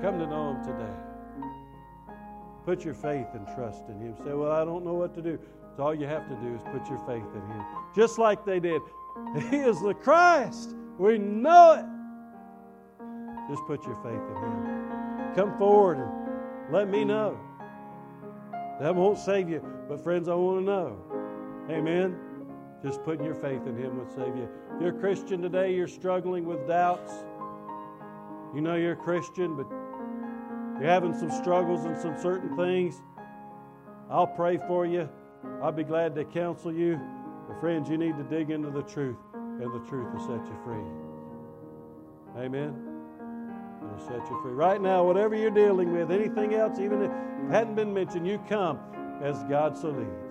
Come 0.00 0.20
to 0.20 0.26
know 0.26 0.52
Him 0.52 0.64
today. 0.64 0.94
Put 2.64 2.84
your 2.84 2.94
faith 2.94 3.26
and 3.34 3.44
trust 3.56 3.88
in 3.88 4.00
Him. 4.00 4.14
Say, 4.18 4.32
Well, 4.34 4.52
I 4.52 4.64
don't 4.64 4.84
know 4.84 4.94
what 4.94 5.14
to 5.14 5.22
do. 5.22 5.36
So 5.76 5.82
all 5.82 5.94
you 5.94 6.06
have 6.06 6.28
to 6.28 6.36
do 6.36 6.54
is 6.54 6.62
put 6.70 6.88
your 6.88 6.98
faith 6.98 7.26
in 7.34 7.40
Him. 7.50 7.64
Just 7.96 8.18
like 8.18 8.44
they 8.44 8.60
did. 8.60 8.80
He 9.50 9.56
is 9.56 9.80
the 9.80 9.94
Christ. 9.94 10.76
We 10.96 11.18
know 11.18 11.72
it. 11.72 11.84
Just 13.50 13.66
put 13.66 13.84
your 13.84 13.96
faith 13.96 14.14
in 14.14 14.36
Him. 14.44 15.34
Come 15.34 15.58
forward 15.58 15.98
and 15.98 16.72
let 16.72 16.88
me 16.88 17.04
know. 17.04 17.36
That 18.80 18.94
won't 18.94 19.18
save 19.18 19.48
you, 19.48 19.60
but 19.88 20.04
friends, 20.04 20.28
I 20.28 20.34
want 20.34 20.60
to 20.60 20.64
know. 20.64 20.96
Amen. 21.68 22.27
Just 22.82 23.02
putting 23.02 23.24
your 23.24 23.34
faith 23.34 23.66
in 23.66 23.76
Him 23.76 23.98
would 23.98 24.10
save 24.10 24.36
you. 24.36 24.48
If 24.74 24.80
you're 24.80 24.96
a 24.96 25.00
Christian 25.00 25.42
today, 25.42 25.74
you're 25.74 25.88
struggling 25.88 26.46
with 26.46 26.66
doubts. 26.68 27.12
You 28.54 28.60
know 28.60 28.76
you're 28.76 28.92
a 28.92 28.96
Christian, 28.96 29.56
but 29.56 29.66
you're 30.80 30.88
having 30.88 31.12
some 31.12 31.30
struggles 31.30 31.84
and 31.84 31.98
some 31.98 32.16
certain 32.18 32.56
things. 32.56 33.02
I'll 34.08 34.28
pray 34.28 34.58
for 34.68 34.86
you. 34.86 35.08
I'll 35.60 35.72
be 35.72 35.84
glad 35.84 36.14
to 36.14 36.24
counsel 36.24 36.72
you. 36.72 37.00
But 37.48 37.60
friends, 37.60 37.88
you 37.90 37.98
need 37.98 38.16
to 38.16 38.24
dig 38.24 38.50
into 38.50 38.70
the 38.70 38.82
truth, 38.82 39.16
and 39.34 39.72
the 39.72 39.80
truth 39.88 40.12
will 40.14 40.20
set 40.20 40.46
you 40.46 40.56
free. 40.64 42.42
Amen. 42.42 42.74
It'll 43.82 44.06
set 44.06 44.30
you 44.30 44.40
free. 44.40 44.52
Right 44.52 44.80
now, 44.80 45.04
whatever 45.04 45.34
you're 45.34 45.50
dealing 45.50 45.92
with, 45.92 46.12
anything 46.12 46.54
else, 46.54 46.78
even 46.78 47.02
if 47.02 47.10
it 47.10 47.50
hadn't 47.50 47.74
been 47.74 47.92
mentioned, 47.92 48.26
you 48.26 48.38
come 48.48 48.78
as 49.20 49.42
God 49.44 49.76
so 49.76 49.88
leads. 49.88 50.28